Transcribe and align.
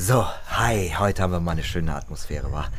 So, 0.00 0.24
hi, 0.46 0.94
heute 0.96 1.24
haben 1.24 1.32
wir 1.32 1.40
mal 1.40 1.50
eine 1.50 1.64
schöne 1.64 1.92
Atmosphäre, 1.92 2.52
war 2.52 2.70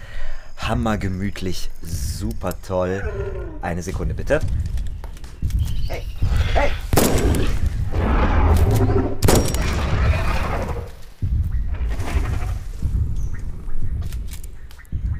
hammergemütlich, 0.58 1.70
super 1.82 2.54
toll. 2.62 3.04
Eine 3.62 3.84
Sekunde 3.84 4.14
bitte. 4.14 4.40
Hey, 5.90 6.06
hey! 6.54 6.72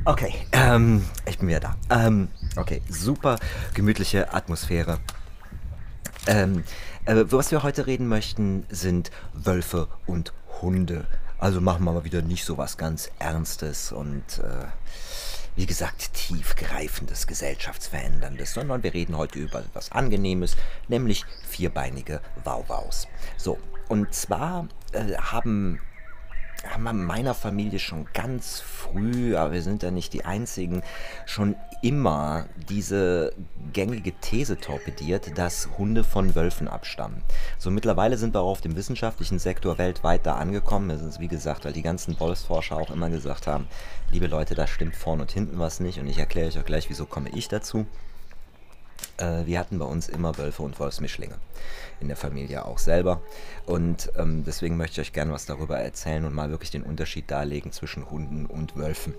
Okay, 0.06 0.34
ähm, 0.54 1.04
ich 1.26 1.38
bin 1.38 1.50
wieder 1.50 1.60
da. 1.60 1.76
Ähm, 1.90 2.30
okay, 2.56 2.82
super 2.88 3.38
gemütliche 3.74 4.34
Atmosphäre. 4.34 5.00
Ähm, 6.28 6.64
äh, 7.04 7.26
was 7.26 7.52
wir 7.52 7.62
heute 7.62 7.88
reden 7.88 8.08
möchten, 8.08 8.66
sind 8.70 9.12
Wölfe 9.34 9.90
und 10.06 10.32
Hunde. 10.62 11.06
Also 11.40 11.62
machen 11.62 11.86
wir 11.86 11.94
mal 11.94 12.04
wieder 12.04 12.22
nicht 12.22 12.44
so 12.44 12.58
was 12.58 12.78
ganz 12.78 13.10
Ernstes 13.18 13.94
und 13.94 14.40
äh, 14.40 14.66
wie 15.56 15.66
gesagt 15.66 16.14
tiefgreifendes, 16.14 17.28
gesellschaftsveränderndes, 17.28 18.54
sondern 18.54 18.84
wir 18.84 18.94
reden 18.94 19.16
heute 19.16 19.40
über 19.40 19.60
etwas 19.60 19.92
Angenehmes, 19.92 20.58
nämlich 20.90 21.26
vierbeinige 21.48 22.22
Wauwaus. 22.44 23.08
So, 23.38 23.58
und 23.88 24.14
zwar 24.14 24.68
äh, 24.92 25.16
haben 25.16 25.82
haben 26.68 26.84
wir 26.84 26.92
in 26.92 27.04
meiner 27.04 27.34
Familie 27.34 27.80
schon 27.80 28.06
ganz 28.14 28.60
früh, 28.60 29.36
aber 29.36 29.54
wir 29.54 29.62
sind 29.62 29.84
ja 29.84 29.92
nicht 29.92 30.14
die 30.14 30.26
Einzigen, 30.26 30.84
schon 31.26 31.56
immer 31.82 32.46
diese 32.68 33.34
gängige 33.72 34.12
These 34.12 34.58
torpediert, 34.58 35.38
dass 35.38 35.70
Hunde 35.78 36.04
von 36.04 36.36
Wölfen 36.36 36.68
abstammen. 36.68 37.24
So 37.58 37.72
mittlerweile 37.72 38.18
sind 38.18 38.34
wir 38.34 38.42
auch 38.42 38.52
auf 38.52 38.62
dem 38.62 38.76
wissenschaftlichen 38.76 39.40
Sektor 39.40 39.78
weltweit 39.78 40.26
da 40.26 40.36
angekommen. 40.36 40.90
Das 40.90 41.02
ist 41.02 41.20
wie 41.20 41.28
gesagt, 41.28 41.66
weil 41.66 41.74
die 41.74 41.82
ganzen 41.82 42.20
Wolfsforscher 42.20 42.78
auch 42.78 42.92
immer 42.92 43.10
gesagt 43.10 43.48
haben, 43.48 43.68
liebe 44.12 44.28
Leute, 44.28 44.56
da 44.56 44.68
stimmt 44.68 44.96
vorn 44.96 45.22
und 45.22 45.32
hinten 45.32 45.60
was 45.60 45.80
nicht 45.80 46.00
und 46.00 46.08
ich 46.08 46.18
erkläre 46.18 46.48
euch 46.48 46.60
auch 46.60 46.66
gleich, 46.66 46.90
wieso 46.90 47.06
komme 47.06 47.30
ich 47.30 47.48
dazu. 47.48 47.86
Äh, 49.20 49.46
wir 49.46 49.60
hatten 49.60 49.78
bei 49.80 49.86
uns 49.86 50.10
immer 50.10 50.38
Wölfe 50.38 50.64
und 50.64 50.80
Wolfsmischlinge 50.80 51.36
in 52.00 52.08
der 52.08 52.18
Familie 52.18 52.66
auch 52.66 52.78
selber. 52.78 53.22
Und 53.66 54.12
ähm, 54.18 54.44
deswegen 54.46 54.78
möchte 54.78 55.02
ich 55.02 55.08
euch 55.08 55.14
gerne 55.14 55.34
was 55.34 55.46
darüber 55.46 55.78
erzählen 55.78 56.26
und 56.26 56.34
mal 56.34 56.50
wirklich 56.50 56.72
den 56.72 56.84
Unterschied 56.84 57.30
darlegen 57.30 57.72
zwischen 57.72 58.10
Hunden 58.10 58.46
und 58.46 58.76
Wölfen 58.78 59.14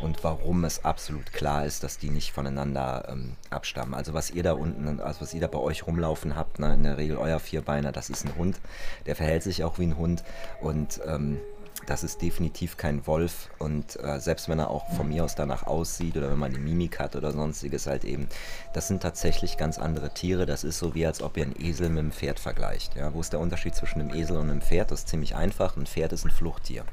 und 0.00 0.22
warum 0.22 0.64
es 0.64 0.84
absolut 0.84 1.32
klar 1.32 1.64
ist, 1.64 1.82
dass 1.82 1.98
die 1.98 2.10
nicht 2.10 2.32
voneinander 2.32 3.08
ähm, 3.08 3.32
abstammen. 3.50 3.94
Also 3.94 4.14
was 4.14 4.30
ihr 4.30 4.42
da 4.42 4.52
unten, 4.52 5.00
also 5.00 5.22
was 5.22 5.34
ihr 5.34 5.40
da 5.40 5.46
bei 5.46 5.58
euch 5.58 5.86
rumlaufen 5.86 6.36
habt, 6.36 6.58
ne, 6.58 6.74
in 6.74 6.84
der 6.84 6.98
Regel 6.98 7.16
euer 7.16 7.40
Vierbeiner, 7.40 7.92
das 7.92 8.10
ist 8.10 8.24
ein 8.24 8.36
Hund. 8.36 8.60
Der 9.06 9.16
verhält 9.16 9.42
sich 9.42 9.64
auch 9.64 9.78
wie 9.78 9.86
ein 9.86 9.96
Hund 9.96 10.22
und 10.60 11.00
ähm, 11.06 11.38
das 11.84 12.02
ist 12.02 12.22
definitiv 12.22 12.76
kein 12.76 13.06
Wolf 13.06 13.50
und 13.58 14.02
äh, 14.02 14.18
selbst 14.18 14.48
wenn 14.48 14.58
er 14.58 14.70
auch 14.70 14.88
von 14.94 15.08
mir 15.08 15.24
aus 15.24 15.34
danach 15.34 15.66
aussieht 15.66 16.16
oder 16.16 16.30
wenn 16.30 16.38
man 16.38 16.52
die 16.52 16.58
Mimik 16.58 16.98
hat 16.98 17.14
oder 17.14 17.32
sonstiges 17.32 17.86
halt 17.86 18.04
eben, 18.04 18.28
das 18.72 18.88
sind 18.88 19.02
tatsächlich 19.02 19.56
ganz 19.56 19.78
andere 19.78 20.10
Tiere. 20.10 20.46
Das 20.46 20.64
ist 20.64 20.78
so 20.78 20.94
wie 20.94 21.06
als 21.06 21.22
ob 21.22 21.36
ihr 21.36 21.44
einen 21.44 21.60
Esel 21.60 21.90
mit 21.90 21.98
einem 21.98 22.12
Pferd 22.12 22.40
vergleicht. 22.40 22.96
Ja? 22.96 23.12
Wo 23.12 23.20
ist 23.20 23.32
der 23.32 23.40
Unterschied 23.40 23.74
zwischen 23.74 24.00
einem 24.00 24.14
Esel 24.14 24.36
und 24.36 24.50
einem 24.50 24.62
Pferd? 24.62 24.90
Das 24.90 25.00
ist 25.00 25.08
ziemlich 25.08 25.36
einfach. 25.36 25.76
Ein 25.76 25.86
Pferd 25.86 26.12
ist 26.12 26.24
ein 26.24 26.30
Fluchttier. 26.30 26.84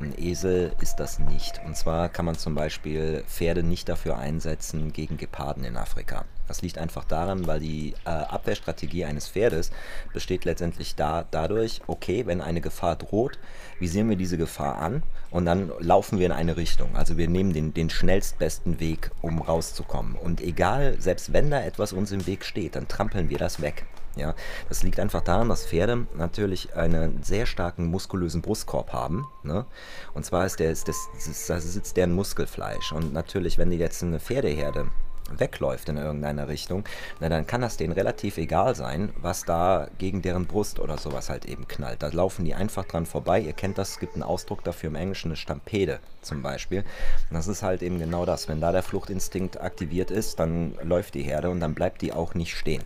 Ein 0.00 0.14
Esel 0.16 0.72
ist 0.80 1.00
das 1.00 1.18
nicht. 1.18 1.60
Und 1.66 1.76
zwar 1.76 2.08
kann 2.08 2.24
man 2.24 2.36
zum 2.36 2.54
Beispiel 2.54 3.24
Pferde 3.26 3.62
nicht 3.62 3.88
dafür 3.88 4.16
einsetzen 4.16 4.92
gegen 4.92 5.16
Geparden 5.16 5.64
in 5.64 5.76
Afrika. 5.76 6.24
Das 6.50 6.62
liegt 6.62 6.78
einfach 6.78 7.04
daran, 7.04 7.46
weil 7.46 7.60
die 7.60 7.94
äh, 8.04 8.08
Abwehrstrategie 8.10 9.04
eines 9.04 9.28
Pferdes 9.28 9.70
besteht 10.12 10.44
letztendlich 10.44 10.96
da, 10.96 11.24
dadurch, 11.30 11.80
okay, 11.86 12.26
wenn 12.26 12.40
eine 12.40 12.60
Gefahr 12.60 12.96
droht, 12.96 13.38
visieren 13.78 14.08
wir 14.08 14.16
diese 14.16 14.36
Gefahr 14.36 14.78
an 14.78 15.04
und 15.30 15.44
dann 15.44 15.70
laufen 15.78 16.18
wir 16.18 16.26
in 16.26 16.32
eine 16.32 16.56
Richtung. 16.56 16.96
Also 16.96 17.16
wir 17.16 17.28
nehmen 17.28 17.52
den, 17.52 17.72
den 17.72 17.88
schnellstbesten 17.88 18.80
Weg, 18.80 19.12
um 19.22 19.40
rauszukommen. 19.40 20.16
Und 20.16 20.40
egal, 20.40 20.96
selbst 21.00 21.32
wenn 21.32 21.52
da 21.52 21.62
etwas 21.62 21.92
uns 21.92 22.10
im 22.10 22.26
Weg 22.26 22.44
steht, 22.44 22.74
dann 22.74 22.88
trampeln 22.88 23.30
wir 23.30 23.38
das 23.38 23.62
weg. 23.62 23.86
Ja, 24.16 24.34
das 24.68 24.82
liegt 24.82 24.98
einfach 24.98 25.20
daran, 25.20 25.48
dass 25.48 25.66
Pferde 25.66 26.08
natürlich 26.16 26.74
einen 26.74 27.22
sehr 27.22 27.46
starken 27.46 27.86
muskulösen 27.86 28.42
Brustkorb 28.42 28.92
haben. 28.92 29.28
Ne? 29.44 29.66
Und 30.14 30.26
zwar 30.26 30.46
ist 30.46 30.58
der, 30.58 30.72
ist 30.72 30.88
das, 30.88 31.08
das 31.46 31.72
sitzt 31.72 31.96
deren 31.96 32.12
Muskelfleisch. 32.12 32.90
Und 32.90 33.12
natürlich, 33.12 33.56
wenn 33.56 33.70
die 33.70 33.78
jetzt 33.78 34.02
eine 34.02 34.18
Pferdeherde 34.18 34.88
wegläuft 35.38 35.88
in 35.88 35.96
irgendeiner 35.96 36.48
Richtung, 36.48 36.84
na, 37.20 37.28
dann 37.28 37.46
kann 37.46 37.60
das 37.60 37.76
denen 37.76 37.92
relativ 37.92 38.38
egal 38.38 38.74
sein, 38.74 39.12
was 39.16 39.44
da 39.44 39.88
gegen 39.98 40.22
deren 40.22 40.46
Brust 40.46 40.78
oder 40.80 40.98
sowas 40.98 41.30
halt 41.30 41.44
eben 41.44 41.68
knallt. 41.68 42.02
Da 42.02 42.08
laufen 42.08 42.44
die 42.44 42.54
einfach 42.54 42.84
dran 42.84 43.06
vorbei. 43.06 43.40
Ihr 43.40 43.52
kennt 43.52 43.78
das, 43.78 43.90
es 43.90 43.98
gibt 43.98 44.14
einen 44.14 44.22
Ausdruck 44.22 44.64
dafür 44.64 44.90
im 44.90 44.96
Englischen, 44.96 45.28
eine 45.28 45.36
Stampede 45.36 46.00
zum 46.22 46.42
Beispiel. 46.42 46.80
Und 47.28 47.34
das 47.34 47.48
ist 47.48 47.62
halt 47.62 47.82
eben 47.82 47.98
genau 47.98 48.24
das. 48.26 48.48
Wenn 48.48 48.60
da 48.60 48.72
der 48.72 48.82
Fluchtinstinkt 48.82 49.60
aktiviert 49.60 50.10
ist, 50.10 50.40
dann 50.40 50.74
läuft 50.82 51.14
die 51.14 51.22
Herde 51.22 51.50
und 51.50 51.60
dann 51.60 51.74
bleibt 51.74 52.02
die 52.02 52.12
auch 52.12 52.34
nicht 52.34 52.56
stehen. 52.56 52.82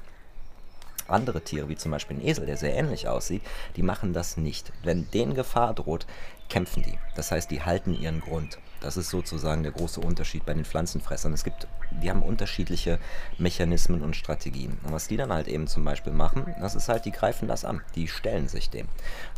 Andere 1.07 1.43
Tiere, 1.43 1.69
wie 1.69 1.77
zum 1.77 1.91
Beispiel 1.91 2.17
ein 2.17 2.27
Esel, 2.27 2.47
der 2.47 2.57
sehr 2.57 2.75
ähnlich 2.75 3.09
aussieht, 3.09 3.43
die 3.77 3.83
machen 3.83 4.15
das 4.15 4.37
nicht. 4.37 4.73
Wenn 4.83 5.11
denen 5.11 5.35
Gefahr 5.35 5.75
droht, 5.75 6.07
kämpfen 6.49 6.83
die. 6.83 6.99
Das 7.15 7.31
heißt, 7.31 7.51
die 7.51 7.63
halten 7.63 7.95
ihren 7.95 8.21
Grund. 8.21 8.59
Das 8.85 8.99
ist 8.99 9.09
sozusagen 9.09 9.63
der 9.63 9.73
große 9.73 9.99
Unterschied 9.99 10.45
bei 10.45 10.53
den 10.53 10.67
Pflanzenfressern. 10.67 11.33
Es 11.33 11.43
gibt, 11.43 11.67
die 12.03 12.11
haben 12.11 12.23
unterschiedliche 12.23 12.99
Mechanismen 13.39 14.03
und 14.03 14.15
Strategien. 14.15 14.79
Und 14.83 14.93
was 14.93 15.09
die 15.09 15.17
dann 15.17 15.33
halt 15.33 15.49
eben 15.49 15.67
zum 15.67 15.87
Beispiel 15.87 16.13
machen, 16.13 16.55
das 16.61 16.75
ist 16.75 16.91
halt, 16.91 17.07
die 17.07 17.11
greifen 17.11 17.49
das 17.49 17.65
an. 17.65 17.81
Die 17.95 18.09
stellen 18.09 18.47
sich 18.47 18.69
dem. 18.69 18.87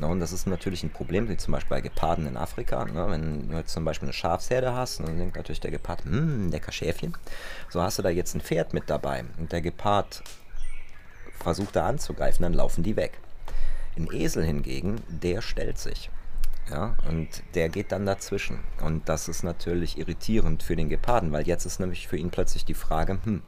und 0.01 0.19
das 0.19 0.33
ist 0.33 0.49
natürlich 0.49 0.83
ein 0.83 0.91
Problem, 0.91 1.29
wie 1.29 1.37
zum 1.37 1.53
Beispiel 1.53 1.77
bei 1.77 1.81
Geparden 1.81 2.27
in 2.27 2.37
Afrika. 2.37 2.85
Wenn 2.93 3.49
du 3.49 3.57
jetzt 3.57 3.73
zum 3.73 3.85
Beispiel 3.85 4.07
eine 4.07 4.15
Schafsherde 4.15 4.75
hast, 4.75 4.99
dann 4.99 5.17
denkt 5.17 5.37
natürlich 5.37 5.61
der 5.61 5.71
Gepard, 5.71 6.05
hm, 6.05 6.51
lecker 6.51 6.73
Schäfchen. 6.73 7.17
So 7.71 7.81
hast 7.81 8.01
du 8.01 8.03
da 8.03 8.09
jetzt 8.09 8.35
ein 8.35 8.41
Pferd 8.41 8.75
mit 8.75 8.91
dabei. 8.91 9.27
Und 9.39 9.53
der 9.53 9.61
Gepard 9.61 10.25
versucht 11.39 11.77
da 11.77 11.87
anzugreifen, 11.87 12.43
dann 12.43 12.55
laufen 12.55 12.83
die 12.83 12.97
weg. 12.97 13.21
Ein 13.97 14.09
Esel 14.13 14.45
hingegen, 14.45 15.01
der 15.09 15.41
stellt 15.41 15.79
sich. 15.79 16.11
Ja, 16.71 16.97
und 17.09 17.29
der 17.55 17.69
geht 17.69 17.93
dann 17.93 18.07
dazwischen. 18.07 18.59
Und 18.83 19.09
das 19.09 19.29
ist 19.29 19.45
natürlich 19.45 19.99
irritierend 19.99 20.63
für 20.63 20.75
den 20.75 20.89
Geparden, 20.89 21.31
weil 21.33 21.47
jetzt 21.47 21.65
ist 21.65 21.79
nämlich 21.79 22.09
für 22.09 22.17
ihn 22.17 22.31
plötzlich 22.31 22.65
die 22.65 22.75
Frage, 22.75 23.19
hm, 23.23 23.43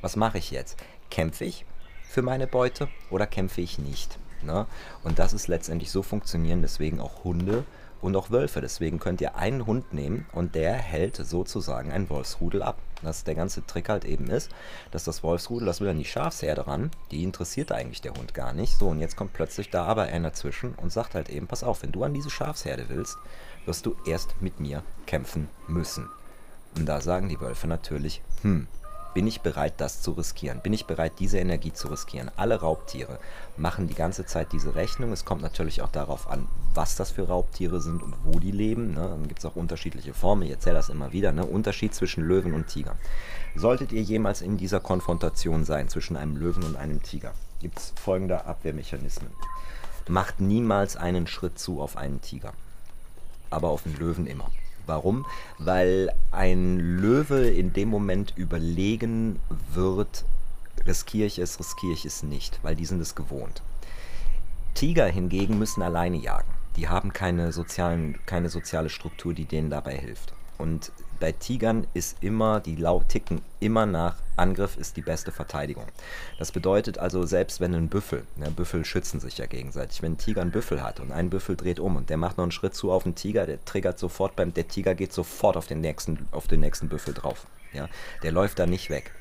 was 0.00 0.16
mache 0.16 0.38
ich 0.38 0.50
jetzt? 0.50 0.82
Kämpfe 1.10 1.44
ich 1.44 1.66
für 2.08 2.22
meine 2.22 2.46
Beute 2.46 2.88
oder 3.10 3.26
kämpfe 3.26 3.60
ich 3.60 3.78
nicht? 3.78 4.18
Ne? 4.42 4.66
Und 5.04 5.18
das 5.18 5.34
ist 5.34 5.48
letztendlich 5.48 5.90
so 5.90 6.02
funktionieren 6.02 6.62
deswegen 6.62 7.00
auch 7.00 7.24
Hunde 7.24 7.64
und 8.02 8.14
auch 8.16 8.30
Wölfe. 8.30 8.60
Deswegen 8.60 8.98
könnt 8.98 9.20
ihr 9.22 9.36
einen 9.36 9.64
Hund 9.64 9.94
nehmen 9.94 10.26
und 10.32 10.54
der 10.54 10.74
hält 10.74 11.16
sozusagen 11.16 11.90
ein 11.90 12.10
Wolfsrudel 12.10 12.62
ab. 12.62 12.76
Dass 13.00 13.24
der 13.24 13.34
ganze 13.34 13.66
Trick 13.66 13.88
halt 13.88 14.04
eben 14.04 14.28
ist, 14.28 14.50
dass 14.92 15.02
das 15.02 15.24
Wolfsrudel, 15.24 15.66
das 15.66 15.80
will 15.80 15.88
an 15.88 15.98
die 15.98 16.04
Schafsherde 16.04 16.68
ran, 16.68 16.90
die 17.10 17.24
interessiert 17.24 17.72
eigentlich 17.72 18.00
der 18.00 18.14
Hund 18.14 18.32
gar 18.32 18.52
nicht. 18.52 18.78
So, 18.78 18.88
und 18.88 19.00
jetzt 19.00 19.16
kommt 19.16 19.32
plötzlich 19.32 19.70
da 19.70 19.86
aber 19.86 20.02
einer 20.02 20.30
dazwischen 20.30 20.74
und 20.74 20.92
sagt 20.92 21.14
halt 21.14 21.28
eben, 21.28 21.46
pass 21.46 21.64
auf, 21.64 21.82
wenn 21.82 21.92
du 21.92 22.04
an 22.04 22.14
diese 22.14 22.30
Schafsherde 22.30 22.84
willst, 22.88 23.16
wirst 23.66 23.86
du 23.86 23.96
erst 24.06 24.40
mit 24.40 24.60
mir 24.60 24.82
kämpfen 25.06 25.48
müssen. 25.68 26.08
Und 26.76 26.86
da 26.86 27.00
sagen 27.00 27.28
die 27.28 27.40
Wölfe 27.40 27.66
natürlich, 27.66 28.22
hm, 28.42 28.66
bin 29.14 29.26
ich 29.26 29.42
bereit, 29.42 29.74
das 29.76 30.00
zu 30.00 30.12
riskieren? 30.12 30.60
Bin 30.60 30.72
ich 30.72 30.86
bereit, 30.86 31.12
diese 31.18 31.38
Energie 31.38 31.72
zu 31.72 31.88
riskieren? 31.88 32.30
Alle 32.36 32.60
Raubtiere 32.60 33.18
machen 33.56 33.88
die 33.88 33.94
ganze 33.94 34.24
Zeit 34.26 34.52
diese 34.52 34.74
Rechnung. 34.74 35.12
Es 35.12 35.24
kommt 35.24 35.42
natürlich 35.42 35.82
auch 35.82 35.90
darauf 35.90 36.30
an, 36.30 36.48
was 36.74 36.96
das 36.96 37.10
für 37.10 37.28
Raubtiere 37.28 37.80
sind 37.80 38.02
und 38.02 38.14
wo 38.24 38.38
die 38.38 38.50
leben. 38.50 38.94
Ne? 38.94 39.00
Dann 39.00 39.28
gibt 39.28 39.40
es 39.40 39.44
auch 39.44 39.56
unterschiedliche 39.56 40.14
Formen. 40.14 40.42
Ich 40.42 40.50
erzähle 40.50 40.76
das 40.76 40.88
immer 40.88 41.12
wieder. 41.12 41.32
Ne? 41.32 41.44
Unterschied 41.44 41.94
zwischen 41.94 42.24
Löwen 42.24 42.54
und 42.54 42.68
Tiger. 42.68 42.96
Solltet 43.54 43.92
ihr 43.92 44.02
jemals 44.02 44.40
in 44.40 44.56
dieser 44.56 44.80
Konfrontation 44.80 45.64
sein 45.64 45.88
zwischen 45.88 46.16
einem 46.16 46.36
Löwen 46.36 46.62
und 46.64 46.76
einem 46.76 47.02
Tiger, 47.02 47.34
gibt 47.60 47.78
es 47.78 47.92
folgende 48.02 48.46
Abwehrmechanismen. 48.46 49.30
Macht 50.08 50.40
niemals 50.40 50.96
einen 50.96 51.26
Schritt 51.26 51.58
zu 51.58 51.80
auf 51.80 51.96
einen 51.96 52.22
Tiger, 52.22 52.54
aber 53.50 53.68
auf 53.68 53.84
einen 53.84 53.96
Löwen 53.98 54.26
immer. 54.26 54.50
Warum? 54.86 55.26
Weil 55.58 56.12
ein 56.30 56.78
Löwe 56.78 57.48
in 57.48 57.72
dem 57.72 57.88
Moment 57.88 58.32
überlegen 58.36 59.38
wird, 59.72 60.24
riskiere 60.86 61.26
ich 61.26 61.38
es, 61.38 61.58
riskiere 61.58 61.92
ich 61.92 62.04
es 62.04 62.22
nicht, 62.22 62.58
weil 62.62 62.74
die 62.74 62.86
sind 62.86 63.00
es 63.00 63.14
gewohnt. 63.14 63.62
Tiger 64.74 65.06
hingegen 65.06 65.58
müssen 65.58 65.82
alleine 65.82 66.16
jagen. 66.16 66.52
Die 66.76 66.88
haben 66.88 67.12
keine, 67.12 67.52
sozialen, 67.52 68.18
keine 68.26 68.48
soziale 68.48 68.88
Struktur, 68.88 69.34
die 69.34 69.44
denen 69.44 69.70
dabei 69.70 69.96
hilft. 69.96 70.32
Und 70.58 70.90
bei 71.22 71.30
Tigern 71.30 71.86
ist 71.94 72.16
immer, 72.20 72.58
die 72.58 72.74
laut 72.74 73.08
ticken 73.08 73.42
immer 73.60 73.86
nach 73.86 74.16
Angriff 74.34 74.76
ist 74.76 74.96
die 74.96 75.02
beste 75.02 75.30
Verteidigung. 75.30 75.84
Das 76.40 76.50
bedeutet 76.50 76.98
also, 76.98 77.24
selbst 77.26 77.60
wenn 77.60 77.76
ein 77.76 77.88
Büffel, 77.88 78.24
ne, 78.34 78.50
Büffel 78.50 78.84
schützen 78.84 79.20
sich 79.20 79.38
ja 79.38 79.46
gegenseitig, 79.46 80.02
wenn 80.02 80.14
ein 80.14 80.18
Tiger 80.18 80.40
einen 80.40 80.50
Büffel 80.50 80.82
hat 80.82 80.98
und 80.98 81.12
ein 81.12 81.30
Büffel 81.30 81.54
dreht 81.54 81.78
um 81.78 81.94
und 81.94 82.10
der 82.10 82.16
macht 82.16 82.38
noch 82.38 82.42
einen 82.42 82.50
Schritt 82.50 82.74
zu 82.74 82.90
auf 82.90 83.04
den 83.04 83.14
Tiger, 83.14 83.46
der 83.46 83.64
triggert 83.64 84.00
sofort 84.00 84.34
beim, 84.34 84.52
der 84.52 84.66
Tiger 84.66 84.96
geht 84.96 85.12
sofort 85.12 85.56
auf 85.56 85.68
den 85.68 85.80
nächsten, 85.80 86.26
auf 86.32 86.48
den 86.48 86.58
nächsten 86.58 86.88
Büffel 86.88 87.14
drauf. 87.14 87.46
Ja? 87.72 87.88
Der 88.24 88.32
läuft 88.32 88.58
da 88.58 88.66
nicht 88.66 88.90
weg. 88.90 89.12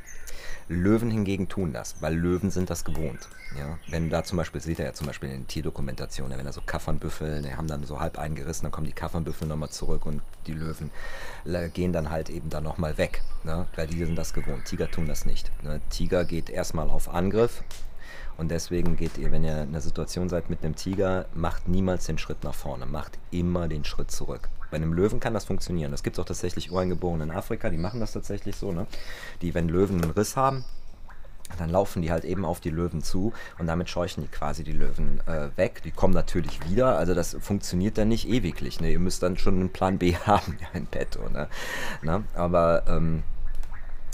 Löwen 0.71 1.11
hingegen 1.11 1.49
tun 1.49 1.73
das, 1.73 2.01
weil 2.01 2.15
Löwen 2.15 2.49
sind 2.49 2.69
das 2.69 2.85
gewohnt. 2.85 3.27
Ja? 3.57 3.77
Wenn 3.89 4.09
da 4.09 4.23
zum 4.23 4.37
Beispiel, 4.37 4.61
seht 4.61 4.79
ihr 4.79 4.85
ja 4.85 4.93
zum 4.93 5.07
Beispiel 5.07 5.29
in 5.29 5.41
den 5.41 5.47
Tierdokumentationen, 5.47 6.37
wenn 6.37 6.45
da 6.45 6.53
so 6.53 6.61
Kaffernbüffel, 6.65 7.41
die 7.41 7.55
haben 7.55 7.67
dann 7.67 7.83
so 7.83 7.99
halb 7.99 8.17
eingerissen, 8.17 8.63
dann 8.63 8.71
kommen 8.71 8.87
die 8.87 8.93
Kaffernbüffel 8.93 9.47
nochmal 9.47 9.69
zurück 9.69 10.05
und 10.05 10.21
die 10.47 10.53
Löwen 10.53 10.89
gehen 11.73 11.93
dann 11.93 12.09
halt 12.09 12.29
eben 12.29 12.49
dann 12.49 12.63
nochmal 12.63 12.97
weg, 12.97 13.21
ne? 13.43 13.67
weil 13.75 13.87
die 13.87 14.03
sind 14.05 14.15
das 14.15 14.33
gewohnt. 14.33 14.65
Tiger 14.65 14.89
tun 14.89 15.07
das 15.07 15.25
nicht. 15.25 15.51
Ne? 15.63 15.81
Tiger 15.89 16.23
geht 16.25 16.49
erstmal 16.49 16.89
auf 16.89 17.13
Angriff, 17.13 17.63
und 18.41 18.49
deswegen 18.49 18.95
geht 18.95 19.19
ihr, 19.19 19.31
wenn 19.31 19.43
ihr 19.43 19.61
in 19.61 19.69
einer 19.69 19.81
Situation 19.81 20.27
seid 20.27 20.49
mit 20.49 20.65
einem 20.65 20.75
Tiger, 20.75 21.27
macht 21.35 21.67
niemals 21.67 22.07
den 22.07 22.17
Schritt 22.17 22.43
nach 22.43 22.55
vorne, 22.55 22.87
macht 22.87 23.19
immer 23.29 23.67
den 23.67 23.85
Schritt 23.85 24.09
zurück. 24.09 24.49
Bei 24.71 24.77
einem 24.77 24.93
Löwen 24.93 25.19
kann 25.19 25.35
das 25.35 25.45
funktionieren. 25.45 25.91
Das 25.91 26.01
gibt 26.01 26.15
es 26.15 26.19
auch 26.19 26.25
tatsächlich 26.25 26.71
Ureingeborene 26.71 27.25
in 27.25 27.29
Afrika, 27.29 27.69
die 27.69 27.77
machen 27.77 27.99
das 27.99 28.13
tatsächlich 28.13 28.55
so, 28.55 28.71
ne? 28.71 28.87
Die, 29.43 29.53
wenn 29.53 29.69
Löwen 29.69 30.01
einen 30.01 30.09
Riss 30.09 30.35
haben, 30.37 30.65
dann 31.59 31.69
laufen 31.69 32.01
die 32.01 32.11
halt 32.11 32.23
eben 32.25 32.43
auf 32.43 32.59
die 32.59 32.71
Löwen 32.71 33.03
zu 33.03 33.31
und 33.59 33.67
damit 33.67 33.89
scheuchen 33.89 34.23
die 34.23 34.29
quasi 34.29 34.63
die 34.63 34.71
Löwen 34.71 35.19
äh, 35.27 35.55
weg. 35.55 35.83
Die 35.83 35.91
kommen 35.91 36.15
natürlich 36.15 36.67
wieder, 36.67 36.97
also 36.97 37.13
das 37.13 37.37
funktioniert 37.39 37.99
dann 37.99 38.07
nicht 38.07 38.27
ewiglich. 38.27 38.81
Ne? 38.81 38.91
Ihr 38.91 38.99
müsst 38.99 39.21
dann 39.21 39.37
schon 39.37 39.59
einen 39.59 39.69
Plan 39.69 39.99
B 39.99 40.15
haben, 40.25 40.57
ja, 40.59 40.67
in 40.73 40.87
petto. 40.87 41.29
Ne? 41.29 41.47
Na? 42.01 42.23
Aber 42.33 42.85
ähm, 42.87 43.21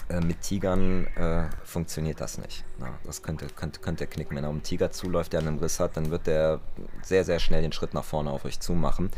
äh, 0.09 0.21
mit 0.21 0.41
Tigern 0.41 1.07
äh, 1.15 1.49
funktioniert 1.63 2.21
das 2.21 2.37
nicht. 2.37 2.63
Na, 2.79 2.97
das 3.03 3.21
könnte, 3.21 3.47
könnte, 3.47 3.79
könnte 3.79 4.07
knicken. 4.07 4.35
Wenn 4.35 4.43
er 4.43 4.49
um 4.49 4.57
einen 4.57 4.63
Tiger 4.63 4.91
zuläuft, 4.91 5.33
der 5.33 5.41
einen 5.41 5.59
Riss 5.59 5.79
hat, 5.79 5.97
dann 5.97 6.11
wird 6.11 6.27
der 6.27 6.59
sehr, 7.01 7.23
sehr 7.23 7.39
schnell 7.39 7.61
den 7.61 7.71
Schritt 7.71 7.93
nach 7.93 8.03
vorne 8.03 8.31
auf 8.31 8.45
euch 8.45 8.59
zumachen 8.59 9.11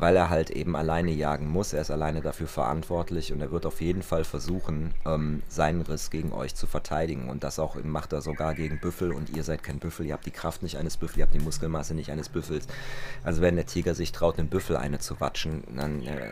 weil 0.00 0.16
er 0.16 0.30
halt 0.30 0.48
eben 0.50 0.74
alleine 0.76 1.10
jagen 1.10 1.46
muss. 1.46 1.74
Er 1.74 1.82
ist 1.82 1.90
alleine 1.90 2.22
dafür 2.22 2.48
verantwortlich 2.48 3.32
und 3.32 3.40
er 3.42 3.52
wird 3.52 3.66
auf 3.66 3.82
jeden 3.82 4.02
Fall 4.02 4.24
versuchen, 4.24 4.94
ähm, 5.04 5.42
seinen 5.46 5.82
Riss 5.82 6.10
gegen 6.10 6.32
euch 6.32 6.54
zu 6.54 6.66
verteidigen. 6.66 7.28
Und 7.28 7.44
das 7.44 7.58
auch 7.58 7.76
macht 7.84 8.14
er 8.14 8.22
sogar 8.22 8.54
gegen 8.54 8.80
Büffel 8.80 9.12
und 9.12 9.28
ihr 9.30 9.44
seid 9.44 9.62
kein 9.62 9.78
Büffel. 9.78 10.06
Ihr 10.06 10.14
habt 10.14 10.24
die 10.24 10.30
Kraft 10.30 10.62
nicht 10.62 10.78
eines 10.78 10.96
Büffels, 10.96 11.18
ihr 11.18 11.24
habt 11.24 11.34
die 11.34 11.40
Muskelmasse 11.40 11.94
nicht 11.94 12.10
eines 12.10 12.30
Büffels. 12.30 12.66
Also 13.22 13.42
wenn 13.42 13.56
der 13.56 13.66
Tiger 13.66 13.94
sich 13.94 14.10
traut, 14.12 14.38
einen 14.38 14.48
Büffel 14.48 14.78
eine 14.78 15.00
zu 15.00 15.20
watschen, 15.20 15.64
dann 15.76 16.02
äh, 16.06 16.30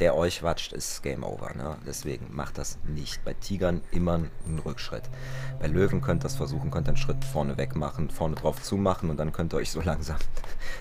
der 0.00 0.16
euch 0.16 0.42
watscht, 0.42 0.72
ist 0.72 1.02
Game 1.02 1.22
Over. 1.22 1.54
Ne? 1.54 1.76
Deswegen 1.86 2.34
macht 2.34 2.56
das 2.56 2.78
nicht. 2.86 3.22
Bei 3.26 3.34
Tigern 3.34 3.82
immer 3.90 4.14
einen 4.14 4.58
Rückschritt. 4.64 5.04
Bei 5.60 5.66
Löwen 5.66 6.00
könnt 6.00 6.22
ihr 6.22 6.24
das 6.24 6.36
versuchen, 6.36 6.70
könnt 6.70 6.88
einen 6.88 6.96
Schritt 6.96 7.24
vorne 7.24 7.58
weg 7.58 7.76
machen, 7.76 8.08
vorne 8.08 8.36
drauf 8.36 8.62
zumachen 8.62 9.10
und 9.10 9.18
dann 9.18 9.32
könnt 9.32 9.52
ihr 9.52 9.58
euch 9.58 9.70
so 9.70 9.80
langsam 9.84 10.16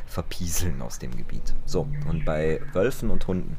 verpieseln 0.06 0.82
aus 0.82 0.98
dem 0.98 1.16
Gebiet. 1.16 1.54
So, 1.66 1.88
und 2.08 2.21
bei 2.26 2.62
Wölfen 2.74 3.10
und 3.10 3.28
Hunden 3.28 3.58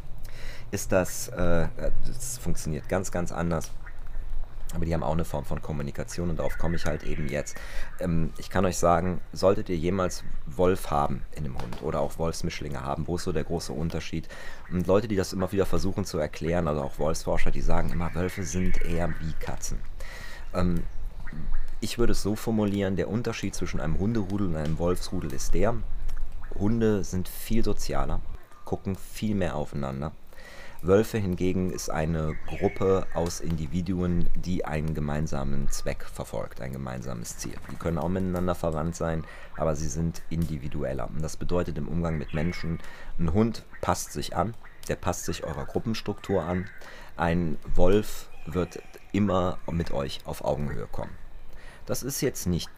ist 0.71 0.93
das, 0.93 1.29
äh, 1.29 1.69
das 2.07 2.39
funktioniert 2.39 2.89
ganz, 2.89 3.11
ganz 3.13 3.33
anders. 3.33 3.71
Aber 4.75 4.87
die 4.87 4.95
haben 4.95 5.03
auch 5.03 5.13
eine 5.13 5.27
Form 5.27 5.45
von 5.45 5.61
Kommunikation 5.61 6.31
und 6.31 6.39
darauf 6.39 6.57
komme 6.57 6.77
ich 6.77 6.87
halt 6.87 7.03
eben 7.03 7.29
jetzt. 7.29 7.57
Ähm, 8.01 8.33
ich 8.39 8.49
kann 8.49 8.65
euch 8.65 8.79
sagen, 8.79 9.21
solltet 9.33 9.69
ihr 9.69 9.77
jemals 9.77 10.25
Wolf 10.47 10.91
haben 10.91 11.23
in 11.33 11.45
dem 11.45 11.59
Hund 11.59 11.83
oder 11.83 12.01
auch 12.01 12.19
Wolfsmischlinge 12.19 12.83
haben, 12.83 13.07
wo 13.07 13.17
ist 13.17 13.25
so 13.25 13.33
der 13.33 13.45
große 13.45 13.73
Unterschied? 13.73 14.29
Und 14.71 14.87
Leute, 14.87 15.09
die 15.09 15.17
das 15.17 15.35
immer 15.35 15.53
wieder 15.53 15.67
versuchen 15.67 16.07
zu 16.07 16.19
erklären, 16.19 16.69
also 16.69 16.81
auch 16.81 16.99
Wolfsforscher, 16.99 17.51
die 17.51 17.61
sagen 17.61 17.91
immer, 17.91 18.15
Wölfe 18.15 18.45
sind 18.45 18.83
eher 18.83 19.11
wie 19.21 19.33
Katzen. 19.41 19.79
Ähm, 20.55 20.85
ich 21.81 21.99
würde 21.99 22.13
es 22.13 22.23
so 22.23 22.37
formulieren, 22.37 22.97
der 22.97 23.09
Unterschied 23.09 23.55
zwischen 23.55 23.81
einem 23.81 23.99
Hunderudel 23.99 24.47
und 24.47 24.57
einem 24.57 24.79
Wolfsrudel 24.79 25.33
ist 25.33 25.53
der, 25.53 25.75
Hunde 26.55 27.03
sind 27.03 27.29
viel 27.29 27.65
sozialer, 27.65 28.21
gucken 28.73 28.97
viel 28.97 29.35
mehr 29.35 29.55
aufeinander. 29.55 30.13
Wölfe 30.81 31.19
hingegen 31.19 31.71
ist 31.71 31.91
eine 31.91 32.35
Gruppe 32.47 33.07
aus 33.13 33.41
Individuen, 33.41 34.31
die 34.35 34.65
einen 34.65 34.95
gemeinsamen 34.95 35.69
Zweck 35.69 36.07
verfolgt, 36.07 36.63
ein 36.63 36.73
gemeinsames 36.73 37.37
Ziel. 37.37 37.53
Die 37.71 37.77
können 37.77 37.99
auch 37.99 38.09
miteinander 38.09 38.55
verwandt 38.55 38.97
sein, 38.97 39.25
aber 39.59 39.77
sie 39.77 39.89
sind 39.89 40.23
individueller. 40.31 41.07
Und 41.11 41.21
das 41.21 41.37
bedeutet 41.37 41.77
im 41.77 41.87
Umgang 41.87 42.17
mit 42.17 42.33
Menschen, 42.33 42.79
ein 43.19 43.35
Hund 43.35 43.67
passt 43.83 44.15
sich 44.15 44.35
an, 44.35 44.55
der 44.89 44.97
passt 44.97 45.27
sich 45.27 45.45
eurer 45.45 45.67
Gruppenstruktur 45.67 46.43
an. 46.43 46.65
Ein 47.19 47.59
Wolf 47.75 48.31
wird 48.47 48.83
immer 49.13 49.59
mit 49.71 49.91
euch 49.91 50.21
auf 50.25 50.43
Augenhöhe 50.43 50.89
kommen. 50.91 51.13
Das 51.85 52.03
ist 52.03 52.23
jetzt 52.23 52.47
nicht 52.47 52.71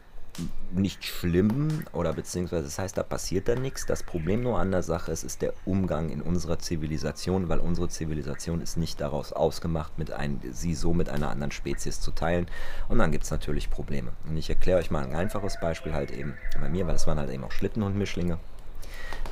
nicht 0.73 1.05
schlimm 1.05 1.85
oder 1.93 2.13
beziehungsweise 2.13 2.63
das 2.63 2.79
heißt, 2.79 2.97
da 2.97 3.03
passiert 3.03 3.47
dann 3.47 3.61
nichts. 3.61 3.85
Das 3.85 4.03
Problem 4.03 4.41
nur 4.41 4.59
an 4.59 4.71
der 4.71 4.83
Sache 4.83 5.11
ist, 5.11 5.23
ist 5.23 5.41
der 5.41 5.53
Umgang 5.65 6.09
in 6.09 6.21
unserer 6.21 6.59
Zivilisation, 6.59 7.49
weil 7.49 7.59
unsere 7.59 7.87
Zivilisation 7.87 8.61
ist 8.61 8.77
nicht 8.77 8.99
daraus 8.99 9.33
ausgemacht, 9.33 9.97
mit 9.97 10.11
ein, 10.11 10.41
sie 10.51 10.75
so 10.75 10.93
mit 10.93 11.09
einer 11.09 11.29
anderen 11.29 11.51
Spezies 11.51 12.01
zu 12.01 12.11
teilen. 12.11 12.47
Und 12.89 12.99
dann 12.99 13.11
gibt 13.11 13.23
es 13.23 13.31
natürlich 13.31 13.69
Probleme. 13.69 14.11
Und 14.27 14.37
ich 14.37 14.49
erkläre 14.49 14.79
euch 14.79 14.91
mal 14.91 15.03
ein 15.03 15.15
einfaches 15.15 15.59
Beispiel 15.59 15.93
halt 15.93 16.11
eben 16.11 16.35
bei 16.59 16.69
mir, 16.69 16.85
weil 16.87 16.93
das 16.93 17.07
waren 17.07 17.19
halt 17.19 17.29
eben 17.29 17.43
auch 17.43 17.51
Schlittenhundmischlinge. 17.51 18.37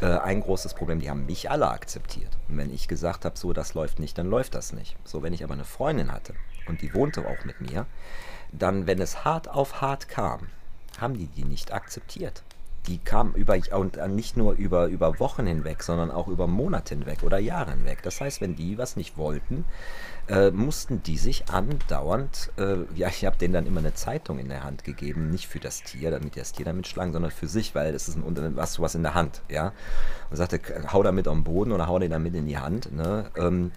Äh, 0.01 0.17
ein 0.19 0.41
großes 0.41 0.73
Problem, 0.73 0.99
die 0.99 1.09
haben 1.09 1.25
mich 1.25 1.51
alle 1.51 1.69
akzeptiert. 1.69 2.37
Und 2.47 2.57
wenn 2.57 2.73
ich 2.73 2.87
gesagt 2.87 3.25
habe, 3.25 3.37
so, 3.37 3.53
das 3.53 3.73
läuft 3.73 3.99
nicht, 3.99 4.17
dann 4.17 4.27
läuft 4.27 4.55
das 4.55 4.73
nicht. 4.73 4.95
So, 5.03 5.23
wenn 5.23 5.33
ich 5.33 5.43
aber 5.43 5.53
eine 5.53 5.65
Freundin 5.65 6.11
hatte 6.11 6.33
und 6.67 6.81
die 6.81 6.93
wohnte 6.93 7.27
auch 7.27 7.45
mit 7.45 7.61
mir, 7.61 7.85
dann, 8.51 8.87
wenn 8.87 9.01
es 9.01 9.25
hart 9.25 9.49
auf 9.49 9.81
hart 9.81 10.07
kam, 10.07 10.47
haben 10.99 11.17
die 11.17 11.27
die 11.27 11.45
nicht 11.45 11.73
akzeptiert. 11.73 12.43
Die 12.87 12.97
kamen 12.97 13.33
über, 13.33 13.57
und 13.71 13.95
nicht 14.13 14.35
nur 14.35 14.53
über, 14.55 14.87
über 14.87 15.17
Wochen 15.21 15.45
hinweg, 15.47 15.83
sondern 15.83 16.11
auch 16.11 16.27
über 16.27 16.47
Monate 16.47 16.95
hinweg 16.95 17.23
oder 17.23 17.39
Jahre 17.39 17.71
hinweg. 17.71 18.03
Das 18.03 18.19
heißt, 18.19 18.41
wenn 18.41 18.57
die 18.57 18.77
was 18.77 18.97
nicht 18.97 19.17
wollten, 19.17 19.63
äh, 20.27 20.51
mussten 20.51 21.01
die 21.01 21.17
sich 21.17 21.49
andauernd, 21.49 22.51
äh, 22.57 22.79
ja, 22.93 23.07
ich 23.07 23.23
habe 23.23 23.37
denen 23.37 23.53
dann 23.53 23.67
immer 23.67 23.79
eine 23.79 23.93
Zeitung 23.93 24.37
in 24.37 24.49
der 24.49 24.65
Hand 24.65 24.83
gegeben, 24.83 25.29
nicht 25.29 25.47
für 25.47 25.59
das 25.59 25.83
Tier, 25.83 26.11
damit 26.11 26.35
das 26.35 26.51
Tier 26.51 26.65
damit 26.65 26.85
schlagen, 26.85 27.13
sondern 27.13 27.31
für 27.31 27.47
sich, 27.47 27.73
weil 27.73 27.95
es 27.95 28.09
ist 28.09 28.17
ein, 28.17 28.55
was, 28.57 28.81
was 28.81 28.95
in 28.95 29.03
der 29.03 29.13
Hand, 29.13 29.43
ja. 29.47 29.71
Und 30.29 30.35
sagte, 30.35 30.59
hau 30.91 31.03
damit 31.03 31.29
am 31.29 31.45
Boden 31.45 31.71
oder 31.71 31.87
hau 31.87 31.99
den 31.99 32.11
damit 32.11 32.35
in 32.35 32.47
die 32.47 32.57
Hand, 32.57 32.91
ne, 32.91 33.31
ähm, 33.37 33.71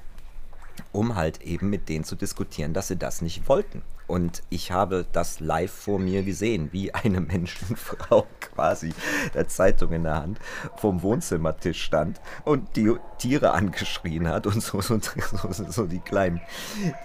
um 0.91 1.15
halt 1.15 1.43
eben 1.43 1.71
mit 1.71 1.89
denen 1.89 2.05
zu 2.05 2.17
diskutieren, 2.17 2.73
dass 2.73 2.89
sie 2.89 2.97
das 2.97 3.23
nicht 3.23 3.49
wollten. 3.49 3.83
Und 4.07 4.43
ich 4.51 4.71
habe 4.71 5.07
das 5.13 5.41
live 5.41 5.73
vor 5.73 5.99
mir 5.99 6.23
gesehen, 6.23 6.69
wie 6.73 6.95
eine 6.95 7.21
Menschenfrau 7.21 8.27
quasi 8.41 8.93
der 9.35 9.49
Zeitung 9.49 9.93
in 9.93 10.05
der 10.05 10.17
Hand 10.17 10.39
vom 10.77 11.03
Wohnzimmertisch 11.03 11.83
stand 11.83 12.21
und 12.45 12.77
die 12.77 12.95
Tiere 13.19 13.53
angeschrien 13.53 14.29
hat 14.29 14.47
und 14.47 14.63
so, 14.63 14.81
so, 14.81 14.99
so, 14.99 15.71
so 15.71 15.87
die, 15.87 15.99
kleinen, 16.01 16.41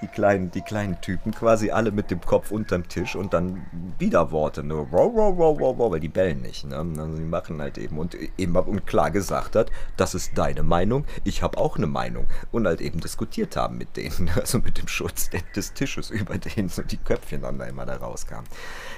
die, 0.01 0.07
kleinen, 0.07 0.51
die 0.51 0.61
kleinen 0.61 0.99
Typen 1.01 1.33
quasi 1.33 1.71
alle 1.71 1.91
mit 1.91 2.11
dem 2.11 2.21
Kopf 2.21 2.51
unterm 2.51 2.87
Tisch 2.87 3.15
und 3.15 3.33
dann 3.33 3.65
Widerworte, 3.97 4.63
ne? 4.63 4.87
Wow, 4.91 5.11
wow, 5.13 5.37
wow, 5.37 5.59
wow, 5.59 5.77
wow, 5.77 5.91
weil 5.91 5.99
die 5.99 6.09
bellen 6.09 6.41
nicht. 6.41 6.65
Ne? 6.65 6.77
Also 6.77 7.17
die 7.17 7.23
machen 7.23 7.61
halt 7.61 7.77
eben 7.77 7.97
und 7.97 8.15
immer 8.37 8.67
und 8.67 8.85
klar 8.85 9.11
gesagt 9.11 9.55
hat, 9.55 9.71
das 9.97 10.15
ist 10.15 10.37
deine 10.37 10.63
Meinung, 10.63 11.05
ich 11.23 11.41
habe 11.43 11.57
auch 11.57 11.77
eine 11.77 11.87
Meinung. 11.87 12.27
Und 12.51 12.67
halt 12.67 12.81
eben 12.81 12.99
diskutiert 12.99 13.55
haben 13.55 13.77
mit 13.77 13.97
denen, 13.97 14.29
also 14.35 14.59
mit 14.59 14.77
dem 14.77 14.87
Schutz 14.87 15.29
des 15.55 15.73
Tisches 15.73 16.09
über 16.09 16.37
denen 16.37 16.69
die 16.91 16.97
Köpfchen 16.97 17.41
dann 17.41 17.57
da 17.57 17.65
immer 17.65 17.85
da 17.85 17.95
rauskamen. 17.95 18.47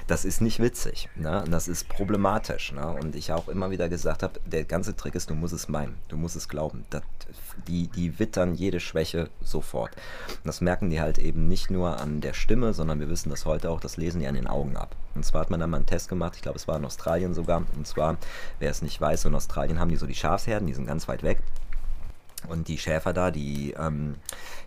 Das 0.06 0.24
ist 0.24 0.40
nicht 0.40 0.60
witzig. 0.60 1.08
Ne? 1.16 1.44
das 1.48 1.68
ist 1.68 1.88
problematisch. 1.88 2.72
Ne? 2.72 2.86
Und 2.86 3.16
ich 3.16 3.32
auch 3.32 3.48
immer 3.48 3.70
wieder 3.70 3.88
gesagt 3.88 4.22
habe, 4.22 4.40
der 4.44 4.64
ganze 4.64 4.96
Trick 4.96 5.14
ist, 5.14 5.30
du 5.30 5.34
musst 5.34 5.54
es 5.54 5.68
meinen. 5.68 5.96
Du 6.08 6.16
musst 6.16 6.36
es 6.36 6.48
glauben. 6.48 6.84
Das, 6.90 7.02
die, 7.68 7.88
die 7.88 8.18
wittern 8.18 8.54
jede 8.54 8.80
Schwäche 8.80 9.30
sofort. 9.42 9.92
Und 10.28 10.46
das 10.46 10.60
merken 10.60 10.90
die 10.90 11.00
halt 11.00 11.18
eben 11.18 11.48
nicht 11.48 11.70
nur 11.70 12.00
an 12.00 12.20
der 12.20 12.34
Stimme, 12.34 12.74
sondern 12.74 13.00
wir 13.00 13.08
wissen 13.08 13.30
das 13.30 13.46
heute 13.46 13.70
auch, 13.70 13.80
das 13.80 13.96
lesen 13.96 14.20
die 14.20 14.26
an 14.26 14.34
den 14.34 14.46
Augen 14.46 14.76
ab. 14.76 14.94
Und 15.14 15.24
zwar 15.24 15.42
hat 15.42 15.50
man 15.50 15.60
dann 15.60 15.70
mal 15.70 15.78
einen 15.78 15.86
Test 15.86 16.08
gemacht, 16.08 16.34
ich 16.36 16.42
glaube 16.42 16.58
es 16.58 16.68
war 16.68 16.76
in 16.76 16.84
Australien 16.84 17.34
sogar. 17.34 17.64
Und 17.76 17.86
zwar, 17.86 18.16
wer 18.58 18.70
es 18.70 18.82
nicht 18.82 19.00
weiß, 19.00 19.24
in 19.24 19.34
Australien 19.34 19.78
haben 19.78 19.88
die 19.88 19.96
so 19.96 20.06
die 20.06 20.14
Schafsherden, 20.14 20.66
die 20.66 20.74
sind 20.74 20.86
ganz 20.86 21.08
weit 21.08 21.22
weg. 21.22 21.38
Und 22.48 22.68
die 22.68 22.78
Schäfer 22.78 23.12
da, 23.12 23.30
die, 23.30 23.74
ähm, 23.78 24.16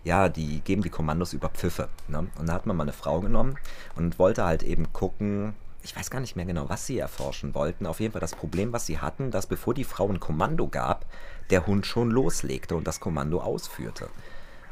ja, 0.04 0.28
die 0.28 0.60
geben 0.60 0.82
die 0.82 0.90
Kommandos 0.90 1.32
über 1.32 1.48
Pfiffe. 1.48 1.88
Ne? 2.08 2.26
Und 2.38 2.48
da 2.48 2.52
hat 2.54 2.66
man 2.66 2.76
mal 2.76 2.82
eine 2.84 2.92
Frau 2.92 3.20
genommen 3.20 3.56
und 3.96 4.18
wollte 4.18 4.44
halt 4.44 4.62
eben 4.62 4.92
gucken, 4.92 5.54
ich 5.82 5.96
weiß 5.96 6.10
gar 6.10 6.20
nicht 6.20 6.36
mehr 6.36 6.44
genau, 6.44 6.68
was 6.68 6.86
sie 6.86 6.98
erforschen 6.98 7.54
wollten. 7.54 7.86
Auf 7.86 8.00
jeden 8.00 8.12
Fall 8.12 8.20
das 8.20 8.34
Problem, 8.34 8.72
was 8.72 8.86
sie 8.86 8.98
hatten, 8.98 9.30
dass 9.30 9.46
bevor 9.46 9.74
die 9.74 9.84
Frau 9.84 10.08
ein 10.08 10.20
Kommando 10.20 10.68
gab, 10.68 11.06
der 11.50 11.66
Hund 11.66 11.86
schon 11.86 12.10
loslegte 12.10 12.74
und 12.76 12.86
das 12.86 13.00
Kommando 13.00 13.40
ausführte. 13.40 14.08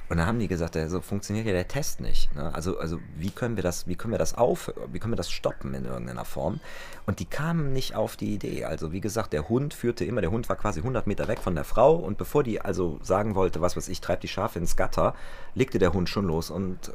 Und 0.08 0.18
dann 0.18 0.26
haben 0.26 0.38
die 0.38 0.46
gesagt, 0.46 0.78
so 0.86 1.00
funktioniert 1.00 1.46
ja 1.46 1.52
der 1.52 1.66
Test 1.66 2.00
nicht. 2.00 2.32
Ne? 2.34 2.54
Also, 2.54 2.78
also 2.78 2.98
wie 3.16 3.30
können 3.30 3.56
wir 3.56 3.62
das, 3.62 3.88
wie 3.88 3.96
können 3.96 4.12
wir 4.12 4.18
das 4.18 4.34
auf, 4.34 4.72
wie 4.92 5.00
können 5.00 5.12
wir 5.12 5.16
das 5.16 5.30
stoppen 5.30 5.74
in 5.74 5.84
irgendeiner 5.84 6.24
Form? 6.24 6.60
Und 7.06 7.18
die 7.18 7.24
kamen 7.24 7.72
nicht 7.72 7.96
auf 7.96 8.16
die 8.16 8.34
Idee. 8.34 8.64
Also 8.64 8.92
wie 8.92 9.00
gesagt, 9.00 9.32
der 9.32 9.48
Hund 9.48 9.74
führte 9.74 10.04
immer, 10.04 10.20
der 10.20 10.30
Hund 10.30 10.48
war 10.48 10.56
quasi 10.56 10.80
100 10.80 11.06
Meter 11.06 11.26
weg 11.26 11.40
von 11.40 11.56
der 11.56 11.64
Frau 11.64 11.96
und 11.96 12.18
bevor 12.18 12.44
die 12.44 12.60
also 12.60 13.00
sagen 13.02 13.34
wollte, 13.34 13.60
was 13.60 13.76
weiß 13.76 13.88
ich, 13.88 14.00
treibt 14.00 14.22
die 14.22 14.28
Schafe 14.28 14.60
ins 14.60 14.76
Gatter, 14.76 15.14
legte 15.54 15.78
der 15.78 15.92
Hund 15.92 16.08
schon 16.08 16.26
los 16.26 16.50
und 16.50 16.88
äh, 16.88 16.92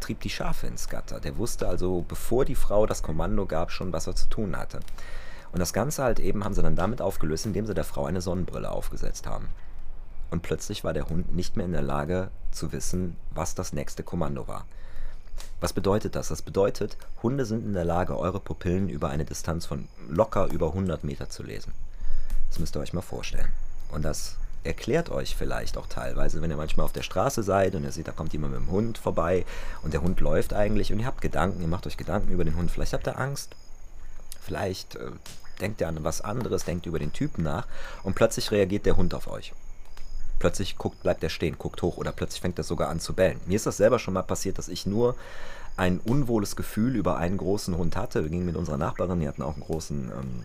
trieb 0.00 0.20
die 0.20 0.30
Schafe 0.30 0.66
ins 0.66 0.88
Gatter. 0.88 1.20
Der 1.20 1.36
wusste 1.36 1.68
also, 1.68 2.04
bevor 2.08 2.46
die 2.46 2.54
Frau 2.54 2.86
das 2.86 3.02
Kommando 3.02 3.44
gab, 3.44 3.70
schon, 3.70 3.92
was 3.92 4.06
er 4.06 4.14
zu 4.14 4.28
tun 4.28 4.56
hatte. 4.56 4.80
Und 5.52 5.60
das 5.60 5.72
Ganze 5.72 6.02
halt 6.02 6.20
eben 6.20 6.44
haben 6.44 6.54
sie 6.54 6.62
dann 6.62 6.76
damit 6.76 7.02
aufgelöst, 7.02 7.46
indem 7.46 7.66
sie 7.66 7.74
der 7.74 7.84
Frau 7.84 8.06
eine 8.06 8.20
Sonnenbrille 8.20 8.70
aufgesetzt 8.70 9.26
haben. 9.26 9.48
Und 10.30 10.42
plötzlich 10.42 10.84
war 10.84 10.92
der 10.92 11.08
Hund 11.08 11.34
nicht 11.34 11.56
mehr 11.56 11.66
in 11.66 11.72
der 11.72 11.82
Lage 11.82 12.30
zu 12.50 12.72
wissen, 12.72 13.16
was 13.30 13.54
das 13.54 13.72
nächste 13.72 14.02
Kommando 14.02 14.48
war. 14.48 14.66
Was 15.60 15.72
bedeutet 15.72 16.16
das? 16.16 16.28
Das 16.28 16.42
bedeutet, 16.42 16.96
Hunde 17.22 17.44
sind 17.44 17.64
in 17.64 17.72
der 17.72 17.84
Lage, 17.84 18.18
eure 18.18 18.40
Pupillen 18.40 18.88
über 18.88 19.08
eine 19.08 19.24
Distanz 19.24 19.66
von 19.66 19.88
locker 20.08 20.46
über 20.46 20.68
100 20.68 21.04
Meter 21.04 21.28
zu 21.28 21.42
lesen. 21.42 21.72
Das 22.48 22.58
müsst 22.58 22.76
ihr 22.76 22.80
euch 22.80 22.92
mal 22.92 23.02
vorstellen. 23.02 23.50
Und 23.90 24.02
das 24.02 24.36
erklärt 24.64 25.10
euch 25.10 25.36
vielleicht 25.36 25.78
auch 25.78 25.86
teilweise, 25.86 26.42
wenn 26.42 26.50
ihr 26.50 26.56
manchmal 26.56 26.84
auf 26.84 26.92
der 26.92 27.02
Straße 27.02 27.42
seid 27.42 27.74
und 27.74 27.84
ihr 27.84 27.92
seht, 27.92 28.08
da 28.08 28.12
kommt 28.12 28.32
jemand 28.32 28.52
mit 28.52 28.62
dem 28.62 28.70
Hund 28.70 28.98
vorbei 28.98 29.46
und 29.82 29.94
der 29.94 30.02
Hund 30.02 30.20
läuft 30.20 30.52
eigentlich 30.52 30.92
und 30.92 30.98
ihr 30.98 31.06
habt 31.06 31.20
Gedanken, 31.20 31.60
ihr 31.62 31.68
macht 31.68 31.86
euch 31.86 31.96
Gedanken 31.96 32.32
über 32.32 32.44
den 32.44 32.56
Hund. 32.56 32.70
Vielleicht 32.70 32.92
habt 32.92 33.06
ihr 33.06 33.18
Angst, 33.18 33.54
vielleicht 34.40 34.96
äh, 34.96 35.10
denkt 35.60 35.80
ihr 35.80 35.88
an 35.88 36.04
was 36.04 36.20
anderes, 36.20 36.64
denkt 36.64 36.86
über 36.86 36.98
den 36.98 37.12
Typen 37.12 37.44
nach 37.44 37.66
und 38.02 38.14
plötzlich 38.14 38.50
reagiert 38.50 38.86
der 38.86 38.96
Hund 38.96 39.14
auf 39.14 39.28
euch. 39.28 39.52
Plötzlich 40.38 40.76
guckt, 40.76 41.02
bleibt 41.02 41.22
er 41.22 41.30
stehen, 41.30 41.56
guckt 41.58 41.82
hoch 41.82 41.96
oder 41.96 42.12
plötzlich 42.12 42.40
fängt 42.40 42.58
er 42.58 42.64
sogar 42.64 42.88
an 42.88 43.00
zu 43.00 43.14
bellen. 43.14 43.40
Mir 43.46 43.56
ist 43.56 43.66
das 43.66 43.78
selber 43.78 43.98
schon 43.98 44.14
mal 44.14 44.22
passiert, 44.22 44.58
dass 44.58 44.68
ich 44.68 44.86
nur 44.86 45.16
ein 45.76 46.00
unwohles 46.00 46.56
Gefühl 46.56 46.96
über 46.96 47.16
einen 47.16 47.36
großen 47.36 47.76
Hund 47.76 47.96
hatte. 47.96 48.22
Wir 48.22 48.30
gingen 48.30 48.46
mit 48.46 48.56
unserer 48.56 48.78
Nachbarin, 48.78 49.20
die 49.20 49.28
hatten 49.28 49.42
auch 49.42 49.54
einen 49.54 49.64
großen 49.64 50.10
ähm, 50.10 50.44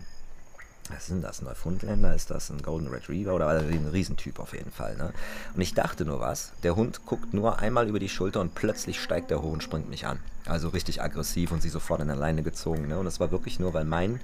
was 0.88 1.06
sind 1.06 1.22
das? 1.22 1.42
Neufundländer? 1.42 2.14
Ist 2.14 2.30
das 2.30 2.50
ein 2.50 2.60
Golden 2.60 2.88
Retriever 2.88 3.34
oder 3.34 3.46
also 3.46 3.66
ein 3.66 3.88
Riesentyp 3.88 4.38
auf 4.38 4.52
jeden 4.52 4.72
Fall? 4.72 4.96
Ne? 4.96 5.12
Und 5.54 5.60
ich 5.60 5.74
dachte 5.74 6.04
nur 6.04 6.20
was. 6.20 6.52
Der 6.62 6.76
Hund 6.76 7.06
guckt 7.06 7.32
nur 7.32 7.60
einmal 7.60 7.88
über 7.88 7.98
die 7.98 8.08
Schulter 8.08 8.40
und 8.40 8.54
plötzlich 8.54 9.00
steigt 9.00 9.30
er 9.30 9.42
hoch 9.42 9.52
und 9.52 9.62
springt 9.62 9.88
mich 9.88 10.06
an. 10.06 10.18
Also 10.44 10.68
richtig 10.68 11.00
aggressiv 11.00 11.52
und 11.52 11.62
sie 11.62 11.68
sofort 11.68 12.00
an 12.00 12.08
der 12.08 12.16
Leine 12.16 12.42
gezogen. 12.42 12.88
Ne? 12.88 12.98
Und 12.98 13.06
es 13.06 13.20
war 13.20 13.30
wirklich 13.30 13.60
nur, 13.60 13.74
weil 13.74 13.84
mein 13.84 14.20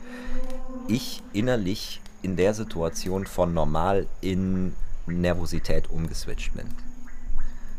Ich 0.88 1.22
innerlich 1.32 2.00
in 2.22 2.36
der 2.36 2.54
Situation 2.54 3.26
von 3.26 3.54
normal 3.54 4.06
in 4.20 4.74
Nervosität 5.16 5.90
umgeswitcht 5.90 6.54
bin. 6.54 6.68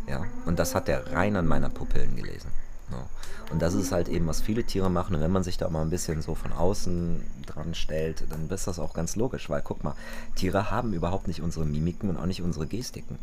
Ja, 0.08 0.26
und 0.46 0.58
das 0.58 0.74
hat 0.74 0.90
er 0.90 1.14
rein 1.14 1.36
an 1.36 1.48
meiner 1.48 1.70
Pupillen 1.70 2.16
gelesen. 2.16 2.52
Ja. 2.92 3.06
Und 3.52 3.62
das 3.62 3.74
ist 3.74 3.92
halt 3.92 4.10
eben, 4.10 4.28
was 4.28 4.42
viele 4.42 4.64
Tiere 4.64 4.90
machen. 4.90 5.16
Und 5.16 5.22
wenn 5.22 5.32
man 5.32 5.44
sich 5.44 5.58
da 5.58 5.70
mal 5.70 5.82
ein 5.82 5.90
bisschen 5.90 6.22
so 6.22 6.36
von 6.36 6.52
außen 6.52 7.24
dran 7.46 7.74
stellt, 7.74 8.24
dann 8.30 8.50
ist 8.50 8.68
das 8.68 8.80
auch 8.80 8.94
ganz 8.94 9.16
logisch, 9.16 9.50
weil 9.50 9.62
guck 9.62 9.84
mal, 9.84 9.96
Tiere 10.36 10.72
haben 10.72 10.94
überhaupt 10.94 11.28
nicht 11.28 11.42
unsere 11.42 11.66
Mimiken 11.66 12.10
und 12.10 12.18
auch 12.18 12.26
nicht 12.26 12.42
unsere 12.42 12.68
Gestiken. 12.68 13.18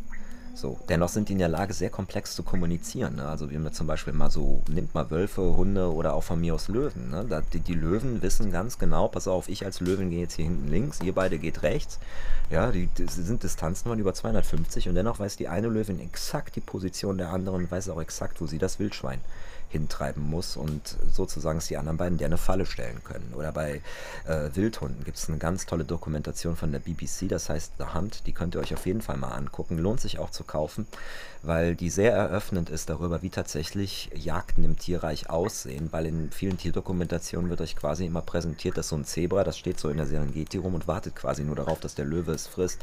So, 0.56 0.78
dennoch 0.88 1.10
sind 1.10 1.28
die 1.28 1.34
in 1.34 1.38
der 1.38 1.50
Lage, 1.50 1.74
sehr 1.74 1.90
komplex 1.90 2.34
zu 2.34 2.42
kommunizieren. 2.42 3.16
Ne? 3.16 3.28
Also, 3.28 3.50
wie 3.50 3.58
man 3.58 3.74
zum 3.74 3.86
Beispiel 3.86 4.14
mal 4.14 4.30
so, 4.30 4.62
nimmt 4.70 4.94
mal 4.94 5.10
Wölfe, 5.10 5.42
Hunde 5.54 5.92
oder 5.92 6.14
auch 6.14 6.22
von 6.22 6.40
mir 6.40 6.54
aus 6.54 6.68
Löwen. 6.68 7.10
Ne? 7.10 7.26
Da, 7.28 7.42
die, 7.42 7.60
die, 7.60 7.74
Löwen 7.74 8.22
wissen 8.22 8.50
ganz 8.50 8.78
genau, 8.78 9.06
pass 9.08 9.28
auf, 9.28 9.50
ich 9.50 9.66
als 9.66 9.80
Löwen 9.80 10.08
gehe 10.08 10.20
jetzt 10.20 10.36
hier 10.36 10.46
hinten 10.46 10.68
links, 10.68 11.02
ihr 11.02 11.14
beide 11.14 11.38
geht 11.38 11.62
rechts. 11.62 11.98
Ja, 12.48 12.72
die, 12.72 12.86
die 12.86 13.06
sind 13.06 13.42
Distanzen 13.42 13.90
von 13.90 13.98
über 13.98 14.14
250 14.14 14.88
und 14.88 14.94
dennoch 14.94 15.18
weiß 15.18 15.36
die 15.36 15.48
eine 15.48 15.68
Löwin 15.68 16.00
exakt 16.00 16.56
die 16.56 16.60
Position 16.60 17.18
der 17.18 17.32
anderen 17.32 17.64
und 17.64 17.70
weiß 17.70 17.90
auch 17.90 18.00
exakt, 18.00 18.40
wo 18.40 18.46
sie 18.46 18.58
das 18.58 18.78
Wildschwein 18.78 19.20
hintreiben 19.68 20.22
muss 20.22 20.56
und 20.56 20.96
sozusagen 21.12 21.58
es 21.58 21.66
die 21.66 21.76
anderen 21.76 21.96
beiden 21.96 22.18
der 22.18 22.26
eine 22.26 22.38
Falle 22.38 22.66
stellen 22.66 23.02
können. 23.04 23.32
Oder 23.34 23.52
bei 23.52 23.82
äh, 24.26 24.50
Wildhunden 24.54 25.04
gibt 25.04 25.16
es 25.16 25.28
eine 25.28 25.38
ganz 25.38 25.66
tolle 25.66 25.84
Dokumentation 25.84 26.56
von 26.56 26.72
der 26.72 26.78
BBC, 26.78 27.28
das 27.28 27.48
heißt 27.48 27.72
The 27.78 27.94
Hunt, 27.94 28.26
die 28.26 28.32
könnt 28.32 28.54
ihr 28.54 28.60
euch 28.60 28.74
auf 28.74 28.86
jeden 28.86 29.02
Fall 29.02 29.16
mal 29.16 29.32
angucken, 29.32 29.78
lohnt 29.78 30.00
sich 30.00 30.18
auch 30.18 30.30
zu 30.30 30.44
kaufen, 30.44 30.86
weil 31.42 31.74
die 31.74 31.90
sehr 31.90 32.12
eröffnend 32.12 32.70
ist 32.70 32.88
darüber, 32.88 33.22
wie 33.22 33.30
tatsächlich 33.30 34.10
Jagden 34.14 34.64
im 34.64 34.78
Tierreich 34.78 35.30
aussehen, 35.30 35.88
weil 35.90 36.06
in 36.06 36.30
vielen 36.30 36.58
Tierdokumentationen 36.58 37.50
wird 37.50 37.60
euch 37.60 37.76
quasi 37.76 38.06
immer 38.06 38.22
präsentiert, 38.22 38.76
dass 38.76 38.88
so 38.88 38.96
ein 38.96 39.04
Zebra, 39.04 39.44
das 39.44 39.58
steht 39.58 39.80
so 39.80 39.88
in 39.88 39.96
der 39.96 40.06
Serengeti 40.06 40.58
rum 40.58 40.74
und 40.74 40.88
wartet 40.88 41.16
quasi 41.16 41.42
nur 41.42 41.56
darauf, 41.56 41.80
dass 41.80 41.94
der 41.94 42.04
Löwe 42.04 42.32
es 42.32 42.46
frisst. 42.46 42.80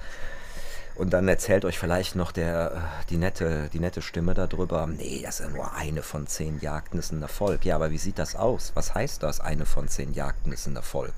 Und 0.95 1.11
dann 1.11 1.27
erzählt 1.27 1.65
euch 1.65 1.79
vielleicht 1.79 2.15
noch 2.15 2.31
der, 2.31 2.71
äh, 2.71 3.05
die, 3.09 3.17
nette, 3.17 3.69
die 3.73 3.79
nette 3.79 4.01
Stimme 4.01 4.33
darüber, 4.33 4.85
nee, 4.85 5.21
das 5.23 5.39
ist 5.39 5.45
ja 5.45 5.51
nur 5.51 5.73
eine 5.73 6.03
von 6.03 6.27
zehn 6.27 6.59
Jagden 6.59 6.99
ist 6.99 7.11
ein 7.11 7.21
Erfolg. 7.21 7.65
Ja, 7.65 7.75
aber 7.75 7.89
wie 7.91 7.97
sieht 7.97 8.19
das 8.19 8.35
aus? 8.35 8.71
Was 8.75 8.93
heißt 8.93 9.23
das, 9.23 9.39
eine 9.39 9.65
von 9.65 9.87
zehn 9.87 10.13
Jagden 10.13 10.51
ist 10.51 10.67
ein 10.67 10.75
Erfolg? 10.75 11.13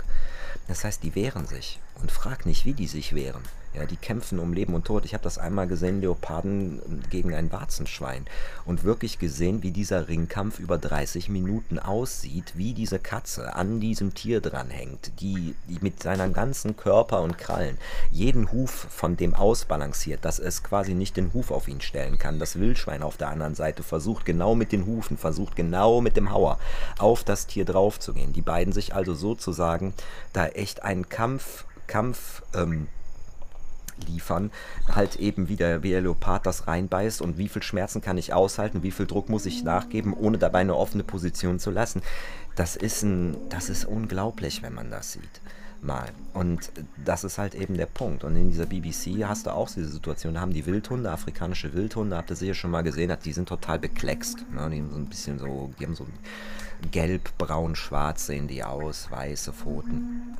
Das 0.67 0.83
heißt, 0.83 1.03
die 1.03 1.15
wehren 1.15 1.45
sich. 1.45 1.79
Und 2.01 2.11
frag 2.11 2.45
nicht, 2.45 2.65
wie 2.65 2.73
die 2.73 2.87
sich 2.87 3.13
wehren. 3.13 3.43
Ja, 3.75 3.85
die 3.85 3.97
kämpfen 3.97 4.39
um 4.39 4.53
Leben 4.53 4.73
und 4.73 4.85
Tod. 4.85 5.03
Ich 5.03 5.13
habe 5.13 5.23
das 5.23 5.37
einmal 5.37 5.67
gesehen, 5.67 5.99
Leoparden 5.99 7.03
gegen 7.09 7.33
ein 7.33 7.51
Warzenschwein. 7.51 8.25
Und 8.65 8.85
wirklich 8.85 9.19
gesehen, 9.19 9.63
wie 9.63 9.71
dieser 9.71 10.07
Ringkampf 10.07 10.59
über 10.59 10.77
30 10.77 11.27
Minuten 11.27 11.77
aussieht, 11.77 12.53
wie 12.55 12.73
diese 12.73 12.99
Katze 12.99 13.53
an 13.55 13.81
diesem 13.81 14.13
Tier 14.13 14.39
dranhängt, 14.39 15.11
die, 15.19 15.55
die 15.67 15.79
mit 15.81 16.01
seinem 16.01 16.31
ganzen 16.31 16.77
Körper 16.77 17.21
und 17.21 17.37
Krallen 17.37 17.77
jeden 18.11 18.51
Huf 18.53 18.71
von 18.71 19.17
dem 19.17 19.35
ausbalanciert, 19.35 20.23
dass 20.23 20.39
es 20.39 20.63
quasi 20.63 20.93
nicht 20.93 21.17
den 21.17 21.33
Huf 21.33 21.51
auf 21.51 21.67
ihn 21.67 21.81
stellen 21.81 22.17
kann. 22.17 22.39
Das 22.39 22.57
Wildschwein 22.57 23.03
auf 23.03 23.17
der 23.17 23.27
anderen 23.29 23.55
Seite 23.55 23.83
versucht 23.83 24.25
genau 24.25 24.55
mit 24.55 24.71
den 24.71 24.85
Hufen, 24.85 25.17
versucht 25.17 25.57
genau 25.57 25.99
mit 25.99 26.15
dem 26.15 26.31
Hauer 26.31 26.59
auf 26.97 27.25
das 27.25 27.45
Tier 27.47 27.65
draufzugehen. 27.65 28.31
Die 28.31 28.41
beiden 28.41 28.71
sich 28.71 28.95
also 28.95 29.13
sozusagen 29.13 29.93
da 30.31 30.47
echt 30.47 30.83
einen 30.83 31.09
Kampf, 31.09 31.65
Kampf, 31.87 32.41
ähm, 32.53 32.87
liefern, 34.07 34.51
halt 34.91 35.17
eben 35.17 35.49
wie 35.49 35.55
der, 35.55 35.83
wie 35.83 35.93
Leopard 35.93 36.45
das 36.45 36.67
reinbeißt 36.67 37.21
und 37.21 37.37
wie 37.37 37.47
viel 37.47 37.63
Schmerzen 37.63 38.01
kann 38.01 38.17
ich 38.17 38.33
aushalten, 38.33 38.83
wie 38.83 38.91
viel 38.91 39.05
Druck 39.05 39.29
muss 39.29 39.45
ich 39.45 39.63
nachgeben, 39.63 40.13
ohne 40.13 40.37
dabei 40.37 40.59
eine 40.59 40.75
offene 40.75 41.03
Position 41.03 41.59
zu 41.59 41.71
lassen. 41.71 42.01
Das 42.55 42.75
ist, 42.75 43.03
ein, 43.03 43.35
das 43.49 43.69
ist 43.69 43.85
unglaublich, 43.85 44.61
wenn 44.63 44.73
man 44.73 44.91
das 44.91 45.13
sieht. 45.13 45.41
Mal. 45.81 46.09
Und 46.33 46.71
das 47.03 47.23
ist 47.23 47.37
halt 47.37 47.53
eben 47.53 47.75
der 47.75 47.85
Punkt. 47.85 48.23
Und 48.23 48.35
in 48.35 48.49
dieser 48.49 48.65
BBC 48.65 49.23
hast 49.25 49.45
du 49.45 49.51
auch 49.51 49.69
diese 49.69 49.89
Situation, 49.89 50.33
da 50.33 50.41
haben 50.41 50.53
die 50.53 50.65
Wildhunde, 50.65 51.11
afrikanische 51.11 51.73
Wildhunde, 51.73 52.17
habt 52.17 52.31
ihr 52.31 52.35
sicher 52.35 52.55
schon 52.55 52.71
mal 52.71 52.81
gesehen, 52.81 53.15
die 53.23 53.33
sind 53.33 53.49
total 53.49 53.77
bekleckst. 53.77 54.45
Ne? 54.51 54.67
Die 54.71 54.79
haben 54.79 54.89
so 54.89 54.97
ein 54.97 55.05
bisschen 55.05 55.37
so, 55.37 55.71
die 55.79 55.85
haben 55.85 55.95
so 55.95 56.07
gelb, 56.91 57.37
braun, 57.37 57.75
schwarz 57.75 58.25
sehen 58.25 58.47
die 58.47 58.63
aus, 58.63 59.11
weiße 59.11 59.53
Pfoten. 59.53 60.35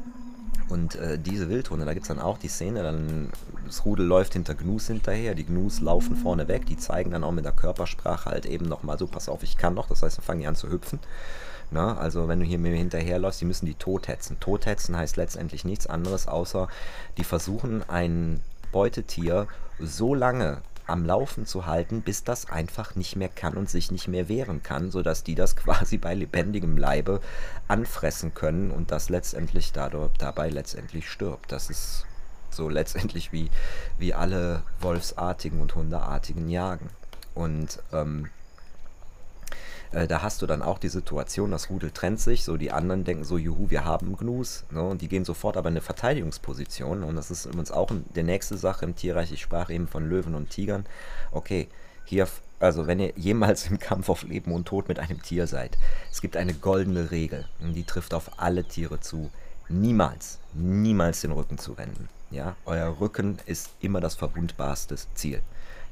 Und 0.67 0.95
äh, 0.95 1.19
diese 1.19 1.49
Wildhunde, 1.49 1.85
da 1.85 1.93
gibt 1.93 2.05
es 2.05 2.07
dann 2.07 2.19
auch 2.19 2.39
die 2.39 2.47
Szene, 2.47 2.81
dann 2.81 3.29
das 3.65 3.85
Rudel 3.85 4.05
läuft 4.05 4.33
hinter 4.33 4.55
Gnus 4.55 4.87
hinterher, 4.87 5.35
die 5.35 5.45
Gnus 5.45 5.79
laufen 5.79 6.15
vorne 6.15 6.47
weg, 6.47 6.65
die 6.65 6.77
zeigen 6.77 7.11
dann 7.11 7.23
auch 7.23 7.31
mit 7.31 7.45
der 7.45 7.51
Körpersprache 7.51 8.31
halt 8.31 8.45
eben 8.45 8.65
nochmal 8.65 8.97
so, 8.97 9.05
pass 9.05 9.29
auf, 9.29 9.43
ich 9.43 9.57
kann 9.57 9.75
noch, 9.75 9.87
das 9.87 10.01
heißt, 10.01 10.17
dann 10.17 10.25
fangen 10.25 10.39
die 10.39 10.47
an 10.47 10.55
zu 10.55 10.71
hüpfen. 10.71 10.99
Na, 11.71 11.97
also 11.97 12.27
wenn 12.27 12.39
du 12.39 12.45
hier 12.45 12.59
mir 12.59 12.75
hinterherläufst, 12.75 13.41
die 13.41 13.45
müssen 13.45 13.65
die 13.65 13.73
tothetzen. 13.73 14.39
Tothetzen 14.39 14.95
heißt 14.95 15.17
letztendlich 15.17 15.65
nichts 15.65 15.87
anderes, 15.87 16.27
außer 16.27 16.67
die 17.17 17.23
versuchen 17.23 17.83
ein 17.87 18.41
Beutetier 18.71 19.47
so 19.79 20.13
lange 20.13 20.61
am 20.87 21.05
Laufen 21.05 21.45
zu 21.45 21.65
halten, 21.65 22.01
bis 22.01 22.23
das 22.23 22.49
einfach 22.49 22.95
nicht 22.95 23.15
mehr 23.15 23.29
kann 23.29 23.55
und 23.55 23.69
sich 23.69 23.91
nicht 23.91 24.07
mehr 24.07 24.29
wehren 24.29 24.63
kann, 24.63 24.91
sodass 24.91 25.23
die 25.23 25.35
das 25.35 25.55
quasi 25.55 25.97
bei 25.97 26.13
lebendigem 26.13 26.77
Leibe 26.77 27.21
anfressen 27.67 28.33
können 28.33 28.71
und 28.71 28.91
das 28.91 29.09
letztendlich 29.09 29.71
dadurch, 29.71 30.11
dabei 30.17 30.49
letztendlich 30.49 31.09
stirbt. 31.09 31.51
Das 31.51 31.69
ist 31.69 32.05
so 32.49 32.69
letztendlich 32.69 33.31
wie, 33.31 33.49
wie 33.99 34.13
alle 34.13 34.63
Wolfsartigen 34.79 35.61
und 35.61 35.75
Hundeartigen 35.75 36.49
jagen. 36.49 36.89
Und 37.33 37.79
ähm, 37.91 38.29
äh, 39.95 40.07
da 40.07 40.21
hast 40.21 40.41
du 40.41 40.45
dann 40.45 40.61
auch 40.61 40.77
die 40.77 40.89
Situation, 40.89 41.51
das 41.51 41.69
Rudel 41.69 41.89
trennt 41.89 42.19
sich, 42.19 42.43
so 42.43 42.57
die 42.57 42.71
anderen 42.71 43.05
denken 43.05 43.23
so, 43.23 43.37
juhu, 43.37 43.69
wir 43.69 43.85
haben 43.85 44.17
Gnus, 44.17 44.65
ne, 44.69 44.83
und 44.83 45.01
die 45.01 45.07
gehen 45.07 45.23
sofort 45.23 45.55
aber 45.55 45.69
in 45.69 45.73
eine 45.73 45.81
Verteidigungsposition 45.81 47.03
und 47.03 47.15
das 47.15 47.31
ist 47.31 47.45
übrigens 47.45 47.71
auch 47.71 47.89
der 48.13 48.23
nächste 48.23 48.57
Sache 48.57 48.83
im 48.83 48.95
Tierreich, 48.95 49.31
ich 49.31 49.41
sprach 49.41 49.69
eben 49.69 49.87
von 49.87 50.07
Löwen 50.09 50.35
und 50.35 50.49
Tigern, 50.49 50.85
okay, 51.31 51.69
hier, 52.03 52.27
also 52.59 52.87
wenn 52.87 52.99
ihr 52.99 53.13
jemals 53.15 53.69
im 53.69 53.79
Kampf 53.79 54.09
auf 54.09 54.23
Leben 54.23 54.51
und 54.51 54.67
Tod 54.67 54.89
mit 54.89 54.99
einem 54.99 55.21
Tier 55.21 55.47
seid, 55.47 55.77
es 56.11 56.21
gibt 56.21 56.35
eine 56.35 56.53
goldene 56.53 57.11
Regel 57.11 57.47
und 57.61 57.73
die 57.73 57.85
trifft 57.85 58.13
auf 58.13 58.31
alle 58.37 58.65
Tiere 58.65 58.99
zu, 58.99 59.31
niemals, 59.69 60.39
niemals 60.53 61.21
den 61.21 61.31
Rücken 61.31 61.57
zu 61.57 61.77
wenden. 61.77 62.09
Ja, 62.31 62.57
euer 62.65 62.99
Rücken 62.99 63.37
ist 63.45 63.69
immer 63.79 64.01
das 64.01 64.15
verwundbarste 64.15 64.97
Ziel. 65.13 65.41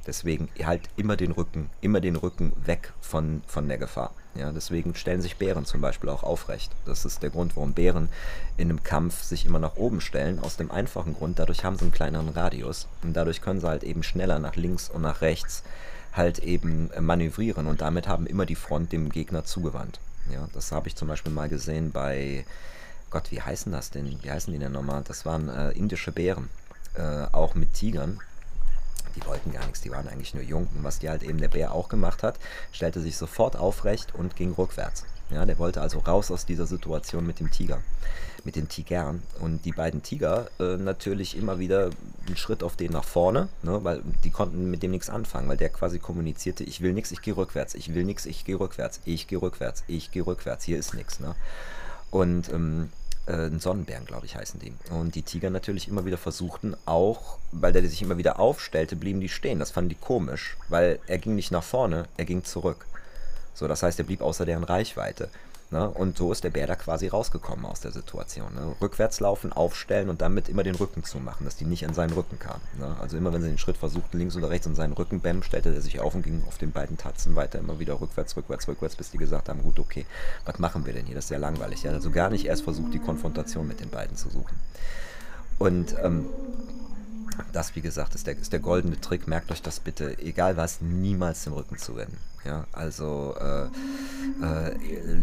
Deswegen 0.06 0.48
halt 0.62 0.82
immer 0.96 1.16
den 1.16 1.32
Rücken, 1.32 1.70
immer 1.80 2.00
den 2.00 2.16
Rücken 2.16 2.52
weg 2.64 2.92
von, 3.00 3.42
von 3.46 3.68
der 3.68 3.78
Gefahr. 3.78 4.12
Ja, 4.34 4.50
deswegen 4.50 4.94
stellen 4.94 5.22
sich 5.22 5.36
Bären 5.36 5.64
zum 5.64 5.80
Beispiel 5.80 6.10
auch 6.10 6.22
aufrecht. 6.22 6.72
Das 6.84 7.04
ist 7.04 7.22
der 7.22 7.30
Grund, 7.30 7.56
warum 7.56 7.72
Bären 7.72 8.08
in 8.56 8.68
einem 8.68 8.82
Kampf 8.82 9.22
sich 9.22 9.46
immer 9.46 9.58
nach 9.58 9.76
oben 9.76 10.00
stellen. 10.00 10.40
Aus 10.40 10.56
dem 10.56 10.70
einfachen 10.70 11.14
Grund, 11.14 11.38
dadurch 11.38 11.64
haben 11.64 11.76
sie 11.76 11.82
einen 11.82 11.92
kleineren 11.92 12.28
Radius 12.30 12.88
und 13.02 13.14
dadurch 13.14 13.40
können 13.40 13.60
sie 13.60 13.68
halt 13.68 13.84
eben 13.84 14.02
schneller 14.02 14.38
nach 14.38 14.56
links 14.56 14.88
und 14.88 15.02
nach 15.02 15.20
rechts 15.20 15.62
halt 16.12 16.38
eben 16.40 16.90
manövrieren 17.00 17.66
und 17.66 17.80
damit 17.80 18.06
haben 18.08 18.26
immer 18.26 18.46
die 18.46 18.54
Front 18.54 18.92
dem 18.92 19.10
Gegner 19.10 19.44
zugewandt. 19.44 19.98
Ja, 20.32 20.48
das 20.52 20.72
habe 20.72 20.88
ich 20.88 20.96
zum 20.96 21.08
Beispiel 21.08 21.32
mal 21.32 21.48
gesehen 21.48 21.90
bei, 21.90 22.44
Gott, 23.10 23.30
wie 23.30 23.42
heißen 23.42 23.72
das 23.72 23.90
denn? 23.90 24.18
Wie 24.22 24.30
heißen 24.30 24.52
die 24.52 24.58
denn 24.58 24.72
nochmal? 24.72 25.02
Das 25.04 25.26
waren 25.26 25.48
äh, 25.48 25.70
indische 25.72 26.12
Bären, 26.12 26.48
äh, 26.94 27.26
auch 27.32 27.54
mit 27.54 27.74
Tigern 27.74 28.20
die 29.16 29.24
wollten 29.26 29.52
gar 29.52 29.64
nichts, 29.64 29.80
die 29.80 29.90
waren 29.90 30.08
eigentlich 30.08 30.34
nur 30.34 30.42
jung. 30.42 30.68
Was 30.82 30.98
die 30.98 31.08
halt 31.08 31.22
eben 31.22 31.38
der 31.38 31.48
Bär 31.48 31.72
auch 31.72 31.88
gemacht 31.88 32.22
hat, 32.22 32.38
stellte 32.72 33.00
sich 33.00 33.16
sofort 33.16 33.56
aufrecht 33.56 34.14
und 34.14 34.36
ging 34.36 34.52
rückwärts. 34.52 35.04
Ja, 35.30 35.46
der 35.46 35.58
wollte 35.58 35.80
also 35.80 36.00
raus 36.00 36.30
aus 36.30 36.44
dieser 36.44 36.66
Situation 36.66 37.26
mit 37.26 37.40
dem 37.40 37.50
Tiger, 37.50 37.80
mit 38.44 38.56
den 38.56 38.68
Tigern. 38.68 39.22
Und 39.40 39.64
die 39.64 39.72
beiden 39.72 40.02
Tiger 40.02 40.48
äh, 40.60 40.76
natürlich 40.76 41.36
immer 41.36 41.58
wieder 41.58 41.90
einen 42.26 42.36
Schritt 42.36 42.62
auf 42.62 42.76
den 42.76 42.92
nach 42.92 43.04
vorne, 43.04 43.48
ne, 43.62 43.82
weil 43.82 44.02
die 44.22 44.30
konnten 44.30 44.70
mit 44.70 44.82
dem 44.82 44.90
nichts 44.90 45.08
anfangen, 45.08 45.48
weil 45.48 45.56
der 45.56 45.70
quasi 45.70 45.98
kommunizierte, 45.98 46.62
ich 46.62 46.82
will 46.82 46.92
nichts, 46.92 47.10
ich 47.10 47.22
gehe 47.22 47.36
rückwärts, 47.36 47.74
ich 47.74 47.94
will 47.94 48.04
nichts, 48.04 48.26
ich 48.26 48.44
gehe 48.44 48.60
rückwärts, 48.60 49.00
ich 49.06 49.26
gehe 49.26 49.40
rückwärts, 49.40 49.82
ich 49.86 50.10
gehe 50.12 50.26
rückwärts, 50.26 50.64
hier 50.64 50.78
ist 50.78 50.92
nichts. 50.94 51.20
Ne? 51.20 51.34
Und 52.10 52.52
ähm, 52.52 52.90
äh, 53.26 53.50
Sonnenbären, 53.58 54.04
glaube 54.04 54.26
ich, 54.26 54.36
heißen 54.36 54.60
die. 54.60 54.72
Und 54.90 55.14
die 55.14 55.22
Tiger 55.22 55.50
natürlich 55.50 55.88
immer 55.88 56.04
wieder 56.04 56.18
versuchten 56.18 56.76
auch, 56.86 57.38
weil 57.52 57.72
der 57.72 57.86
sich 57.86 58.02
immer 58.02 58.18
wieder 58.18 58.38
aufstellte, 58.38 58.96
blieben 58.96 59.20
die 59.20 59.28
stehen. 59.28 59.58
Das 59.58 59.70
fanden 59.70 59.90
die 59.90 59.94
komisch, 59.96 60.56
weil 60.68 60.98
er 61.06 61.18
ging 61.18 61.34
nicht 61.34 61.50
nach 61.50 61.62
vorne, 61.62 62.06
er 62.16 62.24
ging 62.24 62.44
zurück. 62.44 62.86
So, 63.54 63.68
das 63.68 63.82
heißt, 63.82 63.98
er 63.98 64.04
blieb 64.04 64.20
außer 64.20 64.44
deren 64.44 64.64
Reichweite. 64.64 65.28
Ne? 65.74 65.90
Und 65.90 66.16
so 66.16 66.30
ist 66.30 66.44
der 66.44 66.50
Bär 66.50 66.68
da 66.68 66.76
quasi 66.76 67.08
rausgekommen 67.08 67.66
aus 67.66 67.80
der 67.80 67.90
Situation. 67.90 68.54
Ne? 68.54 68.76
Rückwärts 68.80 69.18
laufen, 69.18 69.52
aufstellen 69.52 70.08
und 70.08 70.22
damit 70.22 70.48
immer 70.48 70.62
den 70.62 70.76
Rücken 70.76 71.02
zumachen, 71.02 71.44
dass 71.44 71.56
die 71.56 71.64
nicht 71.64 71.84
an 71.84 71.94
seinen 71.94 72.12
Rücken 72.12 72.38
kamen. 72.38 72.60
Ne? 72.78 72.94
Also 73.00 73.16
immer 73.16 73.32
wenn 73.32 73.42
sie 73.42 73.48
den 73.48 73.58
Schritt 73.58 73.76
versuchten, 73.76 74.16
links 74.16 74.36
oder 74.36 74.50
rechts 74.50 74.68
an 74.68 74.76
seinen 74.76 74.92
Rücken, 74.92 75.18
bäm, 75.18 75.42
stellte 75.42 75.74
er 75.74 75.80
sich 75.80 75.98
auf 75.98 76.14
und 76.14 76.22
ging 76.22 76.44
auf 76.46 76.58
den 76.58 76.70
beiden 76.70 76.96
Tatzen 76.96 77.34
weiter, 77.34 77.58
immer 77.58 77.80
wieder 77.80 78.00
rückwärts, 78.00 78.36
rückwärts, 78.36 78.68
rückwärts, 78.68 78.94
bis 78.94 79.10
die 79.10 79.18
gesagt 79.18 79.48
haben, 79.48 79.64
gut, 79.64 79.80
okay, 79.80 80.06
was 80.44 80.60
machen 80.60 80.86
wir 80.86 80.92
denn 80.92 81.06
hier? 81.06 81.16
Das 81.16 81.24
ist 81.24 81.30
ja 81.30 81.38
langweilig. 81.38 81.84
Er 81.84 81.90
hat 81.90 81.96
also 81.96 82.12
gar 82.12 82.30
nicht 82.30 82.46
erst 82.46 82.62
versucht, 82.62 82.94
die 82.94 83.00
Konfrontation 83.00 83.66
mit 83.66 83.80
den 83.80 83.90
beiden 83.90 84.16
zu 84.16 84.30
suchen. 84.30 84.56
Und 85.58 85.96
ähm, 86.00 86.26
das, 87.52 87.74
wie 87.74 87.80
gesagt, 87.80 88.14
ist 88.14 88.28
der, 88.28 88.38
ist 88.38 88.52
der 88.52 88.60
goldene 88.60 89.00
Trick. 89.00 89.26
Merkt 89.26 89.50
euch 89.50 89.60
das 89.60 89.80
bitte, 89.80 90.16
egal 90.20 90.56
was, 90.56 90.80
niemals 90.80 91.42
den 91.42 91.52
Rücken 91.52 91.78
zu 91.78 91.96
wenden. 91.96 92.18
Ja, 92.44 92.66
also 92.72 93.34
äh, 93.40 93.64
äh, 94.44 94.76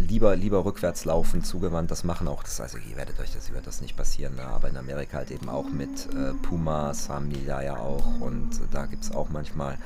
lieber, 0.08 0.36
lieber 0.36 0.66
rückwärts 0.66 1.06
laufen, 1.06 1.44
zugewandt, 1.44 1.92
das 1.92 2.04
machen 2.04 2.28
auch, 2.28 2.42
das, 2.42 2.60
also 2.60 2.80
ihr 2.80 2.96
werdet 2.96 3.20
euch 3.20 3.32
das, 3.32 3.54
wird 3.54 3.68
das 3.68 3.80
nicht 3.82 3.96
passieren, 3.96 4.36
ne? 4.36 4.44
aber 4.44 4.70
in 4.70 4.78
Amerika 4.78 5.18
halt 5.18 5.30
eben 5.30 5.48
auch 5.48 5.70
mit 5.70 6.08
äh, 6.16 6.34
Pumas 6.42 7.10
haben 7.10 7.30
die 7.30 7.46
da 7.46 7.62
ja 7.62 7.78
auch 7.78 8.20
und 8.22 8.50
da 8.72 8.88
gibt 8.88 9.04
es 9.04 9.14
auch 9.14 9.30
manchmal 9.30 9.78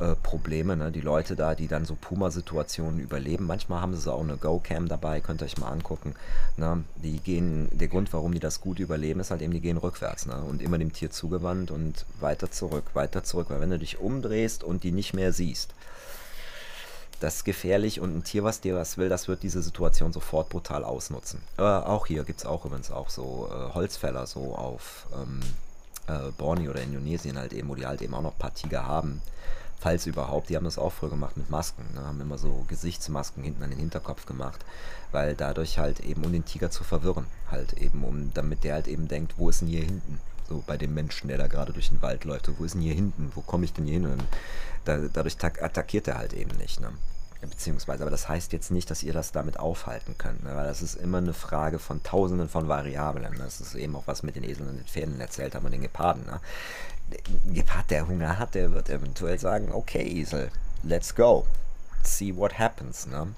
äh, 0.00 0.16
Probleme, 0.24 0.76
ne? 0.76 0.90
die 0.90 1.00
Leute 1.00 1.36
da, 1.36 1.54
die 1.54 1.68
dann 1.68 1.84
so 1.84 1.94
Puma-Situationen 1.94 2.98
überleben, 2.98 3.46
manchmal 3.46 3.80
haben 3.80 3.94
sie 3.94 4.12
auch 4.12 4.22
eine 4.22 4.36
Go-Cam 4.36 4.88
dabei, 4.88 5.20
könnt 5.20 5.42
ihr 5.42 5.44
euch 5.44 5.58
mal 5.58 5.70
angucken, 5.70 6.14
ne? 6.56 6.82
die 6.96 7.18
gehen, 7.18 7.68
der 7.70 7.88
Grund, 7.88 8.12
warum 8.12 8.34
die 8.34 8.40
das 8.40 8.60
gut 8.60 8.80
überleben, 8.80 9.20
ist 9.20 9.30
halt 9.30 9.42
eben, 9.42 9.52
die 9.52 9.60
gehen 9.60 9.76
rückwärts 9.76 10.26
ne? 10.26 10.34
und 10.36 10.60
immer 10.60 10.78
dem 10.78 10.92
Tier 10.92 11.10
zugewandt 11.10 11.70
und 11.70 12.06
weiter 12.18 12.50
zurück, 12.50 12.86
weiter 12.94 13.22
zurück, 13.22 13.46
weil 13.50 13.60
wenn 13.60 13.70
du 13.70 13.78
dich 13.78 14.00
umdrehst 14.00 14.64
und 14.64 14.82
die 14.82 14.90
nicht 14.90 15.14
mehr 15.14 15.32
siehst, 15.32 15.74
das 17.22 17.36
ist 17.36 17.44
gefährlich 17.44 18.00
und 18.00 18.16
ein 18.16 18.24
Tier, 18.24 18.42
was 18.42 18.60
dir 18.60 18.74
was 18.74 18.98
will, 18.98 19.08
das 19.08 19.28
wird 19.28 19.42
diese 19.42 19.62
Situation 19.62 20.12
sofort 20.12 20.48
brutal 20.48 20.84
ausnutzen. 20.84 21.40
Äh, 21.56 21.62
auch 21.62 22.06
hier 22.06 22.24
gibt 22.24 22.40
es 22.40 22.46
auch 22.46 22.64
übrigens 22.64 22.90
auch 22.90 23.10
so 23.10 23.48
äh, 23.50 23.74
Holzfäller, 23.74 24.26
so 24.26 24.56
auf 24.56 25.06
ähm, 25.14 25.40
äh, 26.08 26.32
Borneo 26.36 26.72
oder 26.72 26.82
Indonesien 26.82 27.38
halt 27.38 27.52
eben, 27.52 27.68
wo 27.68 27.74
die 27.76 27.86
halt 27.86 28.02
eben 28.02 28.14
auch 28.14 28.22
noch 28.22 28.32
ein 28.32 28.38
paar 28.38 28.54
Tiger 28.54 28.86
haben. 28.86 29.22
Falls 29.78 30.06
überhaupt, 30.06 30.48
die 30.48 30.56
haben 30.56 30.64
das 30.64 30.78
auch 30.78 30.92
früher 30.92 31.10
gemacht 31.10 31.36
mit 31.36 31.50
Masken, 31.50 31.84
ne? 31.94 32.04
haben 32.04 32.20
immer 32.20 32.38
so 32.38 32.64
Gesichtsmasken 32.68 33.42
hinten 33.42 33.64
an 33.64 33.70
den 33.70 33.80
Hinterkopf 33.80 34.26
gemacht, 34.26 34.64
weil 35.10 35.34
dadurch 35.34 35.78
halt 35.78 36.00
eben, 36.00 36.24
um 36.24 36.32
den 36.32 36.44
Tiger 36.44 36.70
zu 36.70 36.84
verwirren, 36.84 37.26
halt 37.50 37.72
eben, 37.74 38.04
um 38.04 38.32
damit 38.32 38.62
der 38.62 38.74
halt 38.74 38.88
eben 38.88 39.08
denkt, 39.08 39.34
wo 39.38 39.48
ist 39.48 39.60
denn 39.60 39.68
hier 39.68 39.82
hinten? 39.82 40.18
So 40.48 40.62
bei 40.66 40.76
dem 40.76 40.94
Menschen, 40.94 41.28
der 41.28 41.38
da 41.38 41.46
gerade 41.46 41.72
durch 41.72 41.88
den 41.88 42.02
Wald 42.02 42.24
läuft, 42.24 42.50
wo 42.58 42.64
ist 42.64 42.74
denn 42.74 42.82
hier 42.82 42.94
hinten? 42.94 43.32
Wo 43.34 43.40
komme 43.40 43.64
ich 43.64 43.72
denn 43.72 43.86
hier 43.86 43.94
hin? 43.94 44.06
Und 44.06 44.22
da, 44.84 44.98
dadurch 44.98 45.36
attackiert 45.42 46.08
er 46.08 46.18
halt 46.18 46.32
eben 46.32 46.56
nicht. 46.58 46.80
Ne? 46.80 46.90
Beziehungsweise, 47.48 48.04
aber 48.04 48.10
das 48.10 48.28
heißt 48.28 48.52
jetzt 48.52 48.70
nicht, 48.70 48.90
dass 48.90 49.02
ihr 49.02 49.12
das 49.12 49.32
damit 49.32 49.58
aufhalten 49.58 50.16
könnt, 50.16 50.44
ne? 50.44 50.54
weil 50.54 50.66
das 50.66 50.80
ist 50.80 50.94
immer 50.94 51.18
eine 51.18 51.32
Frage 51.32 51.80
von 51.80 52.02
tausenden 52.02 52.48
von 52.48 52.68
Variablen. 52.68 53.36
Das 53.38 53.60
ist 53.60 53.74
eben 53.74 53.96
auch 53.96 54.06
was 54.06 54.22
mit 54.22 54.36
den 54.36 54.44
Eseln 54.44 54.68
und 54.68 54.76
den 54.76 54.86
Pferden 54.86 55.20
erzählt 55.20 55.54
haben 55.54 55.64
und 55.64 55.72
den 55.72 55.82
Geparden. 55.82 56.24
Ne? 56.24 56.40
Der 57.10 57.20
Gepard, 57.52 57.90
der 57.90 58.06
Hunger 58.06 58.38
hat, 58.38 58.54
der 58.54 58.72
wird 58.72 58.88
eventuell 58.88 59.38
sagen, 59.40 59.72
okay 59.72 60.02
Esel, 60.20 60.50
let's 60.84 61.14
go. 61.14 61.44
See 62.04 62.34
what 62.34 62.58
happens. 62.58 63.06
Ne? 63.06 63.34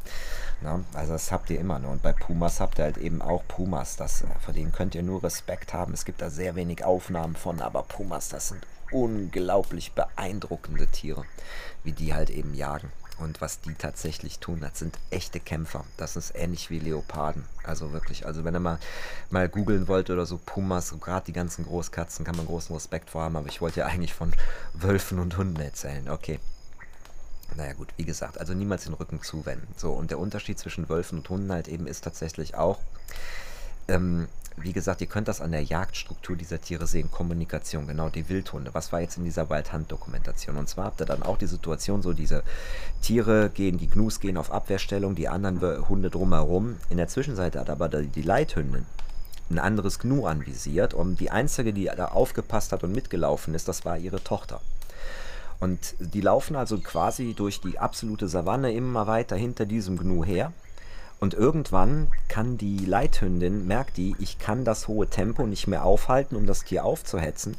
Ne? 0.61 0.85
Also 0.95 1.13
das 1.13 1.33
habt 1.33 1.51
ihr 1.51 1.61
immer. 1.61 1.79
Ne? 1.79 1.89
Und 1.89 2.03
bei 2.03 2.13
Pumas 2.13 2.61
habt 2.61 2.79
ihr 2.79 2.85
halt 2.85 2.99
eben 2.99 3.23
auch 3.23 3.43
Pumas. 3.49 3.97
Das, 3.97 4.25
vor 4.41 4.55
denen 4.55 4.73
könnt 4.73 4.95
ihr 4.95 5.03
nur 5.03 5.23
Respekt 5.23 5.73
haben. 5.73 5.95
Es 5.95 6.05
gibt 6.05 6.21
da 6.21 6.31
sehr 6.31 6.55
wenig 6.57 6.85
Aufnahmen 6.85 7.37
von, 7.37 7.61
aber 7.61 7.83
Pumas, 7.83 8.29
das 8.29 8.49
sind 8.49 8.67
unglaublich 8.91 9.93
beeindruckende 9.93 10.87
Tiere, 10.87 11.25
wie 11.83 11.93
die 11.93 12.15
halt 12.15 12.31
eben 12.31 12.55
jagen. 12.55 12.93
Und 13.19 13.41
was 13.41 13.61
die 13.61 13.75
tatsächlich 13.75 14.39
tun, 14.41 14.61
das 14.61 14.79
sind 14.79 14.99
echte 15.11 15.41
Kämpfer. 15.41 15.85
Das 15.97 16.17
ist 16.17 16.33
ähnlich 16.35 16.71
wie 16.71 16.81
Leoparden. 16.81 17.45
Also 17.63 17.93
wirklich, 17.93 18.27
also 18.27 18.45
wenn 18.45 18.55
ihr 18.55 18.61
mal, 18.61 18.79
mal 19.31 19.49
googeln 19.49 19.87
wollt 19.89 20.11
oder 20.11 20.27
so 20.27 20.39
Pumas, 20.45 20.89
so 20.89 20.99
gerade 20.99 21.27
die 21.27 21.33
ganzen 21.33 21.65
Großkatzen, 21.65 22.25
kann 22.25 22.37
man 22.37 22.47
großen 22.47 22.75
Respekt 22.75 23.11
vor 23.11 23.23
haben. 23.23 23.37
Aber 23.37 23.49
ich 23.49 23.61
wollte 23.61 23.81
ja 23.81 23.87
eigentlich 23.87 24.15
von 24.15 24.33
Wölfen 24.73 25.19
und 25.19 25.37
Hunden 25.37 25.61
erzählen. 25.61 26.09
Okay. 26.09 26.41
Naja 27.57 27.75
gut, 27.75 27.89
wie 27.97 28.05
gesagt, 28.05 28.39
also 28.39 28.53
niemals 28.53 28.85
den 28.85 28.95
Rücken 28.95 29.23
zuwenden. 29.23 29.73
So, 29.77 29.93
und 29.93 30.11
der 30.11 30.19
Unterschied 30.19 30.59
zwischen 30.59 30.89
Wölfen 30.89 31.19
und 31.19 31.29
Hunden 31.29 31.53
halt 31.53 31.69
eben 31.69 31.87
ist 31.87 32.03
tatsächlich 32.03 32.57
auch, 32.57 32.81
ähm, 33.89 34.29
wie 34.57 34.73
gesagt, 34.73 35.01
ihr 35.01 35.09
könnt 35.09 35.27
das 35.27 35.41
an 35.41 35.51
der 35.51 35.63
Jagdstruktur 35.63 36.37
dieser 36.37 36.61
Tiere 36.61 36.87
sehen. 36.87 37.11
Kommunikation, 37.11 37.87
genau, 37.87 38.09
die 38.09 38.29
Wildhunde. 38.29 38.73
Was 38.73 38.93
war 38.93 39.01
jetzt 39.01 39.19
in 39.19 39.25
dieser 39.25 39.51
Waldhand-Dokumentation? 39.51 40.57
Und 40.57 40.69
zwar 40.69 40.87
habt 40.87 41.01
ihr 41.01 41.07
dann 41.07 41.23
auch 41.23 41.39
die 41.39 41.47
Situation, 41.47 42.03
so 42.03 42.13
diese 42.13 42.45
Tiere 43.03 43.51
gehen, 43.51 43.79
die 43.79 43.91
Gnus 43.91 44.21
gehen 44.21 44.37
auf 44.37 44.53
Abwehrstellung, 44.53 45.17
die 45.17 45.29
anderen 45.29 45.89
Hunde 45.89 46.11
drumherum. 46.11 46.77
In 46.89 46.99
der 46.99 47.09
Zwischenzeit 47.09 47.57
hat 47.57 47.69
aber 47.69 47.89
die 47.89 48.23
Leithündin 48.23 48.87
ein 49.51 49.59
anderes 49.59 49.99
Gnu 49.99 50.27
anvisiert 50.27 50.95
und 50.95 51.21
die 51.21 51.31
einzige, 51.31 51.73
die 51.73 51.85
da 51.85 52.07
aufgepasst 52.07 52.73
hat 52.73 52.83
und 52.85 52.93
mitgelaufen 52.93 53.55
ist, 53.55 53.69
das 53.69 53.85
war 53.85 53.99
ihre 53.99 54.23
Tochter. 54.23 54.61
Und 55.61 55.95
die 55.99 56.21
laufen 56.21 56.57
also 56.57 56.79
quasi 56.79 57.35
durch 57.35 57.61
die 57.61 57.79
absolute 57.79 58.29
Savanne 58.29 58.73
immer 58.73 59.07
weiter 59.07 59.37
hinter 59.37 59.67
diesem 59.67 59.99
Gnu 59.99 60.25
her 60.25 60.53
und 61.25 61.33
irgendwann 61.33 62.09
kann 62.29 62.59
die 62.59 62.85
Leithündin, 62.85 63.67
merkt 63.67 63.97
die, 63.97 64.15
ich 64.19 64.39
kann 64.39 64.67
das 64.67 64.89
hohe 64.89 65.09
Tempo 65.09 65.47
nicht 65.47 65.67
mehr 65.67 65.83
aufhalten, 65.83 66.37
um 66.37 66.45
das 66.45 66.65
Tier 66.65 66.85
aufzuhetzen. 66.85 67.57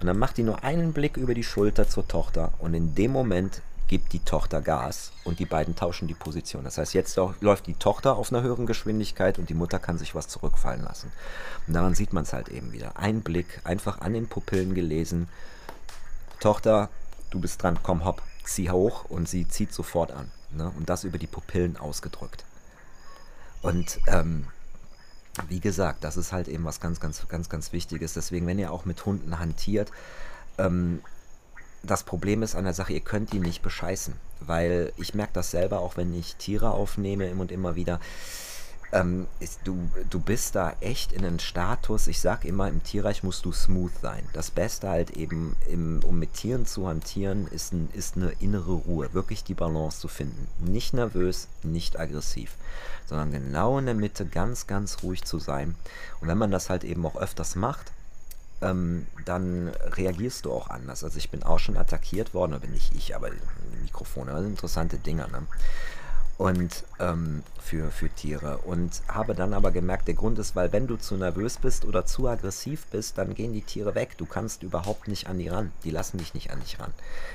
Und 0.00 0.08
dann 0.08 0.18
macht 0.18 0.36
die 0.36 0.42
nur 0.42 0.64
einen 0.64 0.92
Blick 0.92 1.16
über 1.16 1.32
die 1.32 1.44
Schulter 1.44 1.88
zur 1.88 2.08
Tochter 2.08 2.50
und 2.58 2.74
in 2.74 2.96
dem 2.96 3.12
Moment 3.12 3.62
gibt 3.86 4.12
die 4.14 4.18
Tochter 4.18 4.60
Gas 4.60 5.12
und 5.22 5.38
die 5.38 5.46
beiden 5.46 5.76
tauschen 5.76 6.08
die 6.08 6.14
Position. 6.14 6.64
Das 6.64 6.76
heißt, 6.76 6.92
jetzt 6.92 7.16
läuft 7.40 7.68
die 7.68 7.74
Tochter 7.74 8.16
auf 8.16 8.32
einer 8.32 8.42
höheren 8.42 8.66
Geschwindigkeit 8.66 9.38
und 9.38 9.48
die 9.48 9.54
Mutter 9.54 9.78
kann 9.78 9.96
sich 9.96 10.16
was 10.16 10.26
zurückfallen 10.26 10.82
lassen. 10.82 11.12
Und 11.68 11.74
daran 11.74 11.94
sieht 11.94 12.12
man 12.12 12.24
es 12.24 12.32
halt 12.32 12.48
eben 12.48 12.72
wieder. 12.72 12.96
Ein 12.96 13.20
Blick, 13.20 13.60
einfach 13.62 14.00
an 14.00 14.14
den 14.14 14.26
Pupillen 14.26 14.74
gelesen. 14.74 15.28
Tochter, 16.40 16.88
du 17.30 17.38
bist 17.38 17.62
dran, 17.62 17.78
komm 17.80 18.04
hopp, 18.04 18.22
zieh 18.42 18.72
hoch 18.72 19.04
und 19.04 19.28
sie 19.28 19.46
zieht 19.46 19.72
sofort 19.72 20.10
an. 20.10 20.32
Ne? 20.50 20.72
Und 20.76 20.88
das 20.88 21.04
über 21.04 21.18
die 21.18 21.28
Pupillen 21.28 21.76
ausgedrückt. 21.76 22.44
Und 23.64 23.98
ähm, 24.08 24.44
wie 25.48 25.60
gesagt, 25.60 26.04
das 26.04 26.16
ist 26.18 26.32
halt 26.32 26.48
eben 26.48 26.64
was 26.64 26.80
ganz, 26.80 27.00
ganz, 27.00 27.26
ganz, 27.28 27.48
ganz 27.48 27.72
Wichtiges. 27.72 28.12
Deswegen, 28.12 28.46
wenn 28.46 28.58
ihr 28.58 28.70
auch 28.70 28.84
mit 28.84 29.04
Hunden 29.06 29.38
hantiert, 29.38 29.90
ähm, 30.58 31.00
das 31.82 32.02
Problem 32.02 32.42
ist 32.42 32.54
an 32.54 32.64
der 32.64 32.74
Sache, 32.74 32.92
ihr 32.92 33.00
könnt 33.00 33.32
die 33.32 33.40
nicht 33.40 33.62
bescheißen. 33.62 34.14
Weil 34.40 34.92
ich 34.98 35.14
merke 35.14 35.32
das 35.32 35.50
selber, 35.50 35.80
auch 35.80 35.96
wenn 35.96 36.12
ich 36.14 36.36
Tiere 36.36 36.72
aufnehme, 36.72 37.26
immer 37.26 37.40
und 37.42 37.52
immer 37.52 37.74
wieder 37.74 38.00
ähm, 38.94 39.26
ist, 39.40 39.60
du, 39.64 39.90
du 40.08 40.20
bist 40.20 40.54
da 40.54 40.72
echt 40.80 41.12
in 41.12 41.24
einem 41.24 41.40
Status, 41.40 42.06
ich 42.06 42.20
sag 42.20 42.44
immer, 42.44 42.68
im 42.68 42.82
Tierreich 42.84 43.24
musst 43.24 43.44
du 43.44 43.50
smooth 43.50 43.90
sein. 44.00 44.24
Das 44.32 44.52
Beste 44.52 44.88
halt 44.88 45.10
eben, 45.10 45.56
im, 45.68 46.00
um 46.04 46.20
mit 46.20 46.34
Tieren 46.34 46.64
zu 46.64 46.86
hantieren, 46.86 47.48
ist, 47.48 47.72
ein, 47.72 47.88
ist 47.92 48.16
eine 48.16 48.30
innere 48.38 48.72
Ruhe, 48.72 49.12
wirklich 49.12 49.42
die 49.42 49.54
Balance 49.54 49.98
zu 49.98 50.06
finden. 50.06 50.46
Nicht 50.60 50.94
nervös, 50.94 51.48
nicht 51.64 51.98
aggressiv, 51.98 52.54
sondern 53.06 53.32
genau 53.32 53.78
in 53.78 53.86
der 53.86 53.96
Mitte 53.96 54.26
ganz, 54.26 54.68
ganz 54.68 55.02
ruhig 55.02 55.24
zu 55.24 55.40
sein. 55.40 55.74
Und 56.20 56.28
wenn 56.28 56.38
man 56.38 56.52
das 56.52 56.70
halt 56.70 56.84
eben 56.84 57.04
auch 57.04 57.16
öfters 57.16 57.56
macht, 57.56 57.90
ähm, 58.62 59.08
dann 59.24 59.72
reagierst 59.96 60.44
du 60.44 60.52
auch 60.52 60.70
anders. 60.70 61.02
Also 61.02 61.18
ich 61.18 61.30
bin 61.30 61.42
auch 61.42 61.58
schon 61.58 61.76
attackiert 61.76 62.32
worden, 62.32 62.54
oder 62.54 62.68
nicht 62.68 62.94
ich, 62.94 63.16
aber 63.16 63.30
Mikrofone, 63.82 64.32
also 64.32 64.48
interessante 64.48 64.98
Dinger. 64.98 65.26
Ne? 65.26 65.42
Und 66.36 66.84
ähm, 66.98 67.42
für, 67.60 67.90
für 67.90 68.08
Tiere. 68.08 68.58
Und 68.58 69.02
habe 69.08 69.34
dann 69.34 69.54
aber 69.54 69.70
gemerkt, 69.70 70.08
der 70.08 70.14
Grund 70.14 70.38
ist, 70.38 70.56
weil 70.56 70.72
wenn 70.72 70.86
du 70.86 70.96
zu 70.96 71.16
nervös 71.16 71.58
bist 71.58 71.84
oder 71.84 72.06
zu 72.06 72.28
aggressiv 72.28 72.86
bist, 72.86 73.18
dann 73.18 73.34
gehen 73.34 73.52
die 73.52 73.62
Tiere 73.62 73.94
weg. 73.94 74.16
Du 74.18 74.26
kannst 74.26 74.62
überhaupt 74.62 75.08
nicht 75.08 75.28
an 75.28 75.38
die 75.38 75.48
ran. 75.48 75.72
Die 75.84 75.90
lassen 75.90 76.18
dich 76.18 76.34
nicht 76.34 76.50
an 76.50 76.60
dich 76.60 76.80
ran. 76.80 76.92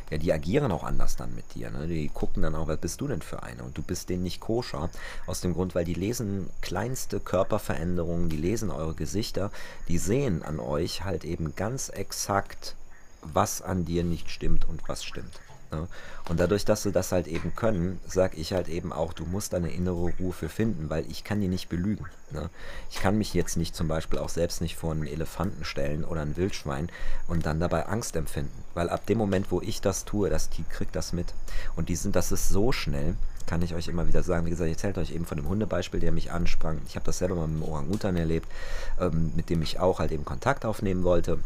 Ja, 0.10 0.18
die 0.18 0.34
agieren 0.34 0.72
auch 0.72 0.84
anders 0.84 1.16
dann 1.16 1.34
mit 1.34 1.56
dir. 1.56 1.72
Ne? 1.72 1.88
Die 1.88 2.10
gucken 2.10 2.44
dann 2.44 2.56
auch, 2.56 2.68
was 2.68 2.78
bist 2.78 3.00
du 3.02 3.08
denn 3.08 3.22
für 3.22 3.44
eine? 3.44 3.64
Und 3.64 3.78
du 3.78 3.82
bist 3.82 4.10
denen 4.10 4.24
nicht 4.24 4.42
koscher. 4.42 4.90
Aus 5.28 5.42
dem 5.42 5.54
Grund, 5.54 5.76
weil 5.76 5.86
die 5.86 5.94
lesen 5.94 6.50
kleinste 6.62 7.20
Körperveränderungen, 7.20 8.30
die 8.30 8.38
lesen 8.38 8.70
eure 8.70 8.94
Gesichter, 8.94 9.52
die 9.88 9.98
sehen 9.98 10.44
an 10.44 10.60
euch 10.60 11.04
halt 11.06 11.24
eben 11.24 11.56
ganz 11.56 11.90
exakt, 11.90 12.76
was 13.22 13.62
an 13.62 13.86
dir 13.86 14.04
nicht 14.04 14.30
stimmt 14.30 14.68
und 14.68 14.88
was 14.88 15.04
stimmt. 15.04 15.40
Ne? 15.72 15.88
Und 16.28 16.40
dadurch, 16.40 16.66
dass 16.66 16.84
sie 16.84 16.92
das 16.92 17.12
halt 17.12 17.28
eben 17.28 17.56
können, 17.56 18.00
sage 18.08 18.38
ich 18.38 18.54
halt 18.54 18.68
eben 18.68 18.92
auch, 18.92 19.14
du 19.14 19.26
musst 19.26 19.54
eine 19.54 19.72
innere 19.72 20.12
Ruhe 20.20 20.34
für 20.34 20.50
finden, 20.50 20.90
weil 20.90 21.10
ich 21.10 21.24
kann 21.24 21.42
die 21.42 21.48
nicht 21.48 21.70
belügen. 21.70 22.06
Ne? 22.32 22.50
Ich 22.90 23.00
kann 23.00 23.18
mich 23.18 23.34
jetzt 23.34 23.58
nicht 23.58 23.76
zum 23.76 23.88
Beispiel 23.88 24.20
auch 24.20 24.30
selbst 24.30 24.62
nicht 24.62 24.76
vor 24.76 24.92
einen 24.92 25.08
Elefanten 25.08 25.64
stellen 25.64 26.04
oder 26.04 26.22
ein 26.22 26.38
Wildschwein 26.38 26.90
und 27.28 27.46
dann 27.46 27.60
dabei 27.60 27.88
Angst 27.88 28.16
empfinden. 28.16 28.64
Weil 28.74 28.90
ab 28.90 29.06
dem 29.06 29.18
Moment, 29.18 29.52
wo 29.52 29.62
ich 29.62 29.82
das 29.82 30.06
tue, 30.06 30.30
das 30.30 30.50
Tier 30.50 30.66
kriegt 30.70 30.96
das 30.96 31.14
mit. 31.14 31.34
Und 31.76 31.90
die 31.90 31.96
sind, 31.96 32.16
das 32.16 32.32
ist 32.32 32.50
so 32.50 32.72
schnell, 32.72 33.16
kann 33.46 33.62
ich 33.64 33.74
euch 33.74 33.88
immer 33.88 34.08
wieder 34.08 34.22
sagen. 34.22 34.46
Wie 34.46 34.52
gesagt, 34.52 34.68
ich 34.70 34.76
erzählte 34.76 35.00
euch 35.00 35.12
eben 35.12 35.26
von 35.26 35.38
dem 35.38 35.50
Hundebeispiel, 35.50 36.00
der 36.00 36.12
mich 36.12 36.32
ansprang. 36.32 36.80
Ich 36.88 36.96
habe 36.96 37.06
das 37.06 37.18
selber 37.18 37.36
mal 37.36 37.48
mit 37.48 37.62
dem 37.62 37.68
Orang-Utan 37.68 38.16
erlebt, 38.16 38.48
ähm, 39.00 39.32
mit 39.36 39.50
dem 39.50 39.64
ich 39.64 39.80
auch 39.80 40.00
halt 40.00 40.12
eben 40.12 40.24
Kontakt 40.24 40.66
aufnehmen 40.66 41.04
wollte. 41.04 41.40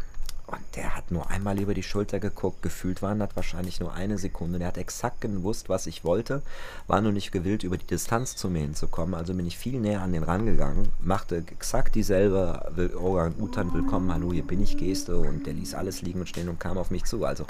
Und 0.56 0.76
der 0.76 0.96
hat 0.96 1.10
nur 1.10 1.30
einmal 1.30 1.58
über 1.58 1.74
die 1.74 1.82
Schulter 1.82 2.20
geguckt. 2.20 2.62
Gefühlt 2.62 3.02
waren 3.02 3.18
das 3.18 3.30
wahrscheinlich 3.34 3.80
nur 3.80 3.92
eine 3.92 4.18
Sekunde. 4.18 4.60
Der 4.60 4.68
hat 4.68 4.78
exakt 4.78 5.22
gewusst, 5.22 5.68
was 5.68 5.88
ich 5.88 6.04
wollte, 6.04 6.42
war 6.86 7.00
nur 7.00 7.10
nicht 7.10 7.32
gewillt, 7.32 7.64
über 7.64 7.76
die 7.76 7.86
Distanz 7.86 8.36
zu 8.36 8.48
mir 8.48 8.60
hinzukommen. 8.60 9.14
Also 9.14 9.34
bin 9.34 9.46
ich 9.46 9.58
viel 9.58 9.80
näher 9.80 10.02
an 10.02 10.12
den 10.12 10.22
rangegangen, 10.22 10.90
machte 11.00 11.38
exakt 11.50 11.96
dieselbe 11.96 12.92
Orang-Utan 12.96 13.72
Willkommen, 13.72 14.12
hallo, 14.12 14.32
hier 14.32 14.46
bin 14.46 14.62
ich 14.62 14.76
Geste 14.76 15.18
und 15.18 15.46
der 15.46 15.54
ließ 15.54 15.74
alles 15.74 16.02
liegen 16.02 16.20
und 16.20 16.28
stehen 16.28 16.48
und 16.48 16.60
kam 16.60 16.78
auf 16.78 16.90
mich 16.90 17.04
zu. 17.04 17.24
Also 17.24 17.46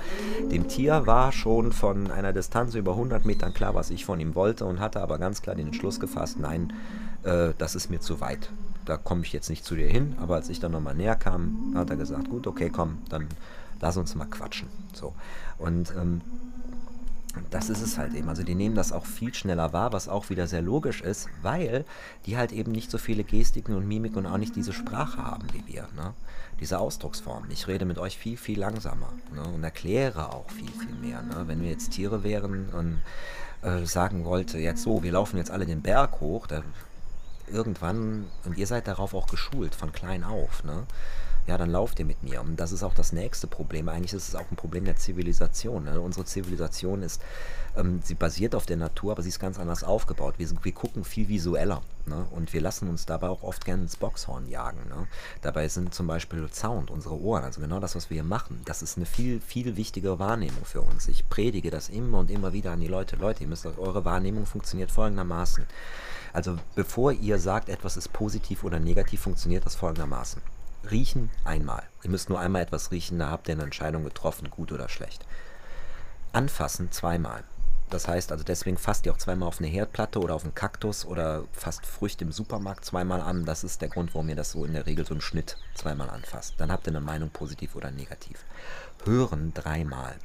dem 0.51 0.69
Tier 0.69 1.07
war 1.07 1.33
schon 1.33 1.73
von 1.73 2.11
einer 2.11 2.33
Distanz 2.33 2.75
über 2.75 2.93
100 2.93 3.27
Metern 3.27 3.53
klar, 3.53 3.75
was 3.75 3.91
ich 3.91 4.05
von 4.05 4.19
ihm 4.19 4.35
wollte 4.35 4.65
und 4.65 4.81
hatte 4.81 5.01
aber 5.01 5.19
ganz 5.19 5.43
klar 5.43 5.57
den 5.57 5.67
Entschluss 5.67 6.01
gefasst, 6.01 6.39
nein, 6.39 6.73
äh, 7.25 7.53
das 7.59 7.75
ist 7.75 7.91
mir 7.91 8.01
zu 8.01 8.21
weit 8.21 8.51
da 8.85 8.97
komme 8.97 9.23
ich 9.23 9.33
jetzt 9.33 9.51
nicht 9.51 9.65
zu 9.65 9.75
dir 9.75 9.89
hin, 9.89 10.17
aber 10.21 10.37
als 10.37 10.49
ich 10.49 10.61
dann 10.61 10.73
nochmal 10.73 10.95
näher 10.95 11.17
kam, 11.17 11.73
hat 11.75 11.91
er 11.91 11.97
gesagt, 11.97 12.29
gut, 12.29 12.47
okay, 12.47 12.71
komm, 12.71 12.99
dann 13.09 13.29
lass 13.81 13.97
uns 13.97 14.15
mal 14.15 14.27
quatschen. 14.27 14.69
So. 14.93 15.15
Und 15.59 15.93
ähm, 15.97 16.21
das 17.51 17.69
ist 17.69 17.83
es 17.83 17.99
halt 17.99 18.15
eben. 18.15 18.29
Also 18.29 18.43
die 18.43 18.55
nehmen 18.55 18.75
das 18.75 18.93
auch 18.93 19.07
viel 19.07 19.35
schneller 19.35 19.73
wahr, 19.73 19.93
was 19.93 20.09
auch 20.09 20.31
wieder 20.31 20.47
sehr 20.47 20.63
logisch 20.63 21.01
ist, 21.01 21.29
weil 21.43 21.85
die 22.27 22.37
halt 22.37 22.53
eben 22.53 22.73
nicht 22.73 22.91
so 22.91 22.99
viele 22.99 23.25
Gestiken 23.25 23.75
und 23.75 23.87
Mimik 23.89 24.17
und 24.17 24.27
auch 24.27 24.39
nicht 24.39 24.57
diese 24.57 24.73
Sprache 24.73 25.23
haben 25.23 25.47
wie 25.53 25.73
wir. 25.73 25.89
Ne? 25.97 26.15
Diese 26.61 26.79
Ausdrucksform. 26.79 27.47
Ich 27.51 27.67
rede 27.67 27.85
mit 27.85 27.99
euch 27.99 28.17
viel, 28.17 28.37
viel 28.37 28.61
langsamer 28.61 29.13
ne? 29.35 29.43
und 29.43 29.65
erkläre 29.65 30.33
auch 30.33 30.51
viel, 30.51 30.71
viel 30.71 30.95
mehr. 31.01 31.23
Ne? 31.23 31.45
Wenn 31.47 31.63
wir 31.63 31.71
jetzt 31.71 31.91
Tiere 31.91 32.23
wären 32.23 32.69
und 32.69 33.01
äh, 33.63 33.85
sagen 33.85 34.25
wollte, 34.25 34.59
jetzt 34.59 34.83
so, 34.83 35.03
wir 35.03 35.13
laufen 35.13 35.37
jetzt 35.37 35.51
alle 35.51 35.67
den 35.67 35.83
Berg 35.83 36.21
hoch, 36.21 36.47
da 36.47 36.63
irgendwann, 37.49 38.27
und 38.45 38.57
ihr 38.59 38.67
seid 38.67 38.87
darauf 38.87 39.15
auch 39.15 39.27
geschult, 39.27 39.75
von 39.75 39.93
klein 39.93 40.25
auf, 40.25 40.65
ne? 40.65 40.87
ja, 41.47 41.59
dann 41.59 41.71
lauft 41.71 41.99
ihr 41.99 42.07
mit 42.07 42.23
mir. 42.23 42.41
Und 42.41 42.57
das 42.57 42.73
ist 42.73 42.83
auch 42.83 42.95
das 42.95 43.13
nächste 43.13 43.47
Problem. 43.47 43.89
Eigentlich 43.89 44.15
ist 44.15 44.29
es 44.29 44.35
auch 44.35 44.51
ein 44.51 44.57
Problem 44.57 44.85
der 44.85 44.97
Zivilisation. 44.97 45.85
Ne? 45.85 46.01
Unsere 46.01 46.25
Zivilisation 46.25 47.03
ist, 47.03 47.21
ähm, 47.77 48.01
sie 48.03 48.15
basiert 48.15 48.55
auf 48.55 48.65
der 48.65 48.79
Natur, 48.79 49.13
aber 49.13 49.23
sie 49.23 49.29
ist 49.29 49.41
ganz 49.41 49.59
anders 49.59 49.85
aufgebaut. 49.85 50.35
Wir, 50.39 50.49
wir 50.63 50.73
gucken 50.73 51.05
viel 51.05 51.29
visueller. 51.29 51.83
Ne? 52.07 52.27
Und 52.31 52.55
wir 52.55 52.63
lassen 52.63 52.89
uns 52.89 53.05
dabei 53.05 53.29
auch 53.29 53.43
oft 53.43 53.65
gerne 53.67 53.83
ins 53.83 53.97
Boxhorn 53.97 54.49
jagen. 54.49 54.89
Ne? 54.89 55.07
Dabei 55.43 55.69
sind 55.69 55.95
zum 55.95 56.07
Beispiel 56.07 56.49
Sound, 56.51 56.91
unsere 56.91 57.21
Ohren, 57.21 57.45
also 57.45 57.61
genau 57.61 57.79
das, 57.79 57.95
was 57.95 58.09
wir 58.09 58.15
hier 58.15 58.25
machen, 58.25 58.63
das 58.65 58.83
ist 58.83 58.97
eine 58.97 59.07
viel, 59.07 59.41
viel 59.41 59.77
wichtigere 59.77 60.19
Wahrnehmung 60.19 60.65
für 60.65 60.81
uns. 60.81 61.09
Ich 61.09 61.29
predige 61.29 61.71
das 61.71 61.91
immer 61.91 62.19
und 62.21 62.31
immer 62.31 62.55
wieder 62.55 62.73
an 62.73 62.81
die 62.81 62.89
Leute. 62.89 63.17
Leute, 63.17 63.43
ihr 63.43 63.49
müsst, 63.49 63.67
eure 63.67 64.05
Wahrnehmung 64.05 64.47
funktioniert 64.47 64.91
folgendermaßen. 64.91 65.67
Also 66.35 66.59
bevor 66.75 67.13
ihr 67.13 67.39
sagt, 67.39 67.69
etwas 67.69 67.97
ist 67.97 68.13
positiv 68.13 68.65
oder 68.65 68.81
negativ, 68.81 69.23
funktioniert 69.23 69.65
das 69.65 69.77
folgendermaßen. 69.77 70.43
Riechen 70.91 71.31
einmal. 71.45 71.85
Ihr 72.03 72.11
müsst 72.11 72.29
nur 72.29 72.41
einmal 72.41 72.61
etwas 72.61 72.91
riechen, 72.91 73.21
da 73.21 73.31
habt 73.31 73.49
ihr 73.49 73.55
eine 73.55 73.63
Entscheidung 73.63 74.05
getroffen, 74.05 74.51
gut 74.51 74.73
oder 74.73 74.89
schlecht. 74.89 75.25
Anfassen 76.33 76.91
zweimal. 76.91 77.45
Das 77.91 78.09
heißt 78.09 78.33
also, 78.33 78.45
deswegen 78.45 78.77
fasst 78.77 79.07
ihr 79.07 79.13
auch 79.13 79.19
zweimal 79.19 79.47
auf 79.47 79.61
eine 79.61 79.69
Herdplatte 79.69 80.19
oder 80.19 80.35
auf 80.35 80.45
einen 80.45 80.55
Kaktus 80.55 81.05
oder 81.05 81.45
fasst 81.53 81.87
Früchte 81.87 82.25
im 82.25 82.33
Supermarkt 82.33 82.85
zweimal 82.85 83.21
an. 83.21 83.45
Das 83.45 83.63
ist 83.63 83.83
der 83.83 83.89
Grund, 83.89 84.15
warum 84.15 84.29
ihr 84.29 84.37
das 84.37 84.53
so 84.53 84.65
in 84.65 84.73
der 84.73 84.87
Regel 84.87 85.07
so 85.07 85.15
im 85.15 85.21
Schnitt 85.21 85.59
zweimal 85.75 86.11
anfasst. 86.11 86.55
Dann 86.59 86.73
habt 86.73 86.87
ihr 86.87 86.93
eine 86.93 87.01
Meinung 87.01 87.31
positiv 87.31 87.77
oder 87.77 87.91
negativ. 87.91 88.45
Hören 89.05 89.53
dreimal. 89.55 90.17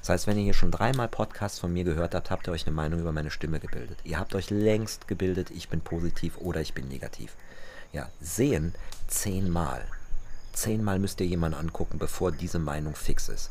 Das 0.00 0.10
heißt, 0.10 0.26
wenn 0.26 0.38
ihr 0.38 0.44
hier 0.44 0.54
schon 0.54 0.70
dreimal 0.70 1.08
Podcasts 1.08 1.58
von 1.58 1.72
mir 1.72 1.84
gehört 1.84 2.14
habt, 2.14 2.30
habt 2.30 2.48
ihr 2.48 2.52
euch 2.52 2.66
eine 2.66 2.74
Meinung 2.74 3.00
über 3.00 3.12
meine 3.12 3.30
Stimme 3.30 3.60
gebildet. 3.60 3.98
Ihr 4.04 4.18
habt 4.18 4.34
euch 4.34 4.50
längst 4.50 5.08
gebildet, 5.08 5.50
ich 5.50 5.68
bin 5.68 5.80
positiv 5.80 6.38
oder 6.38 6.60
ich 6.60 6.74
bin 6.74 6.88
negativ. 6.88 7.36
Ja, 7.92 8.08
sehen 8.20 8.74
zehnmal. 9.06 9.82
Zehnmal 10.52 10.98
müsst 10.98 11.20
ihr 11.20 11.26
jemanden 11.26 11.58
angucken, 11.58 11.98
bevor 11.98 12.32
diese 12.32 12.58
Meinung 12.58 12.94
fix 12.94 13.28
ist. 13.28 13.50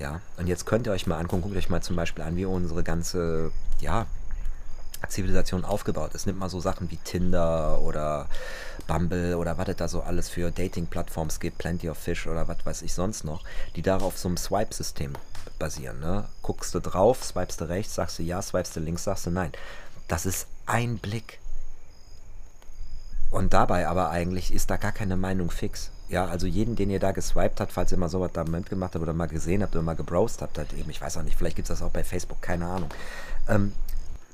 Ja, 0.00 0.22
und 0.38 0.46
jetzt 0.46 0.64
könnt 0.64 0.86
ihr 0.86 0.92
euch 0.92 1.06
mal 1.06 1.18
angucken, 1.18 1.42
guckt 1.42 1.56
euch 1.56 1.68
mal 1.68 1.82
zum 1.82 1.94
Beispiel 1.94 2.24
an, 2.24 2.34
wie 2.36 2.46
unsere 2.46 2.82
ganze, 2.82 3.52
ja, 3.80 4.06
Zivilisation 5.08 5.64
aufgebaut 5.64 6.14
ist. 6.14 6.26
Nimmt 6.26 6.38
mal 6.38 6.48
so 6.48 6.58
Sachen 6.58 6.90
wie 6.90 6.96
Tinder 6.96 7.80
oder 7.80 8.26
Bumble 8.86 9.36
oder 9.36 9.58
was 9.58 9.68
es 9.68 9.76
da 9.76 9.88
so 9.88 10.00
alles 10.00 10.30
für 10.30 10.50
Dating-Plattforms 10.50 11.38
gibt, 11.38 11.58
Plenty 11.58 11.90
of 11.90 11.98
Fish 11.98 12.26
oder 12.26 12.48
was 12.48 12.64
weiß 12.64 12.82
ich 12.82 12.94
sonst 12.94 13.24
noch, 13.24 13.44
die 13.76 13.82
darauf 13.82 14.16
so 14.16 14.28
einem 14.28 14.38
Swipe-System 14.38 15.12
basieren. 15.58 16.00
Ne? 16.00 16.24
Guckst 16.42 16.74
du 16.74 16.80
drauf, 16.80 17.22
swipest 17.22 17.60
du 17.60 17.68
rechts, 17.68 17.94
sagst 17.94 18.18
du 18.18 18.22
ja, 18.22 18.40
swipest 18.40 18.76
du 18.76 18.80
links, 18.80 19.04
sagst 19.04 19.26
du 19.26 19.30
nein. 19.30 19.52
Das 20.08 20.24
ist 20.24 20.46
ein 20.64 20.98
Blick. 20.98 21.40
Und 23.30 23.52
dabei 23.52 23.86
aber 23.86 24.10
eigentlich 24.10 24.52
ist 24.52 24.70
da 24.70 24.76
gar 24.76 24.92
keine 24.92 25.16
Meinung 25.16 25.50
fix. 25.50 25.90
Ja, 26.10 26.26
also 26.26 26.48
jeden, 26.48 26.74
den 26.74 26.90
ihr 26.90 26.98
da 26.98 27.12
geswiped 27.12 27.60
habt, 27.60 27.72
falls 27.72 27.92
ihr 27.92 27.98
mal 27.98 28.08
sowas 28.08 28.32
da 28.32 28.42
gemacht 28.42 28.94
habt 28.94 28.96
oder 28.96 29.12
mal 29.12 29.28
gesehen 29.28 29.62
habt 29.62 29.76
oder 29.76 29.84
mal 29.84 29.94
gebrowst 29.94 30.42
habt, 30.42 30.58
halt 30.58 30.72
eben, 30.72 30.90
ich 30.90 31.00
weiß 31.00 31.16
auch 31.16 31.22
nicht, 31.22 31.38
vielleicht 31.38 31.54
gibt 31.54 31.70
es 31.70 31.78
das 31.78 31.86
auch 31.86 31.92
bei 31.92 32.02
Facebook, 32.02 32.42
keine 32.42 32.66
Ahnung. 32.66 32.90
Ähm, 33.48 33.72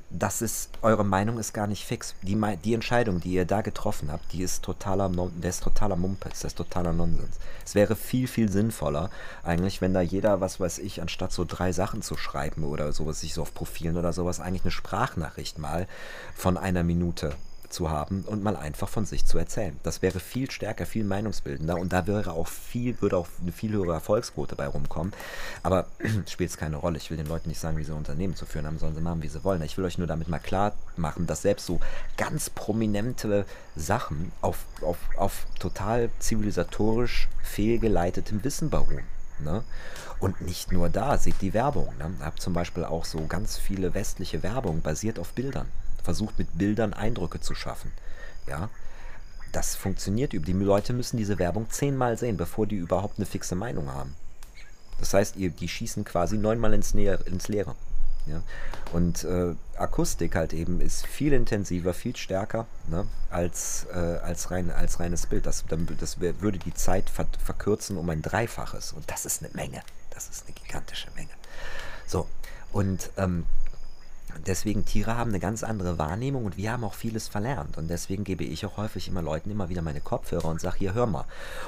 das 0.09 0.41
ist, 0.41 0.71
eure 0.83 1.05
Meinung 1.05 1.39
ist 1.39 1.53
gar 1.53 1.67
nicht 1.67 1.85
fix. 1.85 2.15
Die, 2.23 2.41
die 2.65 2.75
Entscheidung, 2.75 3.21
die 3.21 3.33
ihr 3.33 3.45
da 3.45 3.61
getroffen 3.61 4.11
habt, 4.11 4.33
die 4.33 4.43
ist 4.43 4.63
totaler, 4.63 5.11
der 5.11 5.51
ist 5.51 5.65
totaler 5.65 5.97
Mumpitz, 5.97 6.41
das 6.41 6.53
ist 6.53 6.59
totaler 6.59 6.95
Nonsens. 6.95 7.39
Es 7.65 7.75
wäre 7.75 7.95
viel, 7.95 8.27
viel 8.27 8.51
sinnvoller, 8.51 9.11
eigentlich, 9.43 9.83
wenn 9.83 9.93
da 9.93 10.01
jeder, 10.01 10.41
was 10.41 10.59
weiß 10.61 10.79
ich, 10.79 11.03
anstatt 11.03 11.33
so 11.33 11.45
drei 11.47 11.73
Sachen 11.73 12.01
zu 12.01 12.17
schreiben 12.17 12.65
oder 12.65 12.93
sowas, 12.93 13.21
sich 13.21 13.35
so 13.35 13.43
auf 13.43 13.53
Profilen 13.53 13.99
oder 13.99 14.15
sowas, 14.15 14.41
eigentlich 14.41 14.65
eine 14.65 14.71
Sprachnachricht 14.71 15.59
mal 15.59 15.87
von 16.35 16.57
einer 16.57 16.85
Minute 16.85 17.35
zu 17.77 17.91
haben 17.91 18.23
und 18.23 18.43
mal 18.43 18.57
einfach 18.57 18.89
von 18.89 19.05
sich 19.05 19.27
zu 19.27 19.37
erzählen. 19.37 19.79
Das 19.83 20.01
wäre 20.01 20.19
viel 20.19 20.51
stärker, 20.51 20.87
viel 20.87 21.05
meinungsbildender 21.05 21.77
und 21.77 21.93
da 21.93 22.07
wäre 22.07 22.33
auch 22.33 22.49
viel, 22.49 23.01
würde 23.03 23.19
auch 23.19 23.29
eine 23.43 23.53
viel 23.53 23.73
höhere 23.73 23.93
Erfolgsquote 23.93 24.57
bei 24.57 24.67
rumkommen. 24.67 25.13
Aber 25.63 25.87
spielt 26.27 26.49
es 26.51 26.57
keine 26.57 26.77
Rolle. 26.77 26.97
Ich 26.97 27.11
will 27.11 27.19
den 27.19 27.27
Leuten 27.27 27.51
nicht 27.51 27.61
sagen, 27.61 27.77
wie 27.77 27.85
sie 27.85 27.93
Unternehmen 27.93 28.35
zu 28.35 28.47
führen 28.47 28.67
haben, 28.67 28.79
sollen 28.79 28.95
sie 28.95 29.03
machen, 29.03 29.23
wie 29.23 29.29
sie 29.29 29.45
wollen. 29.45 29.61
Ich 29.61 29.77
will 29.77 29.85
euch 29.85 29.99
nur 29.99 30.07
damit 30.07 30.29
mal 30.29 30.39
klar 30.39 30.73
machen, 30.97 31.27
dass 31.27 31.43
selbst 31.43 31.67
so 31.67 31.79
ganz 32.17 32.49
prominente 32.49 33.45
Sachen 33.77 34.33
auf, 34.41 34.65
auf, 34.81 34.97
auf 35.19 35.47
total 35.59 36.09
zivilisatorisch 36.19 37.29
fehlgeleitetem 37.43 38.43
Wissen 38.43 38.71
beruhen. 38.71 39.05
Ne? 39.39 39.65
Und 40.19 40.41
nicht 40.41 40.73
nur 40.73 40.89
da, 40.89 41.19
seht 41.19 41.43
die 41.43 41.53
Werbung. 41.53 41.93
Ne? 41.99 42.11
Habe 42.21 42.37
zum 42.37 42.55
Beispiel 42.55 42.87
auch 42.87 43.05
so 43.05 43.27
ganz 43.27 43.59
viele 43.59 43.93
westliche 43.93 44.43
Werbung 44.43 44.81
basiert 44.81 45.19
auf 45.19 45.35
Bildern 45.35 45.69
versucht 46.07 46.39
mit 46.39 46.57
Bildern 46.57 46.95
Eindrücke 46.95 47.41
zu 47.41 47.55
schaffen. 47.57 47.91
Ja, 48.47 48.71
das 49.51 49.75
funktioniert. 49.75 50.33
Die 50.33 50.53
Leute 50.53 50.93
müssen 50.93 51.17
diese 51.17 51.41
Werbung 51.41 51.69
zehnmal 51.69 52.17
sehen, 52.17 52.37
bevor 52.37 52.67
die 52.67 52.77
überhaupt 52.77 53.19
eine 53.19 53.27
fixe 53.27 53.57
Meinung 53.57 53.93
haben. 53.93 54.15
Das 55.01 55.13
heißt, 55.13 55.35
die 55.35 55.69
schießen 55.69 56.05
quasi 56.05 56.39
neunmal 56.39 56.73
ins, 56.75 56.93
ins 56.93 57.49
Leere. 57.49 57.75
Ja? 58.27 58.43
Und 58.93 59.25
äh, 59.25 59.55
Akustik 59.77 60.37
halt 60.37 60.53
eben 60.53 60.81
ist 60.81 61.05
viel 61.07 61.33
intensiver, 61.33 61.93
viel 61.93 62.15
stärker 62.15 62.67
ne? 62.89 63.07
als, 63.31 63.87
äh, 63.93 63.97
als, 63.99 64.53
rein, 64.53 64.71
als 64.71 65.01
reines 65.01 65.27
Bild. 65.27 65.45
Das, 65.45 65.65
das 65.99 66.21
würde 66.21 66.59
die 66.59 66.75
Zeit 66.75 67.11
ver 67.11 67.27
verkürzen 67.45 67.97
um 67.97 68.09
ein 68.11 68.23
Dreifaches. 68.23 68.93
Und 68.93 69.11
das 69.11 69.27
ist 69.27 69.43
eine 69.43 69.53
Menge. 69.55 69.83
Das 70.11 70.29
ist 70.29 70.45
eine 70.47 70.55
gigantische 70.55 71.09
Menge. 71.17 71.31
So, 72.07 72.29
und 72.73 73.11
ähm, 73.17 73.45
deswegen 74.47 74.85
Tiere 74.85 75.17
haben 75.17 75.31
eine 75.31 75.41
ganz 75.41 75.63
andere 75.63 75.99
Wahrnehmung 75.99 76.45
und 76.45 76.57
wir 76.57 76.73
haben 76.73 76.85
auch 76.85 76.95
vieles 76.95 77.29
verlernt. 77.29 77.79
Und 77.79 77.89
deswegen 77.89 78.25
gebe 78.25 78.45
ich 78.45 78.67
auch 78.67 78.77
häufig 78.77 79.09
immer 79.09 79.23
Leuten 79.23 79.51
immer 79.51 79.69
wieder 79.69 79.83
meine 79.83 80.01
Kopfhörer 80.01 80.47
und 80.47 80.61
sage, 80.61 80.79
hier, 80.79 80.95
hör 80.95 81.07
mal. 81.07 81.25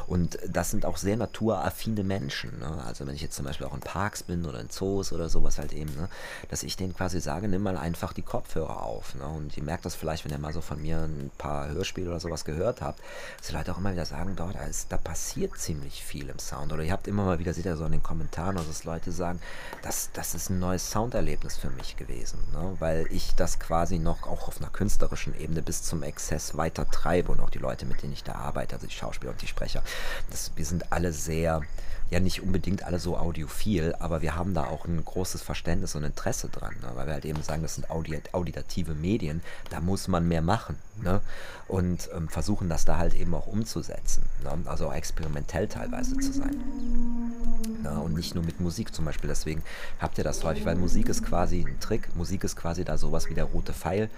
Und 0.07 0.38
das 0.48 0.70
sind 0.70 0.85
auch 0.85 0.96
sehr 0.96 1.16
naturaffine 1.16 2.04
Menschen. 2.04 2.59
Ne? 2.59 2.83
Also 2.85 3.07
wenn 3.07 3.14
ich 3.14 3.22
jetzt 3.22 3.37
zum 3.37 3.44
Beispiel 3.44 3.66
auch 3.66 3.74
in 3.74 3.81
Parks 3.81 4.22
bin 4.22 4.44
oder 4.44 4.61
in 4.61 4.70
Zoos 4.70 5.12
oder 5.12 5.28
sowas 5.28 5.59
halt 5.59 5.72
eben, 5.72 5.94
ne? 5.94 6.09
dass 6.48 6.62
ich 6.62 6.76
denen 6.76 6.94
quasi 6.94 7.20
sage, 7.20 7.48
nimm 7.48 7.62
mal 7.62 7.76
einfach 7.76 8.12
die 8.12 8.22
Kopfhörer 8.22 8.83
auf. 8.83 9.14
Ne? 9.14 9.26
Und 9.26 9.57
ihr 9.57 9.62
merkt 9.62 9.85
das 9.85 9.94
vielleicht, 9.94 10.24
wenn 10.24 10.33
ihr 10.33 10.38
mal 10.38 10.52
so 10.52 10.61
von 10.61 10.81
mir 10.81 10.98
ein 10.98 11.31
paar 11.38 11.68
Hörspiele 11.68 12.09
oder 12.09 12.20
sowas 12.20 12.44
gehört 12.44 12.83
habt, 12.83 13.00
dass 13.38 13.48
die 13.48 13.54
Leute 13.54 13.72
auch 13.72 13.78
immer 13.78 13.92
wieder 13.92 14.07
sagen, 14.07 14.35
da, 14.37 14.50
ist, 14.50 14.92
da 14.92 14.96
passiert 14.96 15.57
ziemlich 15.59 16.02
viel 16.02 16.28
im 16.28 16.38
Sound. 16.38 16.72
Oder 16.72 16.83
ihr 16.83 16.92
habt 16.92 17.09
immer 17.09 17.24
mal 17.24 17.38
wieder, 17.38 17.54
seht 17.54 17.66
ihr 17.66 17.76
so 17.76 17.85
in 17.85 17.92
den 17.92 18.02
Kommentaren, 18.02 18.57
dass 18.57 18.85
Leute 18.85 19.12
sagen, 19.12 19.40
das, 19.83 20.11
das 20.12 20.35
ist 20.35 20.50
ein 20.50 20.59
neues 20.59 20.90
Sounderlebnis 20.90 21.57
für 21.57 21.70
mich 21.70 21.96
gewesen. 21.96 22.38
Ne? 22.52 22.58
Ne? 22.59 22.77
weil 22.79 23.07
ich 23.11 23.35
das 23.35 23.59
quasi 23.59 23.99
noch 23.99 24.25
auch 24.25 24.49
auf 24.49 24.59
einer 24.59 24.71
künstlerischen 24.71 25.38
Ebene 25.38 25.62
bis 25.62 25.83
zum 25.83 26.03
Exzess 26.03 26.57
weiter 26.57 26.88
treibe 26.90 27.33
und 27.33 27.40
auch 27.40 27.51
die 27.51 27.59
Leute, 27.59 27.87
mit 27.87 28.03
denen 28.03 28.12
ich 28.12 28.25
da 28.25 28.35
arbeite, 28.35 28.77
also 28.77 28.87
die 28.87 28.94
Schauspieler 28.94 29.33
und 29.33 29.42
die 29.42 29.47
Sprecher, 29.47 29.83
das, 30.31 30.53
wir 30.57 30.64
sind 30.64 30.92
alle 30.92 31.12
sehr 31.12 31.62
ja 32.11 32.21
nicht 32.21 32.42
unbedingt 32.42 32.85
alle 32.85 32.99
so 32.99 33.16
audiophil, 33.16 33.94
aber 33.99 34.23
wir 34.23 34.35
haben 34.35 34.55
da 34.55 34.64
auch 34.64 34.87
ein 34.87 35.05
großes 35.05 35.42
Verständnis 35.42 35.94
und 35.94 36.05
Interesse 36.05 36.49
dran, 36.49 36.75
ne? 36.81 36.90
weil 36.94 37.07
wir 37.07 37.14
halt 37.14 37.25
eben 37.25 37.42
sagen, 37.42 37.62
das 37.62 37.75
sind 37.75 37.90
audi 37.90 38.18
auditative 38.33 38.94
Medien, 38.94 39.42
da 39.71 39.81
muss 39.81 40.09
man 40.09 40.27
mehr 40.27 40.42
machen 40.42 40.77
ne? 41.03 41.21
und 41.66 42.09
ähm, 42.14 42.29
versuchen 42.29 42.68
das 42.68 42.85
da 42.85 42.97
halt 42.97 43.14
eben 43.14 43.35
auch 43.35 43.47
umzusetzen, 43.47 44.23
ne? 44.42 44.59
also 44.64 44.90
experimentell 44.90 45.68
teilweise 45.68 46.16
zu 46.16 46.33
sein. 46.33 46.57
Ne? 47.83 48.01
Und 48.01 48.14
nicht 48.14 48.35
nur 48.35 48.44
mit 48.44 48.61
Musik 48.61 48.94
zum 48.94 49.05
Beispiel, 49.05 49.29
deswegen 49.29 49.62
habt 50.01 50.16
ihr 50.16 50.25
das 50.25 50.42
häufig, 50.44 50.64
weil 50.64 50.77
Musik 50.77 51.09
ist 51.09 51.25
quasi 51.25 51.64
ein 51.66 51.79
Trick, 51.81 52.14
Musik 52.16 52.42
ist 52.44 52.57
quasi 52.57 52.85
da 52.85 52.97
sowas 52.97 53.29
wie 53.29 53.35
der 53.35 53.44
rote 53.44 53.75
Pfeil, 53.75 54.09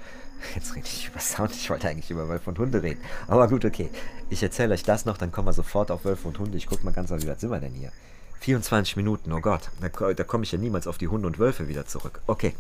Jetzt 0.54 0.74
rede 0.74 0.86
ich 0.86 1.08
über 1.08 1.20
Sound. 1.20 1.52
Ich 1.52 1.70
wollte 1.70 1.88
eigentlich 1.88 2.10
über 2.10 2.28
Wölfe 2.28 2.50
und 2.50 2.58
Hunde 2.58 2.82
reden. 2.82 3.00
Aber 3.26 3.48
gut, 3.48 3.64
okay. 3.64 3.90
Ich 4.28 4.42
erzähle 4.42 4.74
euch 4.74 4.82
das 4.82 5.04
noch, 5.04 5.16
dann 5.16 5.32
kommen 5.32 5.48
wir 5.48 5.52
sofort 5.52 5.90
auf 5.90 6.04
Wölfe 6.04 6.28
und 6.28 6.38
Hunde. 6.38 6.56
Ich 6.56 6.66
gucke 6.66 6.84
mal 6.84 6.92
ganz 6.92 7.10
wie 7.10 7.26
weit 7.26 7.40
sind 7.40 7.50
wir 7.50 7.60
denn 7.60 7.74
hier? 7.74 7.92
24 8.40 8.96
Minuten, 8.96 9.32
oh 9.32 9.40
Gott. 9.40 9.70
Da, 9.80 10.12
da 10.12 10.24
komme 10.24 10.44
ich 10.44 10.52
ja 10.52 10.58
niemals 10.58 10.86
auf 10.86 10.98
die 10.98 11.08
Hunde 11.08 11.26
und 11.26 11.38
Wölfe 11.38 11.68
wieder 11.68 11.86
zurück. 11.86 12.20
Okay. 12.26 12.54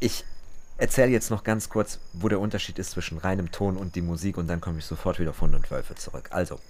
Ich 0.00 0.24
erzähle 0.78 1.10
jetzt 1.10 1.30
noch 1.30 1.42
ganz 1.42 1.68
kurz, 1.68 1.98
wo 2.12 2.28
der 2.28 2.40
Unterschied 2.40 2.78
ist 2.78 2.90
zwischen 2.90 3.18
reinem 3.18 3.50
Ton 3.50 3.76
und 3.76 3.94
die 3.94 4.02
Musik 4.02 4.36
und 4.36 4.46
dann 4.46 4.60
komme 4.60 4.78
ich 4.78 4.84
sofort 4.84 5.18
wieder 5.18 5.30
auf 5.30 5.40
Hunde 5.40 5.56
und 5.56 5.70
Wölfe 5.70 5.94
zurück. 5.94 6.28
Also, 6.30 6.60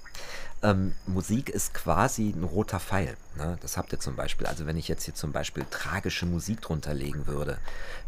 ähm, 0.63 0.95
Musik 1.07 1.51
ist 1.51 1.75
quasi 1.75 2.31
ein 2.31 2.45
roter 2.45 2.81
Pfeil. 2.81 3.17
Ne? 3.37 3.59
Das 3.61 3.77
habt 3.77 3.93
ihr 3.93 4.01
zum 4.01 4.17
Beispiel. 4.17 4.47
Also 4.47 4.67
wenn 4.67 4.77
ich 4.77 4.89
jetzt 4.89 5.05
hier 5.05 5.15
zum 5.15 5.33
Beispiel 5.33 5.67
tragische 5.71 6.27
Musik 6.27 6.63
drunter 6.63 6.95
legen 6.95 7.27
würde, 7.27 7.59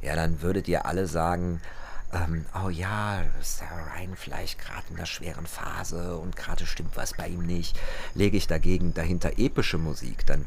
ja, 0.00 0.16
dann 0.16 0.40
würdet 0.40 0.68
ihr 0.68 0.86
alle 0.86 1.06
sagen, 1.06 1.60
ähm, 2.12 2.46
oh 2.64 2.70
ja, 2.70 3.20
ist 3.40 3.60
der 3.60 3.68
Ryan 3.68 4.16
vielleicht 4.16 4.58
gerade 4.58 4.84
in 4.90 4.96
einer 4.96 5.06
schweren 5.06 5.46
Phase 5.46 6.16
und 6.16 6.36
gerade 6.36 6.64
stimmt 6.64 6.96
was 6.96 7.14
bei 7.14 7.28
ihm 7.28 7.44
nicht. 7.44 7.78
Lege 8.14 8.36
ich 8.36 8.46
dagegen 8.46 8.94
dahinter 8.94 9.38
epische 9.38 9.78
Musik, 9.78 10.24
dann 10.26 10.44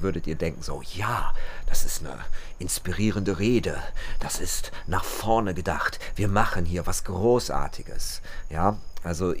würdet 0.00 0.26
ihr 0.26 0.34
denken 0.34 0.62
so, 0.62 0.82
ja, 0.82 1.32
das 1.66 1.84
ist 1.84 2.00
eine 2.04 2.18
inspirierende 2.58 3.38
Rede, 3.38 3.78
das 4.18 4.40
ist 4.40 4.72
nach 4.86 5.04
vorne 5.04 5.54
gedacht, 5.54 6.00
wir 6.16 6.28
machen 6.28 6.64
hier 6.64 6.86
was 6.86 7.04
Großartiges. 7.04 8.20
Ja, 8.50 8.78
also 9.04 9.34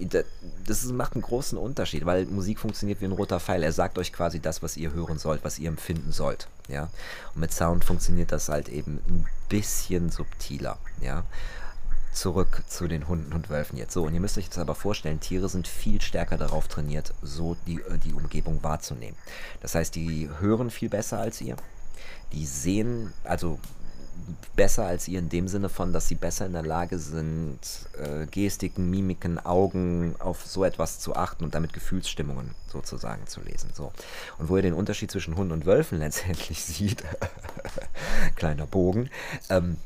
das 0.66 0.84
macht 0.84 1.14
einen 1.14 1.22
großen 1.22 1.56
Unterschied, 1.56 2.04
weil 2.04 2.26
Musik 2.26 2.60
funktioniert 2.60 3.00
wie 3.00 3.06
ein 3.06 3.12
roter 3.12 3.40
Pfeil. 3.40 3.62
Er 3.62 3.72
sagt 3.72 3.98
euch 3.98 4.12
quasi 4.12 4.38
das, 4.38 4.62
was 4.62 4.76
ihr 4.76 4.92
hören 4.92 5.18
sollt, 5.18 5.42
was 5.42 5.58
ihr 5.58 5.70
empfinden 5.70 6.12
sollt. 6.12 6.48
Ja? 6.68 6.90
Und 7.34 7.40
mit 7.40 7.52
Sound 7.52 7.82
funktioniert 7.82 8.30
das 8.30 8.50
halt 8.50 8.68
eben 8.68 9.00
ein 9.08 9.26
bisschen 9.48 10.10
subtiler. 10.10 10.76
Ja? 11.00 11.24
Zurück 12.14 12.62
zu 12.68 12.88
den 12.88 13.08
Hunden 13.08 13.32
und 13.32 13.50
Wölfen 13.50 13.76
jetzt. 13.76 13.92
So, 13.92 14.04
und 14.04 14.14
ihr 14.14 14.20
müsst 14.20 14.38
euch 14.38 14.44
jetzt 14.44 14.58
aber 14.58 14.74
vorstellen, 14.74 15.20
Tiere 15.20 15.48
sind 15.48 15.68
viel 15.68 16.00
stärker 16.00 16.38
darauf 16.38 16.68
trainiert, 16.68 17.12
so 17.22 17.56
die, 17.66 17.80
äh, 17.80 17.98
die 17.98 18.12
Umgebung 18.12 18.62
wahrzunehmen. 18.62 19.16
Das 19.60 19.74
heißt, 19.74 19.94
die 19.94 20.30
hören 20.40 20.70
viel 20.70 20.88
besser 20.88 21.18
als 21.18 21.40
ihr. 21.40 21.56
Die 22.32 22.46
sehen, 22.46 23.12
also 23.24 23.58
besser 24.56 24.86
als 24.86 25.08
ihr 25.08 25.18
in 25.18 25.28
dem 25.28 25.48
Sinne 25.48 25.68
von, 25.68 25.92
dass 25.92 26.08
sie 26.08 26.14
besser 26.14 26.46
in 26.46 26.52
der 26.52 26.62
Lage 26.62 26.98
sind, 26.98 27.58
äh, 27.98 28.26
Gestiken, 28.26 28.90
Mimiken, 28.90 29.44
Augen 29.44 30.14
auf 30.18 30.44
so 30.46 30.64
etwas 30.64 31.00
zu 31.00 31.16
achten 31.16 31.44
und 31.44 31.54
damit 31.54 31.72
Gefühlsstimmungen 31.72 32.54
sozusagen 32.68 33.26
zu 33.26 33.40
lesen. 33.40 33.70
So. 33.74 33.92
Und 34.38 34.48
wo 34.48 34.56
ihr 34.56 34.62
den 34.62 34.74
Unterschied 34.74 35.10
zwischen 35.10 35.36
Hunden 35.36 35.52
und 35.52 35.66
Wölfen 35.66 35.98
letztendlich 36.00 36.64
sieht, 36.64 37.02
kleiner 38.36 38.66
Bogen, 38.66 39.10
ähm, 39.50 39.76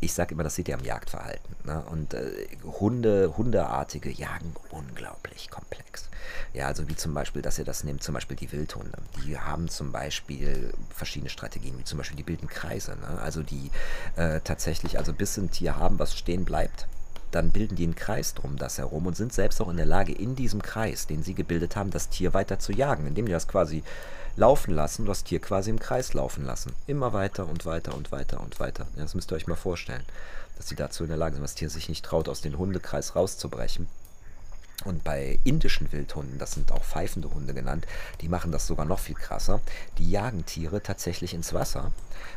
ich 0.00 0.12
sage 0.12 0.34
immer, 0.34 0.44
das 0.44 0.54
seht 0.54 0.68
ihr 0.68 0.74
am 0.74 0.84
Jagdverhalten. 0.84 1.56
Ne? 1.64 1.82
Und 1.90 2.14
äh, 2.14 2.46
Hunde, 2.64 3.34
Hundeartige 3.36 4.10
jagen 4.10 4.54
unglaublich 4.70 5.50
komplex. 5.50 6.08
Ja, 6.52 6.66
also 6.66 6.88
wie 6.88 6.94
zum 6.94 7.14
Beispiel, 7.14 7.42
dass 7.42 7.58
ihr 7.58 7.64
das 7.64 7.84
nehmt, 7.84 8.02
zum 8.02 8.14
Beispiel 8.14 8.36
die 8.36 8.50
Wildhunde. 8.52 8.98
Die 9.24 9.38
haben 9.38 9.68
zum 9.68 9.90
Beispiel 9.92 10.72
verschiedene 10.94 11.30
Strategien, 11.30 11.78
wie 11.78 11.84
zum 11.84 11.98
Beispiel 11.98 12.16
die 12.16 12.22
bilden 12.22 12.48
Kreise. 12.48 12.92
Ne? 12.92 13.20
Also 13.20 13.42
die 13.42 13.70
äh, 14.16 14.40
tatsächlich, 14.40 14.98
also 14.98 15.12
bis 15.12 15.36
ein 15.36 15.50
Tier 15.50 15.76
haben, 15.76 15.98
was 15.98 16.16
stehen 16.16 16.44
bleibt, 16.44 16.86
dann 17.30 17.50
bilden 17.50 17.76
die 17.76 17.84
einen 17.84 17.94
Kreis 17.94 18.34
drum 18.34 18.56
das 18.56 18.78
herum 18.78 19.06
und 19.06 19.16
sind 19.16 19.32
selbst 19.32 19.60
auch 19.60 19.68
in 19.68 19.76
der 19.76 19.86
Lage, 19.86 20.12
in 20.12 20.36
diesem 20.36 20.62
Kreis, 20.62 21.06
den 21.06 21.22
sie 21.22 21.34
gebildet 21.34 21.76
haben, 21.76 21.90
das 21.90 22.08
Tier 22.08 22.34
weiter 22.34 22.58
zu 22.58 22.72
jagen, 22.72 23.06
indem 23.06 23.26
die 23.26 23.32
das 23.32 23.48
quasi 23.48 23.82
laufen 24.36 24.72
lassen, 24.72 25.04
das 25.04 25.24
Tier 25.24 25.40
quasi 25.40 25.70
im 25.70 25.80
Kreis 25.80 26.14
laufen 26.14 26.44
lassen. 26.44 26.72
Immer 26.86 27.12
weiter 27.12 27.46
und 27.46 27.66
weiter 27.66 27.94
und 27.94 28.12
weiter 28.12 28.40
und 28.40 28.60
weiter. 28.60 28.86
Ja, 28.96 29.02
das 29.02 29.14
müsst 29.14 29.32
ihr 29.32 29.36
euch 29.36 29.46
mal 29.46 29.56
vorstellen, 29.56 30.04
dass 30.56 30.68
sie 30.68 30.76
dazu 30.76 31.02
in 31.04 31.08
der 31.08 31.18
Lage 31.18 31.34
sind, 31.34 31.42
das 31.42 31.54
Tier 31.54 31.70
sich 31.70 31.88
nicht 31.88 32.04
traut, 32.04 32.28
aus 32.28 32.40
dem 32.40 32.56
Hundekreis 32.56 33.16
rauszubrechen. 33.16 33.88
Und 34.84 35.02
bei 35.02 35.40
indischen 35.42 35.90
Wildhunden, 35.90 36.38
das 36.38 36.52
sind 36.52 36.70
auch 36.70 36.84
pfeifende 36.84 37.34
Hunde 37.34 37.52
genannt, 37.52 37.84
die 38.20 38.28
machen 38.28 38.52
das 38.52 38.68
sogar 38.68 38.86
noch 38.86 39.00
viel 39.00 39.16
krasser. 39.16 39.60
Die 39.98 40.08
jagen 40.08 40.46
Tiere 40.46 40.80
tatsächlich 40.80 41.34
ins 41.34 41.52
Wasser. 41.52 41.90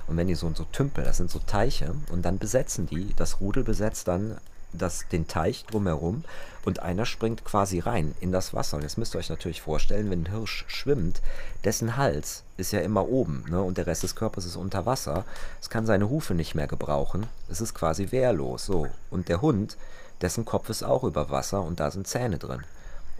Und 0.07 0.17
wenn 0.17 0.27
die 0.27 0.33
so, 0.33 0.51
so 0.55 0.63
Tümpel, 0.63 1.03
das 1.03 1.17
sind 1.17 1.29
so 1.29 1.37
Teiche, 1.37 1.93
und 2.09 2.23
dann 2.23 2.39
besetzen 2.39 2.87
die, 2.87 3.13
das 3.15 3.41
Rudel 3.41 3.63
besetzt 3.63 4.07
dann 4.07 4.37
das, 4.73 5.05
den 5.11 5.27
Teich 5.27 5.65
drumherum 5.65 6.23
und 6.63 6.79
einer 6.79 7.05
springt 7.05 7.43
quasi 7.43 7.79
rein 7.79 8.13
in 8.19 8.31
das 8.31 8.53
Wasser. 8.53 8.77
Und 8.77 8.83
jetzt 8.83 8.97
müsst 8.97 9.15
ihr 9.15 9.19
euch 9.19 9.29
natürlich 9.29 9.61
vorstellen, 9.61 10.09
wenn 10.09 10.23
ein 10.23 10.31
Hirsch 10.31 10.65
schwimmt, 10.67 11.21
dessen 11.63 11.97
Hals 11.97 12.43
ist 12.57 12.71
ja 12.71 12.81
immer 12.81 13.07
oben 13.07 13.45
ne, 13.49 13.61
und 13.61 13.77
der 13.77 13.87
Rest 13.87 14.03
des 14.03 14.15
Körpers 14.15 14.45
ist 14.45 14.55
unter 14.55 14.85
Wasser. 14.85 15.25
Es 15.59 15.69
kann 15.69 15.85
seine 15.85 16.09
Hufe 16.09 16.33
nicht 16.33 16.55
mehr 16.55 16.67
gebrauchen. 16.67 17.27
Es 17.49 17.61
ist 17.61 17.73
quasi 17.73 18.11
wehrlos. 18.11 18.65
So. 18.65 18.87
Und 19.09 19.29
der 19.29 19.41
Hund, 19.41 19.77
dessen 20.21 20.45
Kopf 20.45 20.69
ist 20.69 20.83
auch 20.83 21.03
über 21.03 21.29
Wasser 21.29 21.61
und 21.61 21.79
da 21.79 21.89
sind 21.91 22.07
Zähne 22.07 22.37
drin. 22.37 22.63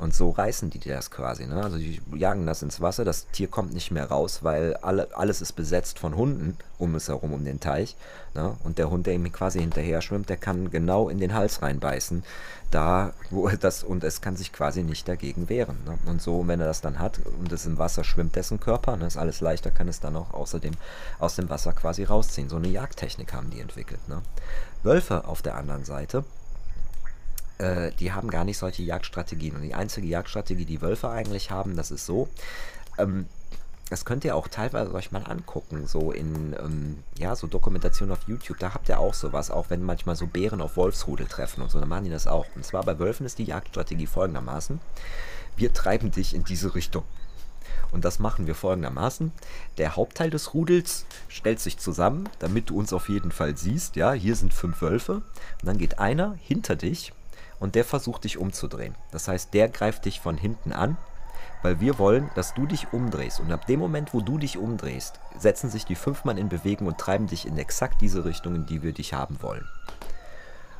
Und 0.01 0.15
so 0.15 0.31
reißen 0.31 0.71
die 0.71 0.79
das 0.79 1.11
quasi. 1.11 1.45
Ne? 1.45 1.63
Also 1.63 1.77
die 1.77 2.01
jagen 2.15 2.47
das 2.47 2.63
ins 2.63 2.81
Wasser, 2.81 3.05
das 3.05 3.27
Tier 3.27 3.47
kommt 3.47 3.71
nicht 3.71 3.91
mehr 3.91 4.07
raus, 4.07 4.39
weil 4.41 4.73
alle, 4.77 5.15
alles 5.15 5.41
ist 5.41 5.53
besetzt 5.53 5.99
von 5.99 6.15
Hunden 6.15 6.57
um 6.79 6.95
es 6.95 7.07
herum, 7.07 7.33
um 7.33 7.45
den 7.45 7.59
Teich. 7.59 7.95
Ne? 8.33 8.55
Und 8.63 8.79
der 8.79 8.89
Hund, 8.89 9.05
der 9.05 9.13
ihm 9.13 9.31
quasi 9.31 9.59
hinterher 9.59 10.01
schwimmt, 10.01 10.27
der 10.29 10.37
kann 10.37 10.71
genau 10.71 11.07
in 11.07 11.19
den 11.19 11.35
Hals 11.35 11.61
reinbeißen. 11.61 12.23
Da, 12.71 13.13
wo 13.29 13.47
das, 13.49 13.83
und 13.83 14.03
es 14.03 14.21
kann 14.21 14.35
sich 14.35 14.51
quasi 14.51 14.81
nicht 14.81 15.07
dagegen 15.07 15.49
wehren. 15.49 15.77
Ne? 15.85 15.99
Und 16.07 16.19
so, 16.19 16.47
wenn 16.47 16.59
er 16.59 16.65
das 16.65 16.81
dann 16.81 16.97
hat 16.97 17.19
und 17.39 17.51
es 17.51 17.67
im 17.67 17.77
Wasser 17.77 18.03
schwimmt, 18.03 18.35
dessen 18.35 18.59
Körper, 18.59 18.97
ne, 18.97 19.05
ist 19.05 19.17
alles 19.17 19.39
leichter, 19.39 19.69
kann 19.69 19.87
es 19.87 19.99
dann 19.99 20.15
auch 20.15 20.33
außerdem 20.33 20.73
aus 21.19 21.35
dem 21.35 21.47
Wasser 21.51 21.73
quasi 21.73 22.05
rausziehen. 22.05 22.49
So 22.49 22.55
eine 22.55 22.69
Jagdtechnik 22.69 23.33
haben 23.33 23.51
die 23.51 23.59
entwickelt. 23.59 23.99
Ne? 24.09 24.23
Wölfe 24.81 25.27
auf 25.27 25.43
der 25.43 25.57
anderen 25.57 25.85
Seite 25.85 26.23
äh, 27.61 27.91
die 27.99 28.11
haben 28.11 28.29
gar 28.29 28.43
nicht 28.43 28.57
solche 28.57 28.83
Jagdstrategien. 28.83 29.55
Und 29.55 29.61
die 29.61 29.75
einzige 29.75 30.07
Jagdstrategie, 30.07 30.65
die 30.65 30.81
Wölfe 30.81 31.09
eigentlich 31.09 31.51
haben, 31.51 31.75
das 31.75 31.91
ist 31.91 32.05
so, 32.05 32.27
ähm, 32.97 33.27
das 33.89 34.05
könnt 34.05 34.23
ihr 34.23 34.35
auch 34.35 34.47
teilweise 34.47 34.93
euch 34.93 35.11
mal 35.11 35.23
angucken, 35.23 35.85
so 35.85 36.11
in, 36.11 36.55
ähm, 36.57 37.03
ja, 37.19 37.35
so 37.35 37.45
Dokumentationen 37.47 38.15
auf 38.15 38.23
YouTube, 38.25 38.57
da 38.57 38.73
habt 38.73 38.87
ihr 38.89 38.99
auch 38.99 39.13
sowas, 39.13 39.51
auch 39.51 39.69
wenn 39.69 39.83
manchmal 39.83 40.15
so 40.15 40.27
Bären 40.27 40.61
auf 40.61 40.77
Wolfsrudel 40.77 41.27
treffen 41.27 41.61
und 41.61 41.69
so, 41.69 41.79
dann 41.79 41.89
machen 41.89 42.05
die 42.05 42.09
das 42.09 42.25
auch. 42.25 42.45
Und 42.55 42.65
zwar 42.65 42.83
bei 42.83 42.97
Wölfen 42.99 43.25
ist 43.25 43.37
die 43.37 43.43
Jagdstrategie 43.43 44.07
folgendermaßen, 44.07 44.79
wir 45.57 45.73
treiben 45.73 46.09
dich 46.09 46.33
in 46.33 46.45
diese 46.45 46.73
Richtung. 46.73 47.03
Und 47.91 48.05
das 48.05 48.19
machen 48.19 48.47
wir 48.47 48.55
folgendermaßen. 48.55 49.33
Der 49.77 49.97
Hauptteil 49.97 50.29
des 50.29 50.53
Rudels 50.53 51.05
stellt 51.27 51.59
sich 51.59 51.77
zusammen, 51.77 52.29
damit 52.39 52.69
du 52.69 52.79
uns 52.79 52.93
auf 52.93 53.09
jeden 53.09 53.31
Fall 53.31 53.57
siehst. 53.57 53.97
Ja, 53.97 54.13
hier 54.13 54.37
sind 54.37 54.53
fünf 54.53 54.81
Wölfe. 54.81 55.15
Und 55.15 55.65
dann 55.65 55.77
geht 55.77 55.99
einer 55.99 56.37
hinter 56.41 56.77
dich 56.77 57.11
und 57.61 57.75
der 57.75 57.85
versucht 57.85 58.25
dich 58.25 58.37
umzudrehen. 58.37 58.95
Das 59.11 59.29
heißt, 59.29 59.53
der 59.53 59.69
greift 59.69 60.03
dich 60.03 60.19
von 60.19 60.35
hinten 60.35 60.73
an, 60.73 60.97
weil 61.61 61.79
wir 61.79 61.99
wollen, 61.99 62.29
dass 62.35 62.53
du 62.55 62.65
dich 62.65 62.91
umdrehst. 62.91 63.39
Und 63.39 63.51
ab 63.51 63.67
dem 63.67 63.79
Moment, 63.79 64.13
wo 64.13 64.19
du 64.19 64.37
dich 64.37 64.57
umdrehst, 64.57 65.19
setzen 65.37 65.69
sich 65.69 65.85
die 65.85 65.95
fünf 65.95 66.25
Mann 66.25 66.37
in 66.37 66.49
Bewegung 66.49 66.87
und 66.87 66.97
treiben 66.97 67.27
dich 67.27 67.45
in 67.45 67.57
exakt 67.57 68.01
diese 68.01 68.25
Richtung, 68.25 68.55
in 68.55 68.65
die 68.65 68.81
wir 68.81 68.93
dich 68.93 69.13
haben 69.13 69.41
wollen. 69.41 69.65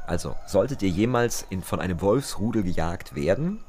Also, 0.08 0.36
solltet 0.48 0.82
ihr 0.82 0.90
jemals 0.90 1.46
in, 1.50 1.62
von 1.62 1.80
einem 1.80 2.02
Wolfsrudel 2.02 2.64
gejagt 2.64 3.16
werden, 3.16 3.64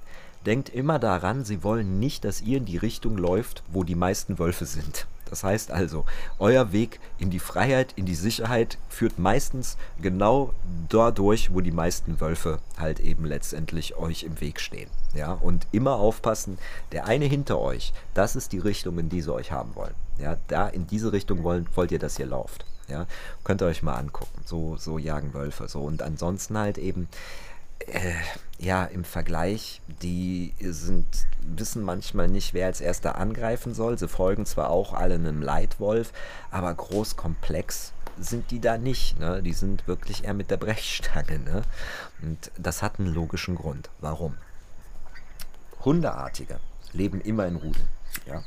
denkt 0.46 0.70
immer 0.70 0.98
daran, 0.98 1.44
sie 1.44 1.62
wollen 1.62 2.00
nicht, 2.00 2.24
dass 2.24 2.40
ihr 2.40 2.56
in 2.56 2.64
die 2.64 2.78
Richtung 2.78 3.18
läuft, 3.18 3.62
wo 3.68 3.84
die 3.84 3.94
meisten 3.94 4.38
Wölfe 4.38 4.64
sind. 4.64 5.06
Das 5.32 5.44
heißt 5.44 5.70
also, 5.70 6.04
euer 6.38 6.72
Weg 6.72 7.00
in 7.16 7.30
die 7.30 7.38
Freiheit, 7.38 7.94
in 7.96 8.04
die 8.04 8.14
Sicherheit 8.14 8.76
führt 8.90 9.18
meistens 9.18 9.78
genau 9.98 10.52
dadurch, 10.90 11.54
wo 11.54 11.62
die 11.62 11.72
meisten 11.72 12.20
Wölfe 12.20 12.58
halt 12.76 13.00
eben 13.00 13.24
letztendlich 13.24 13.96
euch 13.96 14.24
im 14.24 14.42
Weg 14.42 14.60
stehen. 14.60 14.90
Ja, 15.14 15.32
und 15.32 15.66
immer 15.72 15.94
aufpassen, 15.94 16.58
der 16.92 17.06
eine 17.06 17.24
hinter 17.24 17.58
euch, 17.58 17.94
das 18.12 18.36
ist 18.36 18.52
die 18.52 18.58
Richtung, 18.58 18.98
in 18.98 19.08
die 19.08 19.22
sie 19.22 19.32
euch 19.32 19.52
haben 19.52 19.74
wollen. 19.74 19.94
Ja, 20.18 20.36
da 20.48 20.68
in 20.68 20.86
diese 20.86 21.14
Richtung 21.14 21.42
wollen, 21.44 21.66
wollt 21.76 21.92
ihr, 21.92 21.98
dass 21.98 22.18
ihr 22.18 22.26
lauft. 22.26 22.66
Ja, 22.88 23.06
könnt 23.42 23.62
ihr 23.62 23.66
euch 23.68 23.82
mal 23.82 23.94
angucken. 23.94 24.42
So, 24.44 24.76
so 24.76 24.98
jagen 24.98 25.32
Wölfe. 25.32 25.66
So 25.66 25.80
und 25.80 26.02
ansonsten 26.02 26.58
halt 26.58 26.76
eben, 26.76 27.08
äh, 27.86 28.12
ja, 28.62 28.84
im 28.84 29.02
Vergleich, 29.02 29.82
die 30.02 30.54
sind, 30.60 31.06
wissen 31.40 31.82
manchmal 31.82 32.28
nicht, 32.28 32.54
wer 32.54 32.66
als 32.66 32.80
erster 32.80 33.16
angreifen 33.18 33.74
soll. 33.74 33.98
Sie 33.98 34.06
folgen 34.06 34.46
zwar 34.46 34.70
auch 34.70 34.92
alle 34.92 35.16
einem 35.16 35.42
Leitwolf, 35.42 36.12
aber 36.52 36.72
groß 36.72 37.16
komplex 37.16 37.92
sind 38.18 38.52
die 38.52 38.60
da 38.60 38.78
nicht. 38.78 39.18
Ne? 39.18 39.42
Die 39.42 39.52
sind 39.52 39.88
wirklich 39.88 40.24
eher 40.24 40.34
mit 40.34 40.50
der 40.52 40.58
Brechstange. 40.58 41.40
Ne? 41.40 41.62
Und 42.22 42.52
das 42.56 42.82
hat 42.82 43.00
einen 43.00 43.12
logischen 43.12 43.56
Grund. 43.56 43.90
Warum? 44.00 44.36
Hundeartige 45.84 46.60
leben 46.92 47.20
immer 47.20 47.48
in 47.48 47.56
Rudeln. 47.56 47.88
Ja? 48.26 48.44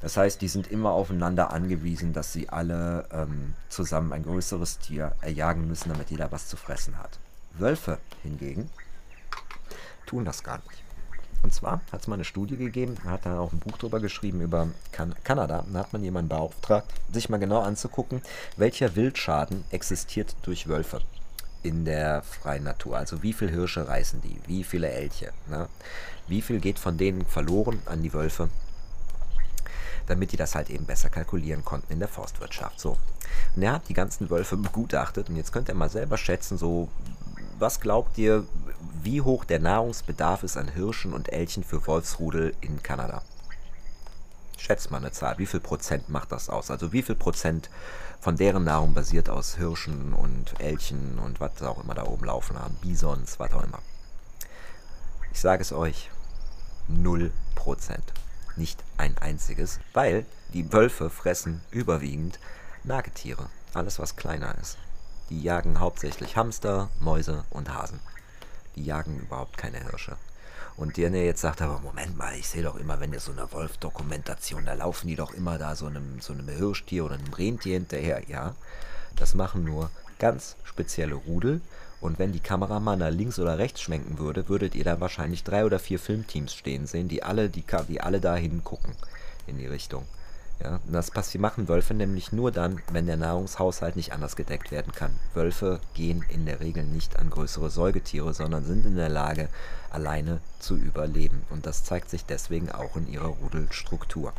Das 0.00 0.16
heißt, 0.16 0.40
die 0.40 0.48
sind 0.48 0.66
immer 0.66 0.90
aufeinander 0.90 1.52
angewiesen, 1.52 2.12
dass 2.12 2.32
sie 2.32 2.48
alle 2.48 3.06
ähm, 3.12 3.54
zusammen 3.68 4.12
ein 4.12 4.24
größeres 4.24 4.80
Tier 4.80 5.14
erjagen 5.20 5.68
müssen, 5.68 5.90
damit 5.90 6.10
jeder 6.10 6.32
was 6.32 6.48
zu 6.48 6.56
fressen 6.56 6.98
hat. 6.98 7.20
Wölfe 7.58 7.98
hingegen 8.22 8.70
tun 10.06 10.24
das 10.24 10.42
gar 10.42 10.58
nicht. 10.58 10.84
Und 11.42 11.52
zwar 11.52 11.82
hat 11.92 12.00
es 12.00 12.06
mal 12.06 12.14
eine 12.14 12.24
Studie 12.24 12.56
gegeben, 12.56 12.96
hat 13.04 13.26
da 13.26 13.38
auch 13.38 13.52
ein 13.52 13.58
Buch 13.58 13.76
drüber 13.76 14.00
geschrieben 14.00 14.40
über 14.40 14.68
kan 14.92 15.14
Kanada. 15.24 15.64
Da 15.70 15.78
hat 15.80 15.92
man 15.92 16.02
jemanden 16.02 16.30
beauftragt, 16.30 16.90
sich 17.12 17.28
mal 17.28 17.38
genau 17.38 17.60
anzugucken, 17.60 18.22
welcher 18.56 18.96
Wildschaden 18.96 19.62
existiert 19.70 20.34
durch 20.42 20.68
Wölfe 20.68 21.02
in 21.62 21.84
der 21.84 22.22
freien 22.22 22.64
Natur. 22.64 22.96
Also 22.96 23.22
wie 23.22 23.34
viele 23.34 23.50
Hirsche 23.50 23.86
reißen 23.86 24.22
die, 24.22 24.40
wie 24.46 24.64
viele 24.64 24.90
Elche, 24.90 25.32
ne? 25.48 25.68
wie 26.28 26.40
viel 26.40 26.60
geht 26.60 26.78
von 26.78 26.96
denen 26.96 27.26
verloren 27.26 27.82
an 27.84 28.02
die 28.02 28.14
Wölfe, 28.14 28.48
damit 30.06 30.32
die 30.32 30.38
das 30.38 30.54
halt 30.54 30.70
eben 30.70 30.86
besser 30.86 31.10
kalkulieren 31.10 31.62
konnten 31.62 31.92
in 31.92 31.98
der 31.98 32.08
Forstwirtschaft. 32.08 32.80
So. 32.80 32.96
Und 33.54 33.62
er 33.62 33.72
hat 33.72 33.88
die 33.88 33.94
ganzen 33.94 34.30
Wölfe 34.30 34.56
begutachtet 34.56 35.28
und 35.28 35.36
jetzt 35.36 35.52
könnt 35.52 35.68
ihr 35.68 35.74
mal 35.74 35.90
selber 35.90 36.16
schätzen, 36.16 36.56
so 36.56 36.88
was 37.58 37.80
glaubt 37.80 38.18
ihr, 38.18 38.44
wie 39.02 39.20
hoch 39.20 39.44
der 39.44 39.60
Nahrungsbedarf 39.60 40.42
ist 40.42 40.56
an 40.56 40.68
Hirschen 40.68 41.12
und 41.12 41.32
Elchen 41.32 41.64
für 41.64 41.86
Wolfsrudel 41.86 42.54
in 42.60 42.82
Kanada? 42.82 43.22
Schätzt 44.56 44.90
mal 44.90 44.98
eine 44.98 45.12
Zahl. 45.12 45.38
Wie 45.38 45.46
viel 45.46 45.60
Prozent 45.60 46.08
macht 46.08 46.32
das 46.32 46.48
aus? 46.48 46.70
Also 46.70 46.92
wie 46.92 47.02
viel 47.02 47.14
Prozent 47.14 47.68
von 48.20 48.36
deren 48.36 48.64
Nahrung 48.64 48.94
basiert 48.94 49.28
aus 49.28 49.56
Hirschen 49.56 50.14
und 50.14 50.58
Elchen 50.60 51.18
und 51.18 51.40
was 51.40 51.60
auch 51.62 51.82
immer 51.82 51.94
da 51.94 52.04
oben 52.06 52.24
laufen 52.24 52.58
haben? 52.58 52.74
Bisons, 52.80 53.38
was 53.38 53.52
auch 53.52 53.64
immer. 53.64 53.80
Ich 55.32 55.40
sage 55.40 55.62
es 55.62 55.72
euch, 55.72 56.10
0 56.88 57.30
Prozent. 57.54 58.12
Nicht 58.56 58.82
ein 58.96 59.18
einziges, 59.18 59.80
weil 59.92 60.24
die 60.52 60.72
Wölfe 60.72 61.10
fressen 61.10 61.60
überwiegend 61.70 62.38
Nagetiere. 62.84 63.48
Alles, 63.74 63.98
was 63.98 64.16
kleiner 64.16 64.56
ist. 64.58 64.78
Die 65.30 65.42
jagen 65.42 65.80
hauptsächlich 65.80 66.36
Hamster, 66.36 66.90
Mäuse 67.00 67.44
und 67.50 67.72
Hasen. 67.72 68.00
Die 68.76 68.84
jagen 68.84 69.20
überhaupt 69.20 69.56
keine 69.56 69.82
Hirsche. 69.82 70.16
Und 70.76 70.96
der, 70.96 71.10
der 71.10 71.24
jetzt 71.24 71.40
sagt, 71.40 71.62
aber 71.62 71.78
Moment 71.80 72.16
mal, 72.16 72.34
ich 72.34 72.48
sehe 72.48 72.62
doch 72.62 72.76
immer, 72.76 73.00
wenn 73.00 73.12
ihr 73.12 73.20
so 73.20 73.32
eine 73.32 73.50
Wolf-Dokumentation, 73.52 74.66
da 74.66 74.74
laufen 74.74 75.06
die 75.06 75.16
doch 75.16 75.32
immer 75.32 75.56
da 75.56 75.76
so 75.76 75.86
einem, 75.86 76.20
so 76.20 76.32
einem 76.32 76.48
Hirschtier 76.48 77.04
oder 77.04 77.14
einem 77.14 77.32
Rentier 77.32 77.74
hinterher. 77.74 78.22
Ja, 78.28 78.54
das 79.16 79.34
machen 79.34 79.64
nur 79.64 79.90
ganz 80.18 80.56
spezielle 80.64 81.14
Rudel. 81.14 81.60
Und 82.00 82.18
wenn 82.18 82.32
die 82.32 82.40
Kameramann 82.40 83.00
da 83.00 83.08
links 83.08 83.38
oder 83.38 83.56
rechts 83.56 83.80
schwenken 83.80 84.18
würde, 84.18 84.48
würdet 84.48 84.74
ihr 84.74 84.84
da 84.84 85.00
wahrscheinlich 85.00 85.42
drei 85.42 85.64
oder 85.64 85.78
vier 85.78 85.98
Filmteams 85.98 86.52
stehen 86.52 86.86
sehen, 86.86 87.08
die 87.08 87.22
alle, 87.22 87.48
die, 87.48 87.64
die 87.88 88.00
alle 88.00 88.20
da 88.20 88.34
hingucken 88.34 88.94
in 89.46 89.56
die 89.58 89.66
Richtung. 89.66 90.04
Ja, 90.62 90.80
das 90.86 91.10
passiert, 91.10 91.42
machen 91.42 91.68
Wölfe 91.68 91.94
nämlich 91.94 92.32
nur 92.32 92.52
dann, 92.52 92.80
wenn 92.92 93.06
der 93.06 93.16
Nahrungshaushalt 93.16 93.96
nicht 93.96 94.12
anders 94.12 94.36
gedeckt 94.36 94.70
werden 94.70 94.92
kann. 94.92 95.10
Wölfe 95.34 95.80
gehen 95.94 96.24
in 96.28 96.46
der 96.46 96.60
Regel 96.60 96.84
nicht 96.84 97.18
an 97.18 97.28
größere 97.28 97.70
Säugetiere, 97.70 98.32
sondern 98.32 98.64
sind 98.64 98.86
in 98.86 98.96
der 98.96 99.08
Lage, 99.08 99.48
alleine 99.90 100.40
zu 100.60 100.76
überleben. 100.76 101.42
Und 101.50 101.66
das 101.66 101.84
zeigt 101.84 102.08
sich 102.08 102.24
deswegen 102.24 102.70
auch 102.70 102.96
in 102.96 103.10
ihrer 103.10 103.28
Rudelstruktur. 103.28 104.32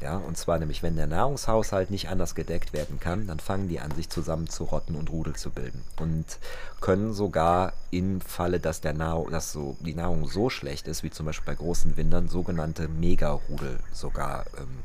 Ja, 0.00 0.16
und 0.16 0.36
zwar 0.36 0.58
nämlich, 0.58 0.82
wenn 0.82 0.96
der 0.96 1.06
Nahrungshaushalt 1.08 1.90
nicht 1.90 2.08
anders 2.08 2.34
gedeckt 2.34 2.72
werden 2.72 3.00
kann, 3.00 3.26
dann 3.26 3.40
fangen 3.40 3.68
die 3.68 3.80
an, 3.80 3.90
sich 3.92 4.08
zusammen 4.08 4.48
zu 4.48 4.64
rotten 4.64 4.94
und 4.94 5.10
Rudel 5.10 5.34
zu 5.34 5.50
bilden. 5.50 5.82
Und 5.98 6.38
können 6.80 7.12
sogar 7.12 7.72
im 7.90 8.20
Falle, 8.20 8.60
dass, 8.60 8.80
der 8.80 8.94
Nahrung, 8.94 9.30
dass 9.30 9.52
so, 9.52 9.76
die 9.80 9.94
Nahrung 9.94 10.28
so 10.28 10.48
schlecht 10.48 10.86
ist, 10.86 11.02
wie 11.02 11.10
zum 11.10 11.26
Beispiel 11.26 11.54
bei 11.54 11.56
großen 11.56 11.96
Windern, 11.96 12.28
sogenannte 12.28 12.88
Mega-Rudel 12.88 13.78
sogar 13.92 14.44
ähm, 14.58 14.82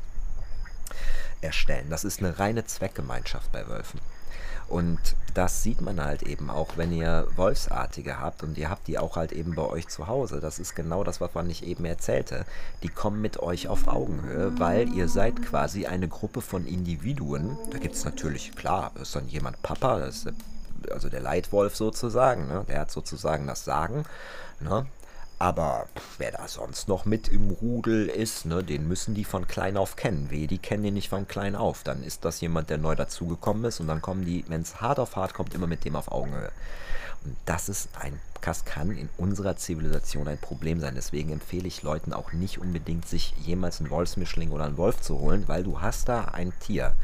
erstellen. 1.40 1.86
Das 1.90 2.04
ist 2.04 2.20
eine 2.20 2.38
reine 2.38 2.64
Zweckgemeinschaft 2.64 3.50
bei 3.52 3.66
Wölfen. 3.68 4.00
Und 4.68 4.98
das 5.34 5.62
sieht 5.62 5.82
man 5.82 6.02
halt 6.02 6.22
eben 6.22 6.48
auch, 6.48 6.76
wenn 6.76 6.92
ihr 6.92 7.26
Wolfsartige 7.36 8.18
habt 8.18 8.42
und 8.42 8.56
ihr 8.56 8.70
habt 8.70 8.86
die 8.86 8.98
auch 8.98 9.16
halt 9.16 9.32
eben 9.32 9.54
bei 9.54 9.64
euch 9.64 9.88
zu 9.88 10.06
Hause. 10.06 10.40
Das 10.40 10.58
ist 10.58 10.74
genau 10.74 11.04
das, 11.04 11.20
was 11.20 11.30
ich 11.48 11.66
eben 11.66 11.84
erzählte. 11.84 12.46
Die 12.82 12.88
kommen 12.88 13.20
mit 13.20 13.40
euch 13.40 13.68
auf 13.68 13.86
Augenhöhe, 13.86 14.58
weil 14.58 14.88
ihr 14.88 15.08
seid 15.08 15.42
quasi 15.42 15.84
eine 15.84 16.08
Gruppe 16.08 16.40
von 16.40 16.66
Individuen. 16.66 17.58
Da 17.70 17.78
gibt 17.78 17.96
es 17.96 18.06
natürlich, 18.06 18.56
klar, 18.56 18.92
ist 19.00 19.14
dann 19.14 19.28
jemand 19.28 19.60
Papa, 19.62 19.98
das 19.98 20.24
ist 20.24 20.32
also 20.90 21.08
der 21.08 21.20
Leitwolf 21.20 21.76
sozusagen, 21.76 22.48
ne? 22.48 22.64
der 22.66 22.80
hat 22.80 22.90
sozusagen 22.90 23.46
das 23.46 23.64
Sagen. 23.64 24.04
Ne? 24.60 24.86
Aber 25.42 25.88
wer 26.18 26.30
da 26.30 26.46
sonst 26.46 26.86
noch 26.86 27.04
mit 27.04 27.26
im 27.26 27.50
Rudel 27.50 28.06
ist, 28.06 28.46
ne, 28.46 28.62
den 28.62 28.86
müssen 28.86 29.12
die 29.12 29.24
von 29.24 29.48
klein 29.48 29.76
auf 29.76 29.96
kennen. 29.96 30.30
Weh, 30.30 30.46
die 30.46 30.58
kennen 30.58 30.84
den 30.84 30.94
nicht 30.94 31.08
von 31.08 31.26
klein 31.26 31.56
auf. 31.56 31.82
Dann 31.82 32.04
ist 32.04 32.24
das 32.24 32.40
jemand, 32.40 32.70
der 32.70 32.78
neu 32.78 32.94
dazugekommen 32.94 33.64
ist 33.64 33.80
und 33.80 33.88
dann 33.88 34.00
kommen 34.00 34.24
die, 34.24 34.44
wenn 34.46 34.60
es 34.60 34.80
hart 34.80 35.00
auf 35.00 35.16
hart 35.16 35.34
kommt, 35.34 35.52
immer 35.52 35.66
mit 35.66 35.84
dem 35.84 35.96
auf 35.96 36.12
Augenhöhe. 36.12 36.52
Und 37.24 37.36
das 37.44 37.68
ist 37.68 37.88
ein, 38.00 38.20
das 38.40 38.64
kann 38.64 38.92
in 38.92 39.08
unserer 39.18 39.56
Zivilisation 39.56 40.28
ein 40.28 40.38
Problem 40.38 40.78
sein. 40.78 40.94
Deswegen 40.94 41.32
empfehle 41.32 41.66
ich 41.66 41.82
Leuten 41.82 42.12
auch 42.12 42.32
nicht 42.32 42.60
unbedingt, 42.60 43.08
sich 43.08 43.34
jemals 43.42 43.80
einen 43.80 43.90
Wolfsmischling 43.90 44.52
oder 44.52 44.66
einen 44.66 44.76
Wolf 44.76 45.00
zu 45.00 45.18
holen, 45.18 45.48
weil 45.48 45.64
du 45.64 45.80
hast 45.80 46.08
da 46.08 46.26
ein 46.26 46.52
Tier 46.60 46.94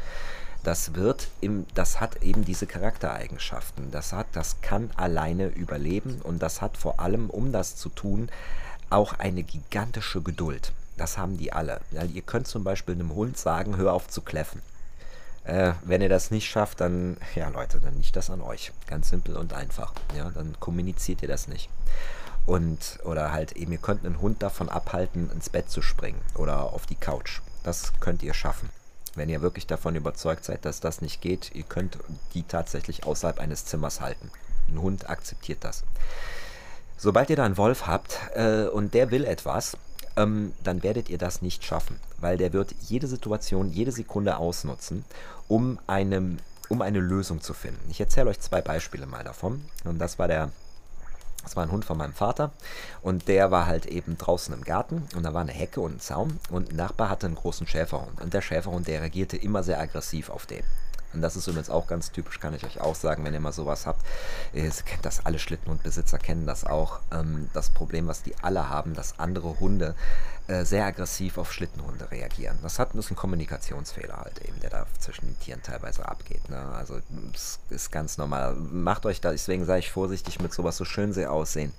das 0.63 0.93
wird 0.93 1.29
im, 1.41 1.65
das 1.73 2.01
hat 2.01 2.21
eben 2.21 2.43
diese 2.43 2.67
Charaktereigenschaften. 2.67 3.91
Das 3.91 4.13
hat, 4.13 4.27
das 4.33 4.61
kann 4.61 4.89
alleine 4.95 5.47
überleben 5.47 6.21
und 6.23 6.41
das 6.41 6.61
hat 6.61 6.77
vor 6.77 6.99
allem, 6.99 7.29
um 7.29 7.51
das 7.51 7.75
zu 7.75 7.89
tun, 7.89 8.29
auch 8.89 9.13
eine 9.13 9.43
gigantische 9.43 10.21
Geduld. 10.21 10.73
Das 10.97 11.17
haben 11.17 11.37
die 11.37 11.53
alle. 11.53 11.79
Ja, 11.91 12.03
ihr 12.03 12.21
könnt 12.21 12.47
zum 12.47 12.63
Beispiel 12.63 12.95
einem 12.95 13.15
Hund 13.15 13.37
sagen, 13.37 13.77
hör 13.77 13.93
auf 13.93 14.07
zu 14.07 14.21
kläffen. 14.21 14.61
Äh, 15.45 15.73
wenn 15.83 16.01
ihr 16.01 16.09
das 16.09 16.31
nicht 16.31 16.49
schafft, 16.49 16.81
dann, 16.81 17.17
ja 17.35 17.47
Leute, 17.49 17.79
dann 17.79 17.95
nicht 17.95 18.15
das 18.15 18.29
an 18.29 18.41
euch. 18.41 18.73
Ganz 18.87 19.09
simpel 19.09 19.37
und 19.37 19.53
einfach. 19.53 19.93
Ja, 20.15 20.29
dann 20.29 20.59
kommuniziert 20.59 21.21
ihr 21.21 21.27
das 21.29 21.47
nicht. 21.47 21.69
Und, 22.45 22.99
oder 23.03 23.31
halt 23.31 23.53
eben, 23.53 23.71
ihr 23.71 23.77
könnt 23.77 24.05
einen 24.05 24.21
Hund 24.21 24.41
davon 24.41 24.69
abhalten, 24.69 25.29
ins 25.31 25.49
Bett 25.49 25.69
zu 25.69 25.81
springen 25.81 26.21
oder 26.35 26.73
auf 26.73 26.85
die 26.85 26.95
Couch. 26.95 27.41
Das 27.63 27.93
könnt 27.99 28.23
ihr 28.23 28.33
schaffen. 28.33 28.69
Wenn 29.15 29.29
ihr 29.29 29.41
wirklich 29.41 29.67
davon 29.67 29.95
überzeugt 29.95 30.45
seid, 30.45 30.65
dass 30.65 30.79
das 30.79 31.01
nicht 31.01 31.21
geht, 31.21 31.51
ihr 31.53 31.63
könnt 31.63 31.97
die 32.33 32.43
tatsächlich 32.43 33.05
außerhalb 33.05 33.39
eines 33.39 33.65
Zimmers 33.65 34.01
halten. 34.01 34.31
Ein 34.69 34.81
Hund 34.81 35.09
akzeptiert 35.09 35.63
das. 35.63 35.83
Sobald 36.97 37.29
ihr 37.29 37.35
da 37.35 37.45
einen 37.45 37.57
Wolf 37.57 37.87
habt 37.87 38.19
äh, 38.35 38.65
und 38.65 38.93
der 38.93 39.09
will 39.09 39.23
etwas, 39.23 39.77
ähm, 40.15 40.53
dann 40.63 40.83
werdet 40.83 41.09
ihr 41.09 41.17
das 41.17 41.41
nicht 41.41 41.63
schaffen, 41.63 41.99
weil 42.19 42.37
der 42.37 42.53
wird 42.53 42.75
jede 42.81 43.07
Situation, 43.07 43.71
jede 43.71 43.91
Sekunde 43.91 44.37
ausnutzen, 44.37 45.05
um, 45.47 45.79
einem, 45.87 46.37
um 46.67 46.81
eine 46.81 46.99
Lösung 46.99 47.41
zu 47.41 47.53
finden. 47.53 47.89
Ich 47.89 47.99
erzähle 47.99 48.29
euch 48.29 48.39
zwei 48.39 48.61
Beispiele 48.61 49.05
mal 49.05 49.23
davon. 49.23 49.63
Und 49.85 49.99
das 49.99 50.19
war 50.19 50.27
der 50.27 50.51
das 51.49 51.55
war 51.55 51.63
ein 51.63 51.71
Hund 51.71 51.83
von 51.83 51.97
meinem 51.97 52.13
Vater 52.13 52.51
und 53.01 53.27
der 53.27 53.49
war 53.49 53.65
halt 53.65 53.87
eben 53.87 54.19
draußen 54.19 54.53
im 54.53 54.63
Garten 54.63 55.07
und 55.15 55.23
da 55.23 55.33
war 55.33 55.41
eine 55.41 55.51
Hecke 55.51 55.81
und 55.81 55.95
ein 55.95 55.99
Zaun 55.99 56.39
und 56.51 56.71
ein 56.71 56.75
Nachbar 56.75 57.09
hatte 57.09 57.25
einen 57.25 57.33
großen 57.33 57.65
Schäferhund 57.65 58.21
und 58.21 58.35
der 58.35 58.41
Schäferhund, 58.41 58.87
der 58.87 59.01
reagierte 59.01 59.35
immer 59.35 59.63
sehr 59.63 59.79
aggressiv 59.79 60.29
auf 60.29 60.45
den. 60.45 60.63
Und 61.11 61.21
das 61.21 61.35
ist 61.35 61.47
übrigens 61.47 61.71
auch 61.71 61.87
ganz 61.87 62.11
typisch, 62.11 62.39
kann 62.39 62.53
ich 62.53 62.63
euch 62.63 62.81
auch 62.81 62.93
sagen, 62.93 63.23
wenn 63.25 63.33
ihr 63.33 63.39
mal 63.39 63.51
sowas 63.51 63.87
habt. 63.87 64.05
Ihr 64.53 64.69
kennt 64.69 65.03
das, 65.03 65.25
alle 65.25 65.39
Schlittenhundbesitzer 65.39 66.19
kennen 66.19 66.45
das 66.45 66.65
auch. 66.65 66.99
Ähm, 67.11 67.49
das 67.53 67.71
Problem, 67.71 68.07
was 68.07 68.21
die 68.21 68.35
alle 68.43 68.69
haben, 68.69 68.93
dass 68.93 69.17
andere 69.17 69.59
Hunde 69.59 69.95
äh, 70.49 70.65
sehr 70.65 70.83
aggressiv 70.83 71.37
auf 71.37 71.53
Schlittenhunde 71.53 72.09
reagieren. 72.09 72.57
Das 72.63 72.79
hat 72.79 72.95
ist 72.95 73.11
ein 73.11 73.15
Kommunikationsfehler 73.15 74.17
halt 74.17 74.39
eben, 74.47 74.59
der 74.61 74.71
da 74.71 74.87
zwischen 74.97 75.27
den 75.27 75.39
Tieren 75.39 75.61
teilweise 75.61 76.09
abgeht. 76.09 76.49
Ne? 76.49 76.57
Also 76.57 76.99
es 77.35 77.59
ist 77.69 77.91
ganz 77.91 78.17
normal. 78.17 78.55
Macht 78.55 79.05
euch 79.05 79.21
da, 79.21 79.29
deswegen 79.31 79.65
sage 79.65 79.79
ich 79.81 79.91
vorsichtig 79.91 80.41
mit 80.41 80.51
sowas, 80.51 80.75
so 80.75 80.85
schön 80.85 81.13
sie 81.13 81.27
aussehen. 81.27 81.71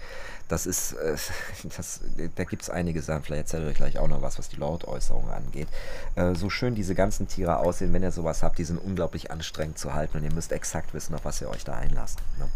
Das 0.46 0.66
ist, 0.66 0.92
äh, 0.92 1.16
das, 1.76 2.00
da 2.36 2.44
gibt 2.44 2.62
es 2.62 2.70
einige 2.70 3.02
Sachen, 3.02 3.24
vielleicht 3.24 3.42
erzähle 3.42 3.64
ich 3.64 3.70
euch 3.70 3.76
gleich 3.76 3.98
auch 3.98 4.06
noch 4.06 4.22
was, 4.22 4.38
was 4.38 4.48
die 4.48 4.56
Lautäußerung 4.56 5.28
angeht. 5.30 5.66
Äh, 6.14 6.36
so 6.36 6.48
schön 6.48 6.76
diese 6.76 6.94
ganzen 6.94 7.26
Tiere 7.26 7.56
aussehen, 7.56 7.92
wenn 7.92 8.04
ihr 8.04 8.12
sowas 8.12 8.44
habt, 8.44 8.58
die 8.58 8.64
sind 8.64 8.78
unglaublich 8.78 9.32
anstrengend 9.32 9.78
zu 9.78 9.94
halten 9.94 10.18
und 10.18 10.22
ihr 10.22 10.32
müsst 10.32 10.52
exakt 10.52 10.94
wissen, 10.94 11.16
auf 11.16 11.24
was 11.24 11.40
ihr 11.40 11.50
euch 11.50 11.64
da 11.64 11.74
einlasst. 11.74 12.20
Ne? 12.38 12.48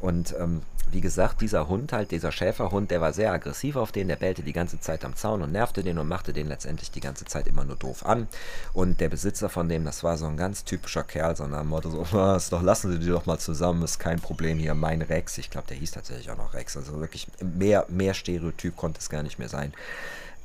Und 0.00 0.34
ähm, 0.38 0.62
wie 0.90 1.00
gesagt, 1.00 1.40
dieser 1.40 1.68
Hund, 1.68 1.92
halt 1.92 2.10
dieser 2.10 2.32
Schäferhund, 2.32 2.90
der 2.90 3.00
war 3.00 3.12
sehr 3.12 3.32
aggressiv 3.32 3.76
auf 3.76 3.92
den, 3.92 4.08
der 4.08 4.16
bellte 4.16 4.42
die 4.42 4.52
ganze 4.52 4.80
Zeit 4.80 5.04
am 5.04 5.16
Zaun 5.16 5.42
und 5.42 5.52
nervte 5.52 5.82
den 5.82 5.98
und 5.98 6.08
machte 6.08 6.32
den 6.32 6.48
letztendlich 6.48 6.90
die 6.90 7.00
ganze 7.00 7.24
Zeit 7.24 7.46
immer 7.46 7.64
nur 7.64 7.76
doof 7.76 8.06
an. 8.06 8.28
Und 8.72 9.00
der 9.00 9.08
Besitzer 9.08 9.48
von 9.48 9.68
dem, 9.68 9.84
das 9.84 10.02
war 10.02 10.16
so 10.16 10.26
ein 10.26 10.36
ganz 10.36 10.64
typischer 10.64 11.04
Kerl, 11.04 11.36
so 11.36 11.46
nach 11.46 11.64
Motto 11.64 11.90
so, 11.90 12.06
was, 12.12 12.50
doch 12.50 12.62
lassen 12.62 12.92
Sie 12.92 12.98
die 12.98 13.08
doch 13.08 13.26
mal 13.26 13.38
zusammen, 13.38 13.82
ist 13.82 13.98
kein 13.98 14.20
Problem 14.20 14.58
hier, 14.58 14.74
mein 14.74 15.02
Rex. 15.02 15.38
Ich 15.38 15.50
glaube, 15.50 15.66
der 15.68 15.76
hieß 15.76 15.92
tatsächlich 15.92 16.30
auch 16.30 16.38
noch 16.38 16.54
Rex. 16.54 16.76
Also 16.76 16.98
wirklich 17.00 17.26
mehr, 17.40 17.84
mehr 17.88 18.14
Stereotyp 18.14 18.76
konnte 18.76 19.00
es 19.00 19.10
gar 19.10 19.22
nicht 19.22 19.38
mehr 19.38 19.48
sein. 19.48 19.72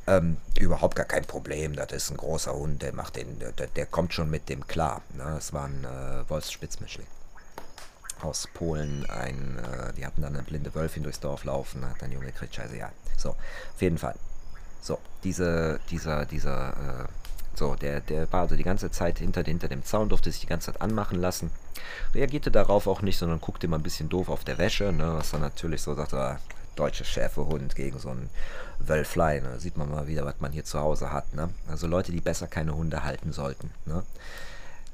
Ähm, 0.06 0.36
überhaupt 0.60 0.96
gar 0.96 1.06
kein 1.06 1.24
Problem. 1.24 1.76
Das 1.76 1.92
ist 1.94 2.12
ein 2.12 2.18
großer 2.18 2.54
Hund, 2.54 2.82
der 2.82 2.94
macht 2.94 3.16
den, 3.16 3.40
der, 3.40 3.68
der 3.68 3.86
kommt 3.86 4.14
schon 4.14 4.30
mit 4.30 4.50
dem 4.50 4.68
klar. 4.68 5.02
Ne? 5.16 5.24
Das 5.24 5.54
war 5.54 5.66
ein 5.66 5.86
äh, 5.86 6.30
Wolfsspitzmischling 6.30 7.08
aus 8.22 8.48
Polen 8.54 9.06
ein, 9.10 9.58
äh, 9.60 9.94
die 9.94 10.06
hatten 10.06 10.22
dann 10.22 10.36
eine 10.36 10.44
blinde 10.44 10.74
Wölfin 10.76 11.04
durchs 11.04 11.20
Dorf 11.20 11.44
laufen, 11.44 11.86
hat 11.86 12.02
dann 12.02 12.12
Junge 12.12 12.28
gekriegt, 12.28 12.56
scheiße, 12.56 12.78
ja. 12.78 12.92
So, 13.18 13.30
auf 13.30 13.82
jeden 13.82 13.98
Fall. 13.98 14.16
So, 14.82 15.00
diese, 15.24 15.80
dieser, 15.90 16.26
dieser, 16.26 16.70
äh, 16.70 17.08
So, 17.56 17.76
der, 17.76 18.02
der 18.02 18.32
war 18.32 18.42
also 18.42 18.56
die 18.56 18.64
ganze 18.64 18.90
Zeit 18.90 19.20
hinter, 19.20 19.44
hinter 19.44 19.68
dem 19.68 19.84
Zaun, 19.84 20.10
durfte 20.10 20.32
sich 20.32 20.42
die 20.42 20.48
ganze 20.48 20.72
Zeit 20.72 20.82
anmachen 20.82 21.20
lassen. 21.20 21.52
Reagierte 22.16 22.50
darauf 22.50 22.88
auch 22.88 23.04
nicht, 23.04 23.18
sondern 23.20 23.40
guckte 23.42 23.68
immer 23.68 23.78
ein 23.78 23.84
bisschen 23.84 24.10
doof 24.10 24.30
auf 24.30 24.44
der 24.44 24.58
Wäsche, 24.58 24.92
ne, 24.92 25.14
was 25.14 25.30
dann 25.32 25.42
natürlich 25.42 25.82
so 25.84 25.94
sagte, 25.94 26.18
ah, 26.18 26.40
deutsche 26.76 27.06
Schäferhund 27.06 27.76
gegen 27.76 28.00
so 28.00 28.10
einen 28.10 28.30
Wölflein. 28.80 29.44
Ne? 29.44 29.60
Sieht 29.60 29.78
man 29.78 29.92
mal 29.92 30.08
wieder, 30.08 30.26
was 30.26 30.40
man 30.40 30.52
hier 30.52 30.66
zu 30.66 30.80
Hause 30.80 31.12
hat. 31.12 31.32
Ne? 31.36 31.50
Also 31.68 31.86
Leute, 31.86 32.12
die 32.12 32.22
besser 32.22 32.48
keine 32.48 32.76
Hunde 32.76 33.04
halten 33.04 33.32
sollten. 33.32 33.70
Ne? 33.86 34.02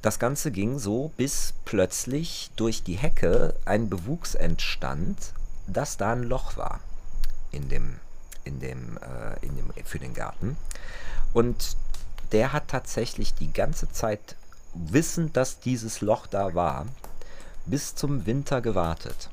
Das 0.02 0.18
Ganze 0.18 0.50
ging 0.50 0.78
so, 0.78 1.12
bis 1.16 1.54
plötzlich 1.64 2.50
durch 2.56 2.82
die 2.82 2.96
Hecke 2.96 3.54
ein 3.64 3.88
Bewuchs 3.90 4.34
entstand, 4.34 5.34
dass 5.66 5.96
da 5.96 6.12
ein 6.12 6.22
Loch 6.22 6.56
war 6.56 6.80
in 7.52 7.68
dem, 7.68 8.00
in 8.44 8.60
dem, 8.60 8.98
äh, 8.98 9.44
in 9.44 9.56
dem, 9.56 9.70
für 9.84 9.98
den 9.98 10.14
Garten. 10.14 10.56
Und 11.32 11.76
der 12.32 12.52
hat 12.52 12.68
tatsächlich 12.68 13.34
die 13.34 13.52
ganze 13.52 13.90
Zeit, 13.92 14.36
wissend, 14.72 15.36
dass 15.36 15.58
dieses 15.58 16.00
Loch 16.00 16.28
da 16.28 16.54
war, 16.54 16.86
bis 17.66 17.96
zum 17.96 18.24
Winter 18.24 18.60
gewartet 18.60 19.28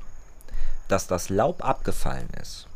dass 0.88 1.06
das 1.06 1.28
Laub 1.28 1.64
abgefallen 1.64 2.28
ist, 2.42 2.66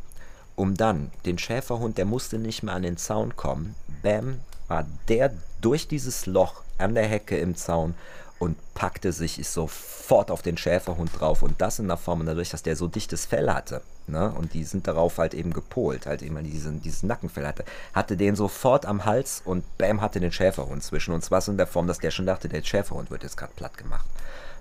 um 0.54 0.76
dann 0.76 1.10
den 1.24 1.38
Schäferhund, 1.38 1.98
der 1.98 2.04
musste 2.04 2.38
nicht 2.38 2.62
mehr 2.62 2.74
an 2.74 2.82
den 2.82 2.98
Zaun 2.98 3.34
kommen, 3.36 3.74
bam, 4.02 4.40
war 4.68 4.86
der 5.08 5.32
durch 5.60 5.88
dieses 5.88 6.26
Loch 6.26 6.62
an 6.82 6.94
der 6.94 7.06
Hecke 7.06 7.38
im 7.38 7.56
Zaun 7.56 7.94
und 8.38 8.56
packte 8.74 9.12
sich 9.12 9.48
sofort 9.48 10.30
auf 10.30 10.42
den 10.42 10.56
Schäferhund 10.56 11.10
drauf 11.20 11.42
und 11.42 11.60
das 11.60 11.78
in 11.78 11.86
der 11.86 11.96
Form, 11.96 12.26
dadurch, 12.26 12.50
dass 12.50 12.62
der 12.62 12.74
so 12.74 12.88
dichtes 12.88 13.24
Fell 13.24 13.48
hatte, 13.48 13.82
ne, 14.08 14.32
und 14.36 14.52
die 14.54 14.64
sind 14.64 14.88
darauf 14.88 15.18
halt 15.18 15.32
eben 15.32 15.52
gepolt, 15.52 16.06
halt 16.06 16.22
eben 16.22 16.42
diesen, 16.42 16.82
dieses 16.82 17.04
Nackenfell 17.04 17.46
hatte, 17.46 17.64
hatte 17.94 18.16
den 18.16 18.34
sofort 18.34 18.84
am 18.84 19.04
Hals 19.04 19.42
und 19.44 19.64
bam, 19.78 20.00
hatte 20.00 20.18
den 20.18 20.32
Schäferhund 20.32 20.82
zwischen 20.82 21.14
und 21.14 21.22
zwar 21.22 21.46
in 21.46 21.56
der 21.56 21.68
Form, 21.68 21.86
dass 21.86 21.98
der 21.98 22.10
schon 22.10 22.26
dachte, 22.26 22.48
der 22.48 22.64
Schäferhund 22.64 23.12
wird 23.12 23.22
jetzt 23.22 23.36
gerade 23.36 23.52
platt 23.54 23.78
gemacht 23.78 24.06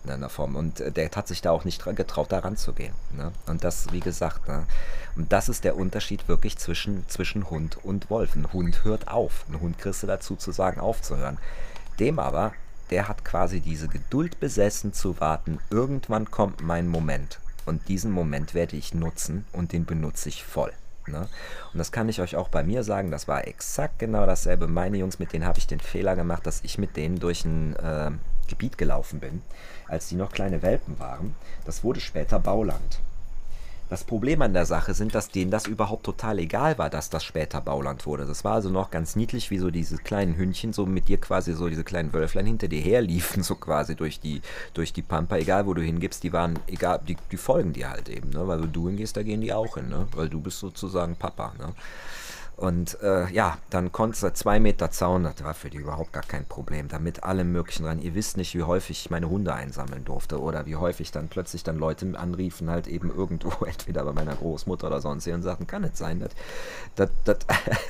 in 0.03 0.11
einer 0.11 0.29
Form. 0.29 0.55
Und 0.55 0.79
äh, 0.79 0.91
der 0.91 1.09
hat 1.11 1.27
sich 1.27 1.41
da 1.41 1.51
auch 1.51 1.65
nicht 1.65 1.83
getraut, 1.95 2.31
da 2.31 2.39
ranzugehen. 2.39 2.93
Ne? 3.15 3.31
Und 3.47 3.63
das, 3.63 3.91
wie 3.91 3.99
gesagt, 3.99 4.47
ne? 4.47 4.65
und 5.15 5.31
das 5.31 5.49
ist 5.49 5.63
der 5.63 5.77
Unterschied 5.77 6.27
wirklich 6.27 6.57
zwischen, 6.57 7.07
zwischen 7.07 7.49
Hund 7.49 7.77
und 7.83 8.09
Wolf. 8.09 8.35
Ein 8.35 8.51
Hund 8.53 8.83
hört 8.83 9.07
auf. 9.07 9.45
Ein 9.49 9.59
Hund 9.59 9.77
kriegst 9.77 10.03
du 10.03 10.07
dazu 10.07 10.35
zu 10.35 10.51
sagen, 10.51 10.79
aufzuhören. 10.79 11.37
Dem 12.01 12.17
aber, 12.17 12.53
der 12.89 13.07
hat 13.07 13.23
quasi 13.23 13.59
diese 13.59 13.87
Geduld 13.87 14.39
besessen 14.39 14.91
zu 14.91 15.19
warten, 15.19 15.59
irgendwann 15.69 16.31
kommt 16.31 16.61
mein 16.61 16.87
Moment. 16.87 17.39
Und 17.67 17.87
diesen 17.89 18.11
Moment 18.11 18.55
werde 18.55 18.75
ich 18.75 18.95
nutzen 18.95 19.45
und 19.51 19.71
den 19.71 19.85
benutze 19.85 20.27
ich 20.29 20.43
voll. 20.43 20.73
Ne? 21.05 21.27
Und 21.71 21.77
das 21.77 21.91
kann 21.91 22.09
ich 22.09 22.19
euch 22.19 22.35
auch 22.35 22.49
bei 22.49 22.63
mir 22.63 22.83
sagen, 22.83 23.11
das 23.11 23.27
war 23.27 23.47
exakt 23.47 23.99
genau 23.99 24.25
dasselbe. 24.25 24.67
Meine 24.67 24.97
Jungs, 24.97 25.19
mit 25.19 25.31
denen 25.31 25.45
habe 25.45 25.59
ich 25.59 25.67
den 25.67 25.79
Fehler 25.79 26.15
gemacht, 26.15 26.47
dass 26.47 26.63
ich 26.63 26.79
mit 26.79 26.97
denen 26.97 27.19
durch 27.19 27.45
ein 27.45 27.75
äh, 27.75 28.09
Gebiet 28.47 28.79
gelaufen 28.79 29.19
bin, 29.19 29.43
als 29.87 30.07
die 30.07 30.15
noch 30.15 30.31
kleine 30.31 30.63
Welpen 30.63 30.97
waren. 30.97 31.35
Das 31.65 31.83
wurde 31.83 31.99
später 31.99 32.39
Bauland. 32.39 32.99
Das 33.91 34.05
Problem 34.05 34.41
an 34.41 34.53
der 34.53 34.65
Sache 34.65 34.93
sind, 34.93 35.13
dass 35.15 35.27
denen 35.27 35.51
das 35.51 35.67
überhaupt 35.67 36.05
total 36.05 36.39
egal 36.39 36.77
war, 36.77 36.89
dass 36.89 37.09
das 37.09 37.25
später 37.25 37.59
Bauland 37.59 38.05
wurde. 38.05 38.25
Das 38.25 38.45
war 38.45 38.53
also 38.53 38.69
noch 38.69 38.89
ganz 38.89 39.17
niedlich, 39.17 39.51
wie 39.51 39.57
so 39.57 39.69
diese 39.69 39.97
kleinen 39.97 40.37
Hündchen 40.37 40.71
so 40.71 40.85
mit 40.85 41.09
dir 41.09 41.17
quasi 41.17 41.51
so 41.51 41.67
diese 41.67 41.83
kleinen 41.83 42.13
Wölflein 42.13 42.45
hinter 42.45 42.69
dir 42.69 42.79
herliefen, 42.79 43.43
so 43.43 43.55
quasi 43.55 43.97
durch 43.97 44.21
die, 44.21 44.41
durch 44.73 44.93
die 44.93 45.01
Pampa. 45.01 45.35
Egal 45.35 45.65
wo 45.65 45.73
du 45.73 45.81
hingibst, 45.81 46.23
die 46.23 46.31
waren, 46.31 46.57
egal, 46.67 47.01
die, 47.05 47.17
die 47.33 47.35
folgen 47.35 47.73
dir 47.73 47.89
halt 47.89 48.07
eben, 48.07 48.29
ne? 48.29 48.47
Weil 48.47 48.61
du 48.61 48.87
hingehst, 48.87 49.17
da 49.17 49.23
gehen 49.23 49.41
die 49.41 49.51
auch 49.51 49.75
hin, 49.75 49.89
ne? 49.89 50.07
Weil 50.15 50.29
du 50.29 50.39
bist 50.39 50.59
sozusagen 50.59 51.17
Papa, 51.17 51.51
ne? 51.59 51.73
Und 52.61 53.01
äh, 53.01 53.27
ja, 53.31 53.57
dann 53.71 53.91
konntest 53.91 54.21
du 54.21 54.31
zwei 54.33 54.59
Meter 54.59 54.91
Zaun, 54.91 55.23
das 55.23 55.43
war 55.43 55.55
für 55.55 55.71
die 55.71 55.79
überhaupt 55.79 56.13
gar 56.13 56.21
kein 56.21 56.45
Problem. 56.45 56.89
Da 56.89 56.99
mit 56.99 57.23
allem 57.23 57.51
Möglichen 57.51 57.85
dran. 57.85 57.99
Ihr 57.99 58.13
wisst 58.13 58.37
nicht, 58.37 58.53
wie 58.53 58.61
häufig 58.61 59.01
ich 59.05 59.09
meine 59.09 59.31
Hunde 59.31 59.55
einsammeln 59.55 60.05
durfte 60.05 60.39
oder 60.39 60.67
wie 60.67 60.75
häufig 60.75 61.09
dann 61.09 61.27
plötzlich 61.27 61.63
dann 61.63 61.79
Leute 61.79 62.13
anriefen, 62.19 62.69
halt 62.69 62.85
eben 62.85 63.09
irgendwo, 63.09 63.65
entweder 63.65 64.05
bei 64.05 64.13
meiner 64.13 64.35
Großmutter 64.35 64.85
oder 64.85 65.01
sonst 65.01 65.23
hier 65.23 65.33
und 65.33 65.41
sagten, 65.41 65.65
kann 65.65 65.83
es 65.85 65.97
sein, 65.97 66.19
dass, 66.19 66.29
dass, 66.95 67.09
dass, 67.23 67.39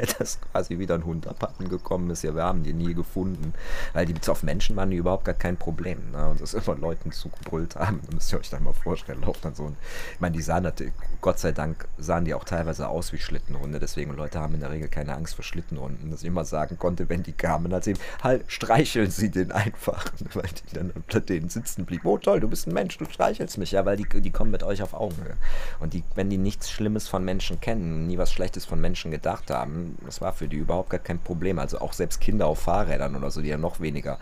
dass 0.18 0.40
quasi 0.40 0.80
wieder 0.80 0.96
ein 0.96 1.04
Hund 1.04 1.28
abhanden 1.28 1.68
gekommen 1.68 2.10
ist. 2.10 2.24
Ja, 2.24 2.34
wir 2.34 2.44
haben 2.44 2.64
die 2.64 2.74
nie 2.74 2.94
gefunden. 2.94 3.54
Weil 3.92 4.06
die 4.06 4.16
auf 4.30 4.42
Menschen 4.42 4.78
waren 4.78 4.90
die 4.90 4.96
überhaupt 4.96 5.26
gar 5.26 5.36
kein 5.36 5.58
Problem. 5.58 6.12
Ne? 6.12 6.30
Und 6.30 6.40
das 6.40 6.54
immer 6.54 6.78
Leuten 6.78 7.12
zugebrüllt 7.12 7.76
haben. 7.76 8.00
Da 8.08 8.16
müsst 8.16 8.32
ihr 8.32 8.40
euch 8.40 8.50
dann 8.50 8.64
mal 8.64 8.72
vorstellen, 8.72 9.20
läuft 9.20 9.44
dann 9.44 9.54
so 9.54 9.66
ein. 9.66 9.76
Ich 10.14 10.22
meine, 10.22 10.38
die 10.38 10.42
sahen 10.42 10.64
natürlich, 10.64 10.94
Gott 11.20 11.40
sei 11.40 11.52
Dank, 11.52 11.90
sahen 11.98 12.24
die 12.24 12.34
auch 12.34 12.46
teilweise 12.46 12.88
aus 12.88 13.12
wie 13.12 13.18
Schlittenhunde. 13.18 13.78
Deswegen 13.78 14.16
Leute 14.16 14.40
haben 14.40 14.61
in 14.62 14.68
der 14.68 14.72
Regel 14.72 14.90
keine 14.90 15.16
Angst 15.16 15.36
vor 15.36 15.44
Schlittenhunden, 15.44 16.12
dass 16.12 16.22
ich 16.22 16.28
immer 16.28 16.46
sagen 16.46 16.78
konnte, 16.78 17.10
wenn 17.10 17.24
die 17.24 17.32
kamen, 17.32 17.74
als 17.74 17.88
eben, 17.88 18.00
halt, 18.24 18.44
streicheln 18.48 19.10
sie 19.10 19.32
den 19.32 19.52
einfach, 19.52 20.06
weil 20.34 20.44
die 20.44 20.76
dann 20.76 20.92
unter 20.92 21.20
denen 21.20 21.50
sitzen 21.50 21.86
blieben. 21.86 22.08
Oh 22.08 22.18
toll, 22.20 22.40
du 22.40 22.48
bist 22.48 22.68
ein 22.68 22.74
Mensch, 22.74 22.98
du 22.98 23.06
streichelst 23.06 23.58
mich, 23.58 23.72
ja, 23.72 23.86
weil 23.86 23.98
die, 23.98 24.22
die 24.22 24.30
kommen 24.30 24.52
mit 24.52 24.62
euch 24.62 24.84
auf 24.84 24.94
Augenhöhe. 24.94 25.36
Und 25.80 25.94
die, 25.94 26.04
wenn 26.14 26.30
die 26.30 26.38
nichts 26.38 26.70
Schlimmes 26.70 27.08
von 27.08 27.26
Menschen 27.26 27.60
kennen, 27.60 28.06
nie 28.06 28.20
was 28.20 28.32
Schlechtes 28.32 28.66
von 28.66 28.80
Menschen 28.80 29.10
gedacht 29.10 29.50
haben, 29.50 29.98
das 30.06 30.22
war 30.22 30.34
für 30.34 30.48
die 30.48 30.58
überhaupt 30.58 30.92
gar 30.92 31.00
kein 31.00 31.20
Problem. 31.20 31.58
Also 31.58 31.80
auch 31.80 31.94
selbst 31.94 32.22
Kinder 32.22 32.46
auf 32.46 32.60
Fahrrädern 32.60 33.16
oder 33.16 33.32
so, 33.32 33.42
die 33.42 33.50
ja 33.50 33.58
noch 33.58 33.80
weniger 33.80 34.20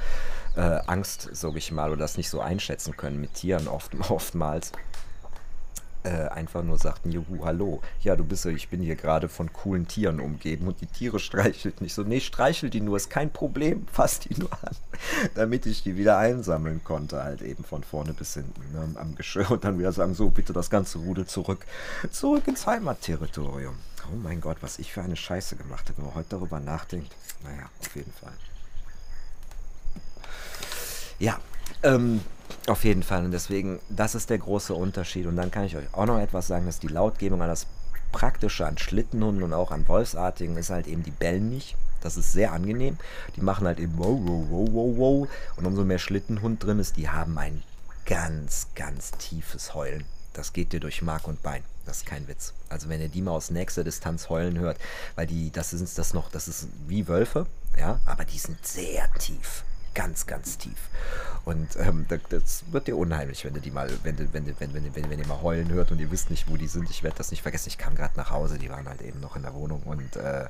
äh, 0.55 0.79
Angst, 0.87 1.29
sage 1.33 1.57
ich 1.57 1.71
mal, 1.71 1.89
oder 1.89 1.99
das 1.99 2.17
nicht 2.17 2.29
so 2.29 2.39
einschätzen 2.39 2.95
können 2.95 3.19
mit 3.19 3.33
Tieren 3.33 3.67
oft, 3.67 3.91
oftmals 4.09 4.71
äh, 6.09 6.27
einfach 6.29 6.63
nur 6.63 6.79
sagten, 6.79 7.11
juhu, 7.11 7.45
hallo, 7.45 7.81
ja, 8.01 8.15
du 8.15 8.23
bist 8.23 8.45
ja, 8.45 8.51
ich 8.51 8.69
bin 8.69 8.81
hier 8.81 8.95
gerade 8.95 9.29
von 9.29 9.53
coolen 9.53 9.87
Tieren 9.87 10.19
umgeben 10.19 10.67
und 10.67 10.81
die 10.81 10.87
Tiere 10.87 11.19
streichelt 11.19 11.81
nicht 11.81 11.93
so, 11.93 12.01
nee, 12.01 12.19
streichelt 12.19 12.73
die 12.73 12.81
nur, 12.81 12.97
ist 12.97 13.11
kein 13.11 13.31
Problem, 13.31 13.85
fass 13.91 14.19
die 14.19 14.33
nur 14.39 14.51
an, 14.63 14.75
damit 15.35 15.67
ich 15.67 15.83
die 15.83 15.97
wieder 15.97 16.17
einsammeln 16.17 16.83
konnte, 16.83 17.23
halt 17.23 17.43
eben 17.43 17.63
von 17.63 17.83
vorne 17.83 18.13
bis 18.13 18.33
hinten 18.33 18.59
ne, 18.73 18.99
am 18.99 19.15
Geschirr 19.15 19.51
und 19.51 19.63
dann 19.63 19.77
wieder 19.77 19.91
sagen, 19.91 20.15
so, 20.15 20.29
bitte 20.29 20.51
das 20.51 20.71
ganze 20.71 20.97
Rudel 20.97 21.27
zurück, 21.27 21.65
zurück 22.09 22.47
ins 22.47 22.65
Heimatterritorium. 22.65 23.75
Oh 24.11 24.15
mein 24.15 24.41
Gott, 24.41 24.57
was 24.61 24.79
ich 24.79 24.91
für 24.91 25.03
eine 25.03 25.15
Scheiße 25.15 25.57
gemacht 25.57 25.89
habe, 25.89 25.99
wenn 25.99 26.05
man 26.05 26.15
heute 26.15 26.29
darüber 26.29 26.59
nachdenkt, 26.59 27.13
naja, 27.43 27.69
auf 27.79 27.95
jeden 27.95 28.13
Fall. 28.13 28.33
Ja, 31.19 31.39
ähm, 31.83 32.21
auf 32.67 32.83
jeden 32.83 33.03
Fall. 33.03 33.25
Und 33.25 33.31
deswegen, 33.31 33.79
das 33.89 34.15
ist 34.15 34.29
der 34.29 34.37
große 34.37 34.73
Unterschied. 34.73 35.25
Und 35.25 35.35
dann 35.35 35.51
kann 35.51 35.65
ich 35.65 35.75
euch 35.75 35.85
auch 35.93 36.05
noch 36.05 36.19
etwas 36.19 36.47
sagen, 36.47 36.65
dass 36.65 36.79
die 36.79 36.87
Lautgebung 36.87 37.41
an 37.41 37.49
das 37.49 37.67
Praktische 38.11 38.65
an 38.65 38.77
Schlittenhunden 38.77 39.43
und 39.43 39.53
auch 39.53 39.71
an 39.71 39.87
Wolfsartigen 39.87 40.57
ist 40.57 40.71
halt 40.71 40.87
eben, 40.87 41.03
die 41.03 41.11
bellen 41.11 41.49
nicht. 41.49 41.75
Das 42.01 42.17
ist 42.17 42.31
sehr 42.31 42.53
angenehm. 42.53 42.97
Die 43.35 43.41
machen 43.41 43.67
halt 43.67 43.79
eben 43.79 43.97
wow, 43.97 44.19
wow, 44.21 44.45
wow, 44.49 44.69
wow, 44.71 44.97
wow. 44.97 45.27
Und 45.57 45.65
umso 45.65 45.83
mehr 45.83 45.99
Schlittenhund 45.99 46.63
drin 46.63 46.79
ist, 46.79 46.97
die 46.97 47.09
haben 47.09 47.37
ein 47.37 47.61
ganz, 48.05 48.67
ganz 48.75 49.11
tiefes 49.11 49.75
Heulen. 49.75 50.05
Das 50.33 50.53
geht 50.53 50.73
dir 50.73 50.79
durch 50.79 51.01
Mark 51.01 51.27
und 51.27 51.43
Bein. 51.43 51.63
Das 51.85 51.97
ist 51.97 52.05
kein 52.05 52.27
Witz. 52.27 52.53
Also 52.69 52.87
wenn 52.89 53.01
ihr 53.01 53.09
die 53.09 53.21
mal 53.21 53.31
aus 53.31 53.51
nächster 53.51 53.83
Distanz 53.83 54.29
heulen 54.29 54.57
hört, 54.57 54.77
weil 55.15 55.27
die, 55.27 55.51
das 55.51 55.73
ist 55.73 55.97
das 55.97 56.13
noch, 56.13 56.31
das 56.31 56.47
ist 56.47 56.67
wie 56.87 57.07
Wölfe, 57.07 57.45
ja, 57.77 57.99
aber 58.05 58.25
die 58.25 58.37
sind 58.37 58.65
sehr 58.65 59.11
tief 59.13 59.63
ganz, 59.93 60.27
ganz 60.27 60.57
tief. 60.57 60.77
Und 61.45 61.77
ähm, 61.77 62.05
das 62.29 62.63
wird 62.71 62.87
dir 62.87 62.97
unheimlich, 62.97 63.43
wenn 63.45 63.53
du 63.53 63.61
die 63.61 63.71
mal, 63.71 63.89
wenn, 64.03 64.17
wenn, 64.17 64.33
wenn, 64.33 64.55
wenn, 64.59 64.95
wenn, 64.95 65.09
wenn, 65.09 65.19
ihr 65.19 65.27
mal 65.27 65.41
heulen 65.41 65.69
hört 65.71 65.91
und 65.91 65.99
ihr 65.99 66.11
wisst 66.11 66.29
nicht, 66.29 66.49
wo 66.49 66.57
die 66.57 66.67
sind. 66.67 66.89
Ich 66.89 67.01
werde 67.01 67.17
das 67.17 67.31
nicht 67.31 67.41
vergessen. 67.41 67.69
Ich 67.69 67.77
kam 67.77 67.95
gerade 67.95 68.17
nach 68.17 68.29
Hause, 68.29 68.59
die 68.59 68.69
waren 68.69 68.87
halt 68.87 69.01
eben 69.01 69.19
noch 69.19 69.35
in 69.35 69.43
der 69.43 69.53
Wohnung 69.53 69.81
und 69.83 70.15
äh, 70.15 70.47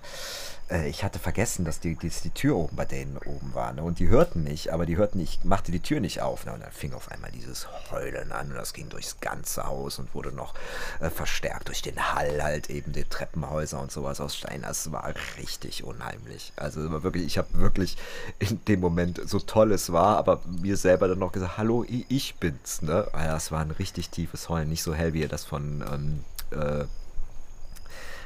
äh, 0.70 0.88
ich 0.90 1.04
hatte 1.04 1.20
vergessen, 1.20 1.66
dass 1.66 1.80
die, 1.80 1.96
dass 1.96 2.22
die 2.22 2.30
Tür 2.30 2.56
oben 2.56 2.76
bei 2.76 2.86
denen 2.86 3.18
oben 3.18 3.54
war. 3.54 3.74
Ne? 3.74 3.84
Und 3.84 4.00
die 4.00 4.10
hörten 4.10 4.44
mich, 4.44 4.74
aber 4.74 4.86
die 4.86 4.98
hörten 4.98 5.20
nicht, 5.20 5.46
machte 5.46 5.72
die 5.72 5.80
Tür 5.80 6.00
nicht 6.00 6.22
auf. 6.22 6.46
Ne? 6.46 6.54
Und 6.54 6.62
dann 6.62 6.72
fing 6.72 6.94
auf 6.94 7.12
einmal 7.12 7.32
dieses 7.32 7.68
Heulen 7.92 8.32
an 8.32 8.50
und 8.50 8.56
das 8.56 8.74
ging 8.74 8.90
durchs 8.90 9.20
ganze 9.20 9.66
Haus 9.66 10.00
und 10.00 10.14
wurde 10.14 10.32
noch 10.32 10.54
äh, 11.00 11.10
verstärkt 11.10 11.68
durch 11.68 11.82
den 11.82 12.14
Hall 12.14 12.42
halt 12.44 12.70
eben 12.70 12.94
die 12.94 13.04
Treppenhäuser 13.04 13.80
und 13.80 13.92
sowas 13.92 14.20
aus 14.20 14.36
Stein. 14.36 14.62
Das 14.62 14.92
war 14.92 15.14
richtig 15.38 15.84
unheimlich. 15.84 16.54
Also 16.56 17.04
wirklich, 17.04 17.26
ich 17.26 17.38
habe 17.38 17.48
wirklich 17.54 17.98
in 18.40 18.64
dem 18.66 18.80
Moment, 18.80 19.22
so 19.30 19.40
toll 19.40 19.72
es 19.72 19.92
war, 19.92 20.18
aber 20.18 20.42
mir 20.46 20.78
selber 20.78 21.08
dann 21.08 21.20
noch 21.20 21.32
gesagt, 21.32 21.58
hallo, 21.58 21.86
ich 21.88 22.36
bin's. 22.36 22.82
Ne? 22.82 23.08
Ah 23.14 23.28
das 23.28 23.52
war 23.52 23.62
ein 23.62 23.72
richtig 23.72 24.10
tiefes 24.10 24.50
Heulen, 24.50 24.70
nicht 24.70 24.84
so 24.84 24.94
hell, 24.94 25.14
wie 25.14 25.22
ihr 25.22 25.28
das 25.28 25.46
von 25.46 25.84
ähm, 25.92 26.24
äh, 26.52 26.86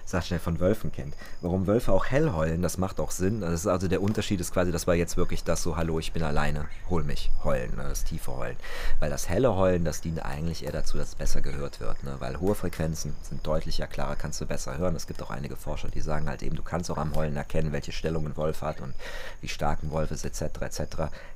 sag 0.06 0.24
schnell, 0.24 0.39
von 0.39 0.60
Wölfen 0.60 0.91
kennt. 0.91 1.16
Warum 1.41 1.68
Wölfe 1.68 1.91
auch 1.91 2.06
hell 2.06 2.34
heulen, 2.34 2.62
das 2.62 2.78
macht 2.78 2.99
auch 2.99 3.12
Sinn. 3.12 3.41
Das 3.41 3.54
ist 3.54 3.68
also 3.68 3.88
der 3.88 4.01
Unterschied 4.01 4.41
ist 4.41 4.54
quasi, 4.54 4.72
das 4.72 4.88
war 4.88 4.95
jetzt 4.95 5.18
wirklich 5.18 5.43
das 5.43 5.64
so, 5.64 5.78
hallo, 5.78 5.99
ich 5.99 6.12
bin 6.12 6.24
alleine, 6.24 6.66
hol 6.89 7.04
mich, 7.04 7.32
heulen, 7.43 7.76
ne, 7.76 7.84
das 7.84 8.04
tiefe 8.04 8.36
Heulen. 8.36 8.58
Weil 8.99 9.10
das 9.10 9.30
helle 9.30 9.56
Heulen, 9.56 9.86
das 9.86 10.01
dient 10.01 10.24
eigentlich 10.24 10.66
eher 10.66 10.72
dazu, 10.72 10.97
dass 10.97 11.10
es 11.10 11.16
besser 11.16 11.41
gehört 11.41 11.80
wird. 11.80 12.04
Ne? 12.04 12.16
Weil 12.20 12.39
hohe 12.39 12.56
Frequenzen 12.56 13.16
sind 13.22 13.45
deutlicher, 13.45 13.88
klarer, 13.88 14.16
kannst 14.16 14.41
du 14.41 14.45
besser 14.45 14.78
hören. 14.78 14.95
Es 14.95 15.08
gibt 15.08 15.22
auch 15.22 15.30
einige 15.30 15.56
Forscher, 15.56 15.89
die 15.89 16.01
sagen 16.01 16.28
halt 16.28 16.43
eben, 16.43 16.56
du 16.56 16.64
kannst 16.64 16.91
auch 16.91 16.97
am 16.97 17.16
Heulen 17.16 17.38
erkennen, 17.38 17.72
welche 17.72 17.91
Stellung 17.91 18.26
ein 18.26 18.38
Wolf 18.38 18.62
hat 18.62 18.82
und 18.82 18.93
wie 19.41 19.47
stark 19.47 19.84
ein 19.84 19.91
Wolf 19.91 20.12
ist, 20.12 20.26
etc., 20.26 20.62
etc. 20.62 20.84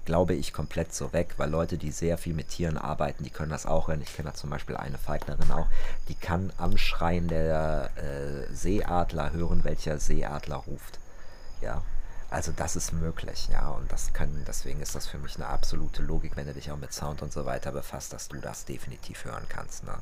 Glaube 0.05 0.33
ich 0.33 0.53
komplett 0.53 0.93
so 0.93 1.13
weg, 1.13 1.35
weil 1.37 1.49
Leute, 1.49 1.77
die 1.77 1.91
sehr 1.91 2.17
viel 2.17 2.33
mit 2.33 2.49
Tieren 2.49 2.77
arbeiten, 2.77 3.23
die 3.23 3.29
können 3.29 3.51
das 3.51 3.65
auch 3.65 3.87
hören. 3.87 4.01
Ich 4.01 4.15
kenne 4.15 4.29
da 4.29 4.35
zum 4.35 4.49
Beispiel 4.49 4.75
eine 4.75 4.97
Feignerin 4.97 5.51
auch, 5.51 5.67
die 6.09 6.15
kann 6.15 6.51
am 6.57 6.77
Schreien 6.77 7.27
der 7.27 7.91
äh, 7.95 8.53
Seeadler 8.67 9.31
hören, 9.31 9.63
welcher 9.63 9.97
Seeadler 9.97 10.57
ruft. 10.57 10.99
Ja, 11.61 11.83
Also 12.29 12.51
das 12.53 12.75
ist 12.75 12.91
möglich, 12.91 13.47
ja, 13.49 13.69
und 13.69 13.89
das 13.89 14.11
können, 14.11 14.43
deswegen 14.45 14.81
ist 14.81 14.95
das 14.95 15.07
für 15.07 15.17
mich 15.17 15.37
eine 15.37 15.47
absolute 15.47 16.01
Logik, 16.01 16.35
wenn 16.35 16.45
du 16.45 16.53
dich 16.53 16.69
auch 16.69 16.77
mit 16.77 16.91
Sound 16.91 17.21
und 17.21 17.31
so 17.31 17.45
weiter 17.45 17.71
befasst, 17.71 18.11
dass 18.11 18.27
du 18.27 18.35
das 18.41 18.65
definitiv 18.65 19.23
hören 19.23 19.45
kannst. 19.47 19.85
Ne? 19.85 19.93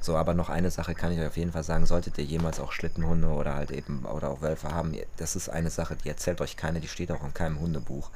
So, 0.00 0.16
aber 0.16 0.32
noch 0.32 0.48
eine 0.48 0.70
Sache 0.70 0.94
kann 0.94 1.10
ich 1.10 1.18
euch 1.18 1.26
auf 1.26 1.36
jeden 1.36 1.50
Fall 1.50 1.64
sagen, 1.64 1.84
solltet 1.84 2.18
ihr 2.18 2.24
jemals 2.24 2.60
auch 2.60 2.70
Schlittenhunde 2.70 3.26
oder 3.26 3.56
halt 3.56 3.72
eben 3.72 4.04
oder 4.04 4.28
auch 4.30 4.42
Wölfe 4.42 4.70
haben, 4.70 4.96
das 5.16 5.34
ist 5.34 5.48
eine 5.48 5.70
Sache, 5.70 5.96
die 5.96 6.08
erzählt 6.08 6.40
euch 6.40 6.56
keine, 6.56 6.80
die 6.80 6.88
steht 6.88 7.10
auch 7.10 7.24
in 7.24 7.34
keinem 7.34 7.58
Hundebuch. 7.58 8.10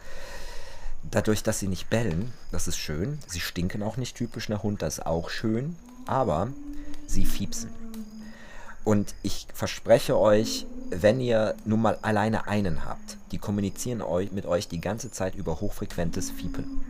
Dadurch, 1.02 1.42
dass 1.42 1.58
sie 1.58 1.68
nicht 1.68 1.90
bellen, 1.90 2.32
das 2.52 2.68
ist 2.68 2.78
schön, 2.78 3.18
sie 3.26 3.40
stinken 3.40 3.82
auch 3.82 3.96
nicht 3.96 4.16
typisch 4.16 4.48
nach 4.48 4.62
Hund, 4.62 4.80
das 4.80 4.98
ist 4.98 5.06
auch 5.06 5.28
schön, 5.28 5.74
aber 6.06 6.48
sie 7.08 7.24
fiepsen. 7.24 7.70
Und 8.86 9.16
ich 9.24 9.48
verspreche 9.52 10.16
euch, 10.16 10.64
wenn 10.90 11.20
ihr 11.20 11.56
nun 11.64 11.82
mal 11.82 11.98
alleine 12.02 12.46
einen 12.46 12.84
habt, 12.84 13.18
die 13.32 13.38
kommunizieren 13.38 14.00
euch, 14.00 14.30
mit 14.30 14.46
euch 14.46 14.68
die 14.68 14.80
ganze 14.80 15.10
Zeit 15.10 15.34
über 15.34 15.60
hochfrequentes 15.60 16.30
Fiepen. 16.30 16.84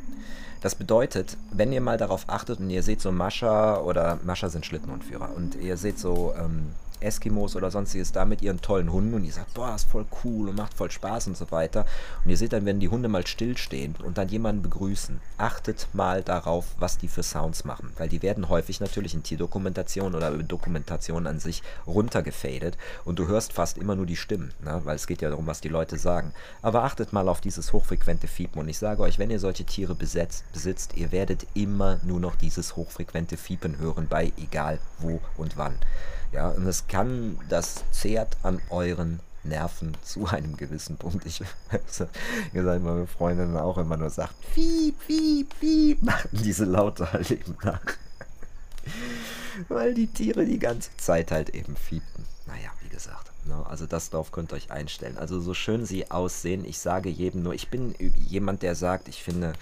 Das 0.61 0.75
bedeutet, 0.75 1.39
wenn 1.53 1.73
ihr 1.73 1.81
mal 1.81 1.97
darauf 1.97 2.25
achtet 2.29 2.61
und 2.61 2.69
ihr 2.69 2.83
seht 2.83 3.01
so 3.01 3.13
Mascha 3.13 3.81
oder 3.81 4.19
Mascha 4.25 4.51
sind 4.51 4.67
Schlittenhundführer 4.67 5.31
und 5.35 5.55
ihr 5.55 5.79
seht 5.79 5.99
so 5.99 6.35
ähm, 6.39 6.67
Eskimos 7.01 7.57
oder 7.57 7.71
sonstiges 7.71 8.13
da 8.13 8.25
mit 8.25 8.43
ihren 8.43 8.61
tollen 8.61 8.93
Hunden 8.93 9.15
und 9.15 9.23
die 9.23 9.31
sagt, 9.31 9.55
boah, 9.55 9.75
ist 9.75 9.89
voll 9.91 10.07
cool 10.25 10.49
und 10.49 10.57
macht 10.57 10.75
voll 10.75 10.91
Spaß 10.91 11.29
und 11.29 11.37
so 11.37 11.51
weiter. 11.51 11.87
Und 12.25 12.31
ihr 12.31 12.37
seht 12.37 12.53
dann, 12.53 12.65
wenn 12.65 12.81
die 12.81 12.89
Hunde 12.89 13.09
mal 13.09 13.27
stillstehen 13.27 13.95
und 14.05 14.19
dann 14.19 14.29
jemanden 14.29 14.63
begrüßen, 14.63 15.21
achtet 15.39 15.89
mal 15.93 16.23
darauf, 16.23 16.67
was 16.79 16.99
die 16.99 17.09
für 17.09 17.23
Sounds 17.23 17.65
machen. 17.65 17.93
Weil 17.97 18.09
die 18.09 18.23
werden 18.23 18.49
häufig 18.49 18.81
natürlich 18.81 19.15
in 19.15 19.23
Tierdokumentationen 19.23 20.15
oder 20.15 20.31
Dokumentationen 20.31 21.27
an 21.27 21.41
sich 21.41 21.63
runtergefadet 21.87 22.77
und 23.05 23.19
du 23.19 23.27
hörst 23.27 23.53
fast 23.53 23.79
immer 23.79 23.97
nur 23.97 24.07
die 24.07 24.17
Stimmen, 24.17 24.53
ne? 24.63 24.81
weil 24.85 24.97
es 24.97 25.07
geht 25.07 25.23
ja 25.23 25.31
darum, 25.31 25.47
was 25.47 25.61
die 25.61 25.69
Leute 25.69 25.99
sagen. 25.99 26.33
Aber 26.63 26.85
achtet 26.85 27.13
mal 27.13 27.29
auf 27.29 27.41
dieses 27.41 27.73
hochfrequente 27.73 28.29
Fiepen 28.29 28.61
und 28.61 28.69
ich 28.69 28.79
sage 28.79 29.03
euch, 29.03 29.19
wenn 29.19 29.31
ihr 29.31 29.41
solche 29.41 29.65
Tiere 29.65 29.95
besetzt, 29.95 30.45
besitzt, 30.53 30.97
ihr 30.97 31.13
werdet 31.13 31.47
immer 31.55 31.99
nur 32.05 32.21
noch 32.21 32.37
dieses 32.37 32.77
hochfrequente 32.77 33.37
Fiepen 33.37 33.79
hören 33.79 34.07
bei 34.09 34.33
egal 34.37 34.79
wo 34.99 35.21
und 35.37 35.57
wann. 35.57 35.77
Ja, 36.37 36.51
und 36.51 36.67
es 36.67 36.87
kann, 36.87 37.39
das 37.49 37.83
zehrt 37.93 38.37
an 38.43 38.61
euren 38.69 39.21
Nerven 39.43 39.97
zu 40.03 40.27
einem 40.27 40.59
gewissen 40.59 40.99
Punkt. 40.99 41.25
Ich 41.25 41.41
ihr 42.53 42.63
seid 42.63 42.83
meine 42.83 43.07
Freundin 43.07 43.57
auch 43.57 43.79
immer 43.79 43.97
nur 43.97 44.11
sagt, 44.11 44.35
piep, 44.55 44.95
piep, 45.07 45.49
piep, 45.59 46.03
machen 46.03 46.29
diese 46.33 46.67
Laute 46.67 47.11
halt 47.11 47.31
eben 47.31 47.57
nach. 47.65 47.81
Weil 49.69 49.95
die 49.95 50.09
Tiere 50.09 50.45
die 50.45 50.59
ganze 50.59 50.95
Zeit 50.99 51.31
halt 51.31 51.49
eben 51.51 51.75
fiepen. 51.75 52.27
Naja, 52.47 52.71
wie 52.83 52.91
gesagt. 52.91 53.31
Ne, 53.47 53.65
also 53.67 53.87
das 53.87 54.11
darauf 54.11 54.31
könnt 54.31 54.53
ihr 54.53 54.57
euch 54.57 54.71
einstellen. 54.71 55.17
Also 55.17 55.41
so 55.41 55.55
schön 55.55 55.87
sie 55.87 56.11
aussehen, 56.11 56.67
ich 56.67 56.79
sage 56.79 57.09
jedem 57.09 57.45
nur, 57.45 57.55
ich 57.55 57.69
bin 57.69 57.95
jemand, 58.29 58.63
der 58.63 58.75
sagt, 58.75 59.09
ich 59.09 59.23
finde, 59.23 59.55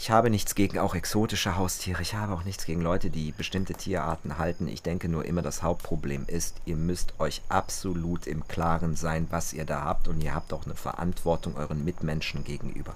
ich 0.00 0.10
habe 0.10 0.30
nichts 0.30 0.54
gegen 0.54 0.78
auch 0.78 0.94
exotische 0.94 1.56
Haustiere. 1.56 2.00
Ich 2.00 2.14
habe 2.14 2.32
auch 2.32 2.44
nichts 2.44 2.64
gegen 2.64 2.80
Leute, 2.80 3.10
die 3.10 3.32
bestimmte 3.32 3.74
Tierarten 3.74 4.38
halten. 4.38 4.66
Ich 4.66 4.82
denke 4.82 5.10
nur 5.10 5.26
immer, 5.26 5.42
das 5.42 5.62
Hauptproblem 5.62 6.24
ist, 6.26 6.56
ihr 6.64 6.76
müsst 6.76 7.12
euch 7.18 7.42
absolut 7.50 8.26
im 8.26 8.48
Klaren 8.48 8.96
sein, 8.96 9.26
was 9.28 9.52
ihr 9.52 9.66
da 9.66 9.84
habt. 9.84 10.08
Und 10.08 10.22
ihr 10.22 10.34
habt 10.34 10.54
auch 10.54 10.64
eine 10.64 10.74
Verantwortung 10.74 11.54
euren 11.58 11.84
Mitmenschen 11.84 12.44
gegenüber. 12.44 12.94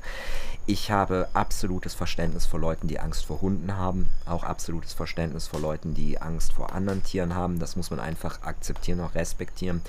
Ich 0.64 0.90
habe 0.90 1.28
absolutes 1.34 1.92
Verständnis 1.92 2.46
vor 2.46 2.58
Leuten, 2.58 2.88
die 2.88 2.98
Angst 2.98 3.26
vor 3.26 3.42
Hunden 3.42 3.76
haben. 3.76 4.08
Auch 4.24 4.42
absolutes 4.42 4.94
Verständnis 4.94 5.46
vor 5.46 5.60
Leuten, 5.60 5.92
die 5.92 6.22
Angst 6.22 6.54
vor 6.54 6.72
anderen 6.72 7.04
Tieren 7.04 7.34
haben. 7.34 7.58
Das 7.58 7.76
muss 7.76 7.90
man 7.90 8.00
einfach 8.00 8.40
akzeptieren, 8.40 9.02
auch 9.02 9.14
respektieren. 9.14 9.82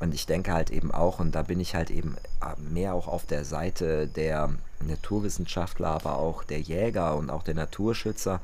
Und 0.00 0.14
ich 0.14 0.26
denke 0.26 0.52
halt 0.52 0.70
eben 0.70 0.92
auch, 0.92 1.18
und 1.18 1.32
da 1.32 1.42
bin 1.42 1.58
ich 1.58 1.74
halt 1.74 1.90
eben 1.90 2.16
äh, 2.40 2.60
mehr 2.60 2.94
auch 2.94 3.08
auf 3.08 3.26
der 3.26 3.44
Seite 3.44 4.06
der 4.06 4.50
Naturwissenschaftler, 4.80 5.88
aber 5.88 6.18
auch 6.18 6.44
der 6.44 6.60
Jäger 6.60 7.16
und 7.16 7.30
auch 7.30 7.42
der 7.42 7.54
Naturschützer, 7.54 8.40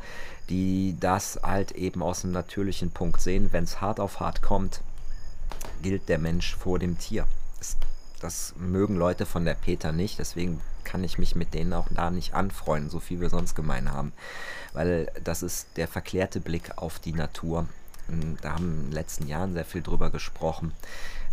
die 0.49 0.97
das 0.99 1.39
halt 1.43 1.73
eben 1.73 2.03
aus 2.03 2.25
einem 2.25 2.33
natürlichen 2.33 2.91
Punkt 2.91 3.21
sehen. 3.21 3.51
Wenn 3.53 3.65
es 3.65 3.81
hart 3.81 4.01
auf 4.01 4.19
hart 4.19 4.43
kommt, 4.43 4.81
gilt 5.83 6.09
der 6.09 6.19
Mensch 6.19 6.57
vor 6.57 6.81
dem 6.81 6.99
Tier. 6.99 7.27
Das, 7.59 7.77
das 8.21 8.55
mögen 8.57 8.97
Leute 8.97 9.25
von 9.25 9.45
der 9.45 9.55
Peter 9.55 9.93
nicht, 9.93 10.19
deswegen 10.19 10.61
kann 10.83 11.05
ich 11.05 11.19
mich 11.19 11.35
mit 11.35 11.55
denen 11.55 11.73
auch 11.73 11.87
da 11.91 12.11
nicht 12.11 12.35
anfreunden, 12.35 12.91
so 12.91 13.01
viel 13.01 13.21
wir 13.21 13.31
sonst 13.31 13.55
gemein 13.55 13.93
haben. 13.93 14.13
Weil 14.73 15.11
das 15.23 15.43
ist 15.43 15.69
der 15.77 15.89
verklärte 15.89 16.41
Blick 16.41 16.77
auf 16.77 16.99
die 16.99 17.13
Natur. 17.13 17.67
Da 18.43 18.53
haben 18.53 18.65
in 18.65 18.83
den 18.87 18.93
letzten 18.93 19.27
Jahren 19.29 19.55
sehr 19.55 19.65
viel 19.65 19.83
drüber 19.83 20.11
gesprochen 20.11 20.73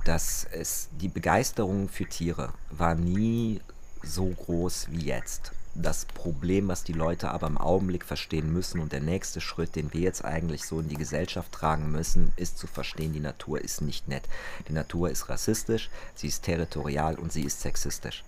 dass 0.05 0.47
es 0.51 0.89
die 0.99 1.09
Begeisterung 1.09 1.89
für 1.89 2.05
Tiere 2.05 2.53
war 2.69 2.95
nie 2.95 3.61
so 4.03 4.25
groß 4.27 4.87
wie 4.89 5.05
jetzt. 5.05 5.51
Das 5.73 6.03
Problem, 6.03 6.67
was 6.67 6.83
die 6.83 6.91
Leute 6.91 7.31
aber 7.31 7.47
im 7.47 7.57
Augenblick 7.57 8.03
verstehen 8.03 8.51
müssen 8.51 8.81
und 8.81 8.91
der 8.91 8.99
nächste 8.99 9.39
Schritt, 9.39 9.75
den 9.77 9.93
wir 9.93 10.01
jetzt 10.01 10.25
eigentlich 10.25 10.65
so 10.65 10.81
in 10.81 10.89
die 10.89 10.97
Gesellschaft 10.97 11.51
tragen 11.53 11.91
müssen, 11.91 12.33
ist 12.35 12.57
zu 12.57 12.67
verstehen, 12.67 13.13
die 13.13 13.21
Natur 13.21 13.61
ist 13.61 13.81
nicht 13.81 14.09
nett. 14.09 14.23
Die 14.67 14.73
Natur 14.73 15.09
ist 15.09 15.29
rassistisch, 15.29 15.89
sie 16.13 16.27
ist 16.27 16.43
territorial 16.43 17.15
und 17.15 17.31
sie 17.31 17.43
ist 17.43 17.61
sexistisch. 17.61 18.25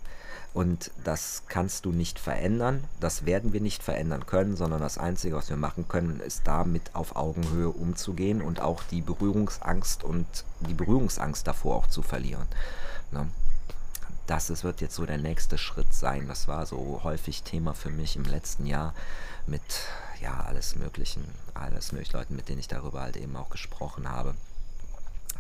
Und 0.53 0.91
das 1.03 1.43
kannst 1.47 1.85
du 1.85 1.91
nicht 1.91 2.19
verändern, 2.19 2.83
das 2.99 3.25
werden 3.25 3.53
wir 3.53 3.61
nicht 3.61 3.81
verändern 3.81 4.27
können, 4.27 4.55
sondern 4.55 4.81
das 4.81 4.99
Einzige, 4.99 5.35
was 5.35 5.49
wir 5.49 5.57
machen 5.57 5.87
können, 5.87 6.19
ist 6.19 6.41
damit 6.45 6.93
auf 6.93 7.15
Augenhöhe 7.15 7.69
umzugehen 7.69 8.39
und 8.39 8.61
auch 8.61 8.83
die 8.83 9.01
Berührungsangst 9.01 10.03
und 10.03 10.27
die 10.59 10.75
Berührungsangst 10.75 11.47
davor 11.47 11.77
auch 11.77 11.87
zu 11.87 12.03
verlieren. 12.03 12.45
Ne? 13.11 13.27
Das 14.27 14.51
ist, 14.51 14.63
wird 14.63 14.79
jetzt 14.79 14.95
so 14.95 15.07
der 15.07 15.17
nächste 15.17 15.57
Schritt 15.57 15.91
sein. 15.91 16.27
Das 16.27 16.47
war 16.47 16.67
so 16.67 17.01
häufig 17.03 17.41
Thema 17.41 17.73
für 17.73 17.89
mich 17.89 18.15
im 18.15 18.23
letzten 18.23 18.67
Jahr 18.67 18.93
mit 19.47 19.61
ja 20.21 20.39
alles 20.41 20.75
möglichen, 20.75 21.25
alles 21.55 21.91
möglichen 21.91 22.15
Leuten, 22.15 22.35
mit 22.35 22.47
denen 22.47 22.59
ich 22.59 22.67
darüber 22.67 23.01
halt 23.01 23.17
eben 23.17 23.35
auch 23.35 23.49
gesprochen 23.49 24.07
habe 24.07 24.35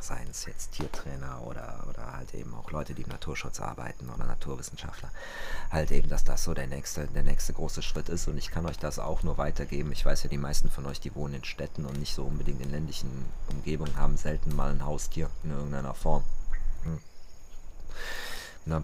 seien 0.03 0.27
es 0.29 0.45
jetzt 0.45 0.73
Tiertrainer 0.73 1.41
oder, 1.45 1.85
oder 1.89 2.13
halt 2.13 2.33
eben 2.33 2.53
auch 2.53 2.71
Leute, 2.71 2.93
die 2.93 3.03
im 3.03 3.09
Naturschutz 3.09 3.59
arbeiten 3.59 4.09
oder 4.09 4.25
Naturwissenschaftler, 4.25 5.09
halt 5.71 5.91
eben, 5.91 6.09
dass 6.09 6.23
das 6.23 6.43
so 6.43 6.53
der 6.53 6.67
nächste, 6.67 7.07
der 7.07 7.23
nächste 7.23 7.53
große 7.53 7.81
Schritt 7.81 8.09
ist 8.09 8.27
und 8.27 8.37
ich 8.37 8.51
kann 8.51 8.65
euch 8.65 8.77
das 8.77 8.99
auch 8.99 9.23
nur 9.23 9.37
weitergeben. 9.37 9.91
Ich 9.91 10.05
weiß 10.05 10.23
ja, 10.23 10.29
die 10.29 10.37
meisten 10.37 10.69
von 10.69 10.85
euch, 10.85 10.99
die 10.99 11.15
wohnen 11.15 11.35
in 11.35 11.43
Städten 11.43 11.85
und 11.85 11.99
nicht 11.99 12.13
so 12.13 12.23
unbedingt 12.23 12.61
in 12.61 12.71
ländlichen 12.71 13.25
Umgebungen, 13.49 13.97
haben 13.97 14.17
selten 14.17 14.55
mal 14.55 14.71
ein 14.71 14.85
Haustier 14.85 15.29
in 15.43 15.51
irgendeiner 15.51 15.93
Form. 15.93 16.23
Hm. 16.83 16.99
Na, 18.65 18.83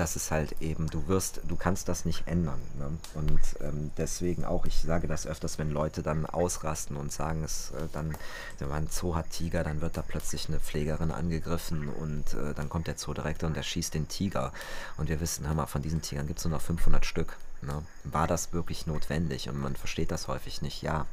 das 0.00 0.16
ist 0.16 0.30
halt 0.30 0.62
eben, 0.62 0.88
du 0.88 1.08
wirst, 1.08 1.42
du 1.46 1.56
kannst 1.56 1.86
das 1.86 2.06
nicht 2.06 2.26
ändern. 2.26 2.58
Ne? 2.78 2.90
Und 3.14 3.40
ähm, 3.60 3.90
deswegen 3.98 4.46
auch, 4.46 4.64
ich 4.64 4.80
sage 4.80 5.06
das 5.06 5.26
öfters, 5.26 5.58
wenn 5.58 5.70
Leute 5.70 6.02
dann 6.02 6.24
ausrasten 6.24 6.96
und 6.96 7.12
sagen, 7.12 7.44
es 7.44 7.72
äh, 7.72 7.86
dann, 7.92 8.16
wenn 8.58 8.68
man 8.68 8.78
einen 8.78 8.88
Zoo 8.88 9.14
hat 9.14 9.28
Tiger, 9.28 9.62
dann 9.62 9.82
wird 9.82 9.98
da 9.98 10.02
plötzlich 10.02 10.48
eine 10.48 10.58
Pflegerin 10.58 11.10
angegriffen 11.10 11.90
und 11.90 12.32
äh, 12.32 12.54
dann 12.54 12.70
kommt 12.70 12.86
der 12.86 12.96
Zoodirektor 12.96 13.46
und 13.46 13.56
der 13.58 13.62
schießt 13.62 13.92
den 13.92 14.08
Tiger. 14.08 14.54
Und 14.96 15.10
wir 15.10 15.20
wissen, 15.20 15.46
hör 15.46 15.54
mal, 15.54 15.66
von 15.66 15.82
diesen 15.82 16.00
Tigern 16.00 16.26
gibt 16.26 16.38
es 16.38 16.46
nur 16.46 16.52
noch 16.52 16.62
500 16.62 17.04
Stück. 17.04 17.36
Ne? 17.60 17.82
War 18.04 18.26
das 18.26 18.54
wirklich 18.54 18.86
notwendig? 18.86 19.50
Und 19.50 19.60
man 19.60 19.76
versteht 19.76 20.10
das 20.10 20.28
häufig 20.28 20.62
nicht, 20.62 20.80
ja. 20.80 21.04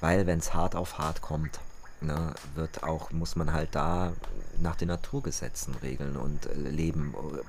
Weil 0.00 0.26
wenn 0.26 0.40
es 0.40 0.52
hart 0.52 0.74
auf 0.74 0.98
hart 0.98 1.22
kommt, 1.22 1.60
ne, 2.02 2.34
wird 2.54 2.82
auch, 2.82 3.10
muss 3.10 3.36
man 3.36 3.52
halt 3.52 3.74
da 3.74 4.12
nach 4.60 4.76
den 4.76 4.88
Naturgesetzen 4.88 5.74
regeln 5.76 6.16
und 6.16 6.46
äh, 6.46 6.54
leben, 6.54 7.14
äh, 7.14 7.42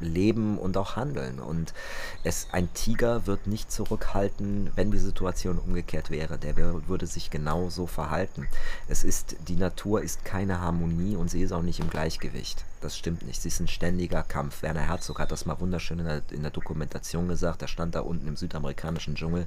leben 0.00 0.58
und 0.58 0.76
auch 0.76 0.96
handeln. 0.96 1.40
Und 1.40 1.74
es, 2.22 2.48
ein 2.52 2.72
Tiger 2.74 3.26
wird 3.26 3.46
nicht 3.46 3.70
zurückhalten, 3.70 4.70
wenn 4.74 4.90
die 4.90 4.98
Situation 4.98 5.58
umgekehrt 5.58 6.10
wäre. 6.10 6.38
Der 6.38 6.56
würde 6.56 7.06
sich 7.06 7.30
genauso 7.30 7.86
verhalten. 7.86 8.48
Es 8.88 9.04
ist, 9.04 9.36
die 9.48 9.56
Natur 9.56 10.02
ist 10.02 10.24
keine 10.24 10.60
Harmonie 10.60 11.16
und 11.16 11.30
sie 11.30 11.42
ist 11.42 11.52
auch 11.52 11.62
nicht 11.62 11.80
im 11.80 11.90
Gleichgewicht. 11.90 12.64
Das 12.80 12.98
stimmt 12.98 13.26
nicht. 13.26 13.40
Sie 13.40 13.48
ist 13.48 13.60
ein 13.60 13.68
ständiger 13.68 14.22
Kampf. 14.22 14.62
Werner 14.62 14.86
Herzog 14.86 15.18
hat 15.18 15.32
das 15.32 15.46
mal 15.46 15.58
wunderschön 15.58 16.00
in 16.00 16.04
der, 16.04 16.22
in 16.30 16.42
der 16.42 16.50
Dokumentation 16.50 17.28
gesagt. 17.28 17.62
Er 17.62 17.68
stand 17.68 17.94
da 17.94 18.00
unten 18.00 18.28
im 18.28 18.36
südamerikanischen 18.36 19.14
Dschungel 19.14 19.46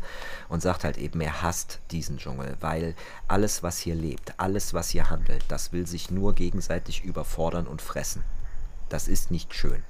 und 0.50 0.62
sagt 0.62 0.84
halt 0.84 0.98
eben, 0.98 1.22
er 1.22 1.44
hasst 1.44 1.80
diesen 1.92 2.18
Dschungel, 2.18 2.58
weil 2.62 2.96
alles, 3.28 3.62
was 3.62 3.78
hier 3.78 3.94
lebt, 3.96 4.34
alles, 4.38 4.74
was 4.74 4.90
hier 4.90 5.12
handelt, 5.12 5.46
das 5.50 5.72
will 5.72 5.86
sich 5.86 6.10
nur 6.10 6.34
gegenseitig 6.34 7.04
überfordern 7.04 7.68
und 7.68 7.82
fressen. 7.82 8.24
Das 8.90 9.08
ist 9.08 9.30
nicht 9.30 9.54
schön. 9.54 9.84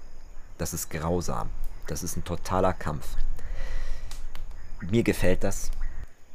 Das 0.58 0.74
ist 0.74 0.90
grausam. 0.90 1.50
Das 1.88 2.04
ist 2.04 2.18
ein 2.18 2.24
totaler 2.24 2.74
Kampf. 2.74 3.08
Mir 4.82 5.04
gefällt 5.04 5.44
das. 5.44 5.72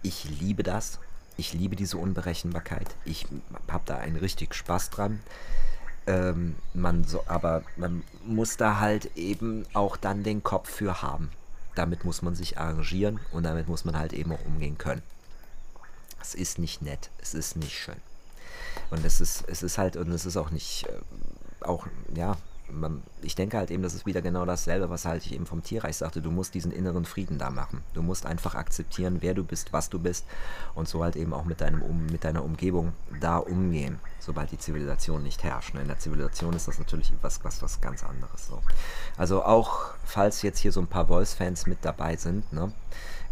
Ich 0.02 0.24
liebe 0.24 0.62
das. 0.62 0.98
Ich 1.36 1.52
liebe 1.52 1.76
diese 1.76 1.96
Unberechenbarkeit. 1.96 2.94
Ich 3.04 3.26
habe 3.68 3.84
da 3.86 3.96
einen 3.96 4.16
richtig 4.16 4.54
Spaß 4.54 4.90
dran. 4.90 5.20
Ähm, 6.06 6.56
man 6.74 7.04
so, 7.04 7.22
aber 7.26 7.62
man 7.76 8.02
muss 8.24 8.56
da 8.56 8.80
halt 8.80 9.16
eben 9.16 9.64
auch 9.72 9.96
dann 9.96 10.24
den 10.24 10.42
Kopf 10.42 10.68
für 10.68 11.02
haben. 11.02 11.30
Damit 11.74 12.04
muss 12.04 12.22
man 12.22 12.34
sich 12.34 12.58
arrangieren 12.58 13.20
und 13.30 13.44
damit 13.44 13.68
muss 13.68 13.84
man 13.84 13.96
halt 13.96 14.12
eben 14.12 14.32
auch 14.32 14.44
umgehen 14.44 14.78
können. 14.78 15.02
Es 16.20 16.34
ist 16.34 16.58
nicht 16.58 16.82
nett, 16.82 17.10
es 17.18 17.34
ist 17.34 17.56
nicht 17.56 17.72
schön. 17.72 17.96
Und 18.90 19.04
es 19.04 19.20
ist, 19.20 19.44
es 19.48 19.62
ist 19.62 19.78
halt, 19.78 19.96
und 19.96 20.10
es 20.10 20.26
ist 20.26 20.36
auch 20.36 20.50
nicht, 20.50 20.86
äh, 20.88 21.64
auch, 21.64 21.86
ja, 22.14 22.36
man, 22.72 23.02
ich 23.20 23.34
denke 23.34 23.58
halt 23.58 23.70
eben, 23.70 23.82
das 23.82 23.94
ist 23.94 24.06
wieder 24.06 24.22
genau 24.22 24.44
dasselbe, 24.44 24.90
was 24.90 25.04
halt 25.04 25.24
ich 25.24 25.34
eben 25.34 25.46
vom 25.46 25.62
Tierreich 25.62 25.96
sagte. 25.96 26.22
Du 26.22 26.30
musst 26.30 26.54
diesen 26.54 26.72
inneren 26.72 27.04
Frieden 27.04 27.38
da 27.38 27.50
machen. 27.50 27.82
Du 27.94 28.02
musst 28.02 28.26
einfach 28.26 28.54
akzeptieren, 28.54 29.18
wer 29.20 29.34
du 29.34 29.44
bist, 29.44 29.72
was 29.72 29.90
du 29.90 29.98
bist 29.98 30.24
und 30.74 30.88
so 30.88 31.02
halt 31.02 31.16
eben 31.16 31.32
auch 31.32 31.44
mit, 31.44 31.60
deinem, 31.60 31.82
um, 31.82 32.06
mit 32.06 32.24
deiner 32.24 32.44
Umgebung 32.44 32.92
da 33.20 33.38
umgehen, 33.38 33.98
sobald 34.18 34.50
die 34.50 34.58
Zivilisation 34.58 35.22
nicht 35.22 35.44
herrscht. 35.44 35.74
Ne? 35.74 35.82
In 35.82 35.88
der 35.88 35.98
Zivilisation 35.98 36.54
ist 36.54 36.68
das 36.68 36.78
natürlich 36.78 37.12
was, 37.20 37.44
was, 37.44 37.62
was 37.62 37.80
ganz 37.80 38.04
anderes. 38.04 38.46
So. 38.46 38.62
Also 39.16 39.44
auch, 39.44 39.94
falls 40.04 40.42
jetzt 40.42 40.58
hier 40.58 40.72
so 40.72 40.80
ein 40.80 40.88
paar 40.88 41.08
Wolfs-Fans 41.08 41.66
mit 41.66 41.78
dabei 41.82 42.16
sind, 42.16 42.52
ne? 42.52 42.72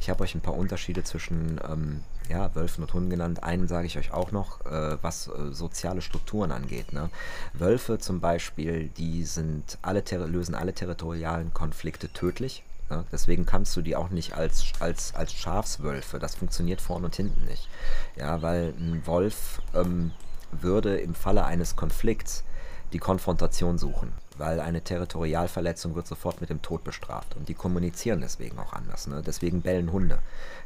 ich 0.01 0.11
habe 0.11 0.22
euch 0.22 0.34
ein 0.34 0.41
paar 0.41 0.55
Unterschiede 0.55 1.05
zwischen 1.05 1.61
ähm, 1.68 2.03
ja, 2.30 2.54
Wölfen 2.54 2.84
und 2.84 2.94
Hunden 2.94 3.10
genannt. 3.10 3.42
Einen 3.42 3.66
sage 3.66 3.86
ich 3.86 3.98
euch 3.98 4.12
auch 4.12 4.30
noch, 4.30 4.64
äh, 4.64 4.96
was 5.02 5.28
äh, 5.28 5.52
soziale 5.52 6.00
Strukturen 6.00 6.52
angeht. 6.52 6.92
Ne? 6.92 7.10
Wölfe 7.54 7.98
zum 7.98 8.20
Beispiel, 8.20 8.88
die 8.88 9.24
sind 9.24 9.78
alle 9.82 10.02
lösen 10.26 10.54
alle 10.54 10.72
territorialen 10.72 11.52
Konflikte 11.52 12.08
tödlich. 12.12 12.62
Ne? 12.88 13.04
Deswegen 13.10 13.46
kannst 13.46 13.76
du 13.76 13.82
die 13.82 13.96
auch 13.96 14.10
nicht 14.10 14.34
als, 14.34 14.72
als, 14.78 15.14
als 15.14 15.32
Schafswölfe. 15.32 16.18
Das 16.18 16.36
funktioniert 16.36 16.80
vorne 16.80 17.06
und 17.06 17.16
hinten 17.16 17.44
nicht. 17.46 17.68
Ja, 18.16 18.40
weil 18.42 18.74
ein 18.78 19.02
Wolf 19.06 19.60
ähm, 19.74 20.12
würde 20.52 20.98
im 20.98 21.14
Falle 21.14 21.44
eines 21.44 21.74
Konflikts 21.74 22.44
die 22.92 22.98
Konfrontation 22.98 23.78
suchen 23.78 24.12
weil 24.41 24.59
eine 24.59 24.80
Territorialverletzung 24.80 25.95
wird 25.95 26.07
sofort 26.07 26.41
mit 26.41 26.49
dem 26.49 26.62
Tod 26.62 26.82
bestraft 26.82 27.36
und 27.36 27.51
die 27.51 27.55
kommunizieren 27.55 28.22
deswegen 28.22 28.59
auch 28.59 28.72
anders. 28.72 29.07
Ne? 29.07 29.22
Deswegen 29.24 29.61
bellen 29.61 29.93
Hunde. 29.93 30.18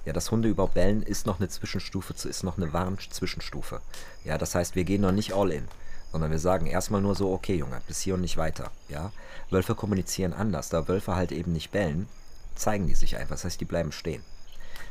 Ja, 0.04 0.12
dass 0.12 0.30
Hunde 0.30 0.48
überhaupt 0.48 0.74
bellen, 0.74 1.02
ist 1.02 1.26
noch 1.26 1.40
eine 1.40 1.48
Zwischenstufe, 1.48 2.14
ist 2.28 2.44
noch 2.44 2.56
eine 2.56 2.72
Warn-Zwischenstufe. 2.72 3.80
Ja, 4.24 4.38
das 4.38 4.54
heißt, 4.54 4.76
wir 4.76 4.84
gehen 4.84 5.00
noch 5.02 5.10
nicht 5.10 5.34
all 5.34 5.50
in, 5.50 5.66
sondern 6.12 6.30
wir 6.30 6.38
sagen 6.38 6.66
erstmal 6.66 7.00
nur 7.00 7.16
so, 7.16 7.32
okay, 7.32 7.56
Junge, 7.56 7.80
bis 7.88 8.00
hier 8.00 8.14
und 8.14 8.20
nicht 8.20 8.36
weiter. 8.36 8.70
Ja, 8.88 9.10
Wölfe 9.50 9.74
kommunizieren 9.74 10.34
anders, 10.34 10.68
da 10.68 10.86
Wölfe 10.86 11.16
halt 11.16 11.32
eben 11.32 11.52
nicht 11.52 11.72
bellen, 11.72 12.08
zeigen 12.54 12.86
die 12.86 12.94
sich 12.94 13.16
einfach, 13.16 13.34
das 13.34 13.44
heißt, 13.44 13.60
die 13.60 13.66
bleiben 13.66 13.90
stehen. 13.90 14.22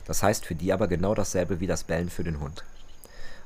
Das 0.05 0.21
heißt 0.21 0.45
für 0.45 0.55
die 0.55 0.73
aber 0.73 0.89
genau 0.89 1.15
dasselbe 1.15 1.61
wie 1.61 1.67
das 1.67 1.85
Bellen 1.85 2.09
für 2.09 2.25
den 2.25 2.41
Hund. 2.41 2.65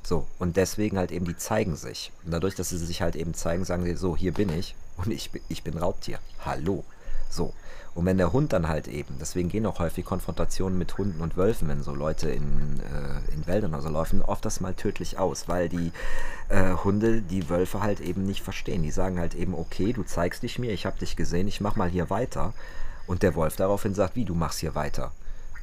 So, 0.02 0.26
und 0.40 0.56
deswegen 0.56 0.98
halt 0.98 1.12
eben, 1.12 1.26
die 1.26 1.36
zeigen 1.36 1.76
sich. 1.76 2.10
Und 2.24 2.32
dadurch, 2.32 2.56
dass 2.56 2.70
sie 2.70 2.78
sich 2.78 3.02
halt 3.02 3.14
eben 3.14 3.34
zeigen, 3.34 3.64
sagen 3.64 3.84
sie, 3.84 3.94
so, 3.94 4.16
hier 4.16 4.34
bin 4.34 4.48
ich 4.48 4.74
und 4.98 5.10
ich, 5.10 5.30
ich 5.48 5.62
bin 5.62 5.78
Raubtier. 5.78 6.18
Hallo. 6.44 6.84
So. 7.30 7.52
Und 7.94 8.06
wenn 8.06 8.18
der 8.18 8.32
Hund 8.32 8.52
dann 8.52 8.68
halt 8.68 8.86
eben, 8.86 9.16
deswegen 9.20 9.48
gehen 9.48 9.66
auch 9.66 9.80
häufig 9.80 10.04
Konfrontationen 10.04 10.78
mit 10.78 10.98
Hunden 10.98 11.20
und 11.20 11.36
Wölfen, 11.36 11.66
wenn 11.68 11.82
so 11.82 11.94
Leute 11.94 12.30
in, 12.30 12.80
äh, 12.80 13.32
in 13.34 13.46
Wäldern 13.46 13.74
oder 13.74 13.82
so 13.82 13.88
laufen, 13.88 14.22
oft 14.22 14.44
das 14.44 14.60
mal 14.60 14.74
tödlich 14.74 15.18
aus, 15.18 15.48
weil 15.48 15.68
die 15.68 15.90
äh, 16.48 16.74
Hunde 16.84 17.22
die 17.22 17.48
Wölfe 17.48 17.82
halt 17.82 18.00
eben 18.00 18.24
nicht 18.24 18.42
verstehen. 18.42 18.84
Die 18.84 18.92
sagen 18.92 19.18
halt 19.18 19.34
eben, 19.34 19.54
okay, 19.54 19.92
du 19.92 20.04
zeigst 20.04 20.44
dich 20.44 20.60
mir, 20.60 20.72
ich 20.72 20.86
habe 20.86 20.98
dich 20.98 21.16
gesehen, 21.16 21.48
ich 21.48 21.60
mach 21.60 21.74
mal 21.74 21.88
hier 21.88 22.08
weiter. 22.08 22.52
Und 23.08 23.22
der 23.22 23.34
Wolf 23.34 23.56
daraufhin 23.56 23.94
sagt, 23.94 24.14
wie, 24.14 24.24
du 24.24 24.34
machst 24.34 24.60
hier 24.60 24.74
weiter? 24.74 25.10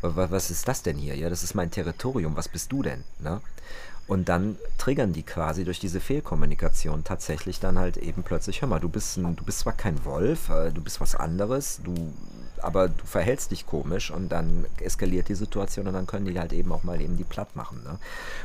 Was 0.01 0.51
ist 0.51 0.67
das 0.67 0.81
denn 0.81 0.97
hier? 0.97 1.15
Ja, 1.15 1.29
das 1.29 1.41
ist 1.41 1.55
mein 1.55 1.71
Territorium, 1.71 2.35
was 2.35 2.49
bist 2.49 2.71
du 2.71 2.83
denn? 2.83 3.03
Ne? 3.19 3.39
Und 4.07 4.29
dann 4.29 4.57
triggern 4.77 5.13
die 5.13 5.23
quasi 5.23 5.63
durch 5.63 5.79
diese 5.79 5.99
Fehlkommunikation 5.99 7.03
tatsächlich 7.03 7.59
dann 7.59 7.79
halt 7.79 7.97
eben 7.97 8.21
plötzlich, 8.21 8.61
hör 8.61 8.69
mal, 8.69 8.79
du 8.79 8.89
bist, 8.89 9.17
ein, 9.17 9.35
du 9.35 9.43
bist 9.43 9.59
zwar 9.59 9.73
kein 9.73 10.03
Wolf, 10.05 10.49
äh, 10.49 10.71
du 10.71 10.81
bist 10.81 11.01
was 11.01 11.15
anderes, 11.15 11.79
du, 11.83 12.13
aber 12.61 12.89
du 12.89 13.03
verhältst 13.03 13.49
dich 13.49 13.65
komisch 13.65 14.11
und 14.11 14.29
dann 14.29 14.65
eskaliert 14.79 15.27
die 15.27 15.33
Situation 15.33 15.87
und 15.87 15.93
dann 15.93 16.05
können 16.05 16.25
die 16.27 16.39
halt 16.39 16.53
eben 16.53 16.71
auch 16.71 16.83
mal 16.83 17.01
eben 17.01 17.17
die 17.17 17.23
platt 17.23 17.55
machen. 17.55 17.81
Ne? 17.83 17.97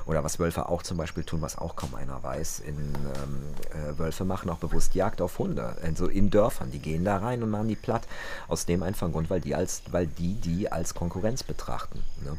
Oder 0.06 0.24
was 0.24 0.38
Wölfe 0.38 0.66
auch 0.66 0.82
zum 0.82 0.96
Beispiel 0.96 1.24
tun, 1.24 1.42
was 1.42 1.58
auch 1.58 1.76
kaum 1.76 1.94
einer 1.94 2.22
weiß, 2.22 2.60
in, 2.60 2.78
ähm, 2.78 3.42
äh, 3.70 3.98
Wölfe 3.98 4.24
machen 4.24 4.48
auch 4.48 4.58
bewusst 4.58 4.94
Jagd 4.94 5.20
auf 5.20 5.38
Hunde, 5.38 5.76
also 5.82 6.06
in 6.06 6.30
Dörfern, 6.30 6.70
die 6.70 6.78
gehen 6.78 7.04
da 7.04 7.18
rein 7.18 7.42
und 7.42 7.50
machen 7.50 7.68
die 7.68 7.76
platt, 7.76 8.08
aus 8.48 8.64
dem 8.64 8.82
einfachen 8.82 9.12
Grund, 9.12 9.28
weil 9.28 9.42
die, 9.42 9.54
als, 9.54 9.82
weil 9.90 10.06
die 10.06 10.34
die 10.36 10.72
als 10.72 10.94
Konkurrenz 10.94 11.42
betrachten. 11.42 12.02
Ne? 12.24 12.38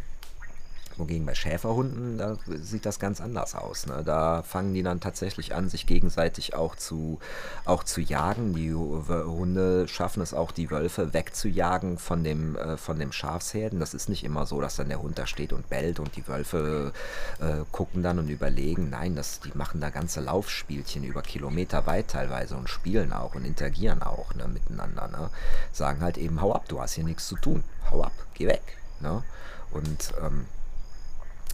Wogegen 1.01 1.25
bei 1.25 1.33
Schäferhunden, 1.33 2.19
da 2.19 2.37
sieht 2.45 2.85
das 2.85 2.99
ganz 2.99 3.21
anders 3.21 3.55
aus. 3.55 3.87
Ne? 3.87 4.03
Da 4.05 4.43
fangen 4.43 4.75
die 4.75 4.83
dann 4.83 4.99
tatsächlich 4.99 5.55
an, 5.55 5.67
sich 5.67 5.87
gegenseitig 5.87 6.53
auch 6.53 6.75
zu, 6.75 7.19
auch 7.65 7.83
zu 7.83 8.01
jagen. 8.01 8.53
Die 8.53 8.71
Hunde 8.71 9.87
schaffen 9.87 10.21
es 10.21 10.35
auch, 10.35 10.51
die 10.51 10.69
Wölfe 10.69 11.11
wegzujagen 11.11 11.97
von 11.97 12.23
dem, 12.23 12.55
äh, 12.55 12.77
von 12.77 12.99
dem 12.99 13.11
Schafsherden. 13.11 13.79
Das 13.79 13.95
ist 13.95 14.09
nicht 14.09 14.23
immer 14.23 14.45
so, 14.45 14.61
dass 14.61 14.75
dann 14.75 14.89
der 14.89 15.01
Hund 15.01 15.17
da 15.17 15.25
steht 15.25 15.53
und 15.53 15.69
bellt 15.69 15.99
und 15.99 16.15
die 16.15 16.27
Wölfe 16.27 16.93
äh, 17.39 17.65
gucken 17.71 18.03
dann 18.03 18.19
und 18.19 18.29
überlegen. 18.29 18.91
Nein, 18.91 19.15
das, 19.15 19.39
die 19.39 19.57
machen 19.57 19.81
da 19.81 19.89
ganze 19.89 20.21
Laufspielchen 20.21 21.03
über 21.03 21.23
Kilometer 21.23 21.87
weit 21.87 22.09
teilweise 22.09 22.55
und 22.55 22.69
spielen 22.69 23.11
auch 23.11 23.33
und 23.33 23.43
interagieren 23.43 24.03
auch 24.03 24.35
ne, 24.35 24.47
miteinander. 24.47 25.07
Ne? 25.07 25.31
Sagen 25.71 26.01
halt 26.01 26.19
eben, 26.19 26.41
hau 26.41 26.53
ab, 26.53 26.65
du 26.67 26.79
hast 26.79 26.93
hier 26.93 27.05
nichts 27.05 27.27
zu 27.27 27.37
tun. 27.37 27.63
Hau 27.89 28.03
ab, 28.03 28.13
geh 28.35 28.45
weg. 28.45 28.77
Ne? 28.99 29.23
Und 29.71 30.13
ähm, 30.23 30.45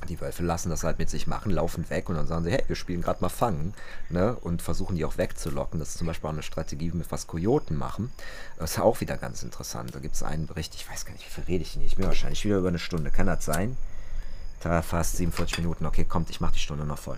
die 0.06 0.20
Wölfe 0.22 0.44
lassen 0.44 0.70
das 0.70 0.84
halt 0.84 1.00
mit 1.00 1.10
sich 1.10 1.28
machen, 1.28 1.52
laufen 1.52 1.90
weg 1.90 2.10
und 2.10 2.16
dann 2.16 2.28
sagen 2.28 2.44
sie, 2.44 2.52
hey, 2.52 2.64
wir 2.68 2.76
spielen 2.76 3.02
gerade 3.02 3.22
mal 3.22 3.30
Fangen 3.30 3.74
ne? 4.10 4.36
und 4.36 4.62
versuchen 4.62 4.96
die 4.96 5.06
auch 5.06 5.18
wegzulocken. 5.18 5.80
Das 5.80 5.90
ist 5.90 5.98
zum 5.98 6.08
Beispiel 6.08 6.28
auch 6.28 6.34
eine 6.34 6.44
Strategie, 6.44 6.92
mit 6.94 7.12
was 7.12 7.28
Kojoten 7.28 7.78
machen. 7.78 8.12
Das 8.58 8.72
ist 8.72 8.80
auch 8.80 9.02
wieder 9.02 9.18
ganz 9.18 9.44
interessant. 9.44 9.96
Da 9.96 10.00
gibt 10.00 10.16
es 10.16 10.24
einen 10.24 10.48
Bericht, 10.48 10.76
ich 10.76 10.90
weiß 10.90 11.06
gar 11.06 11.14
nicht, 11.14 11.26
wie 11.26 11.32
viel 11.32 11.44
rede 11.46 11.64
ich 11.64 11.76
nicht. 11.76 11.88
Ich 11.88 11.96
bin 11.96 12.06
wahrscheinlich 12.06 12.44
wieder 12.46 12.58
über 12.58 12.70
eine 12.70 12.80
Stunde. 12.80 13.12
Kann 13.12 13.28
das 13.28 13.46
sein? 13.46 13.78
Da 14.62 14.82
fast 14.82 15.18
47 15.18 15.60
Minuten. 15.60 15.86
Okay, 15.86 16.04
kommt, 16.04 16.30
ich 16.30 16.42
mache 16.42 16.54
die 16.54 16.60
Stunde 16.60 16.86
noch 16.86 17.00
voll. 17.00 17.18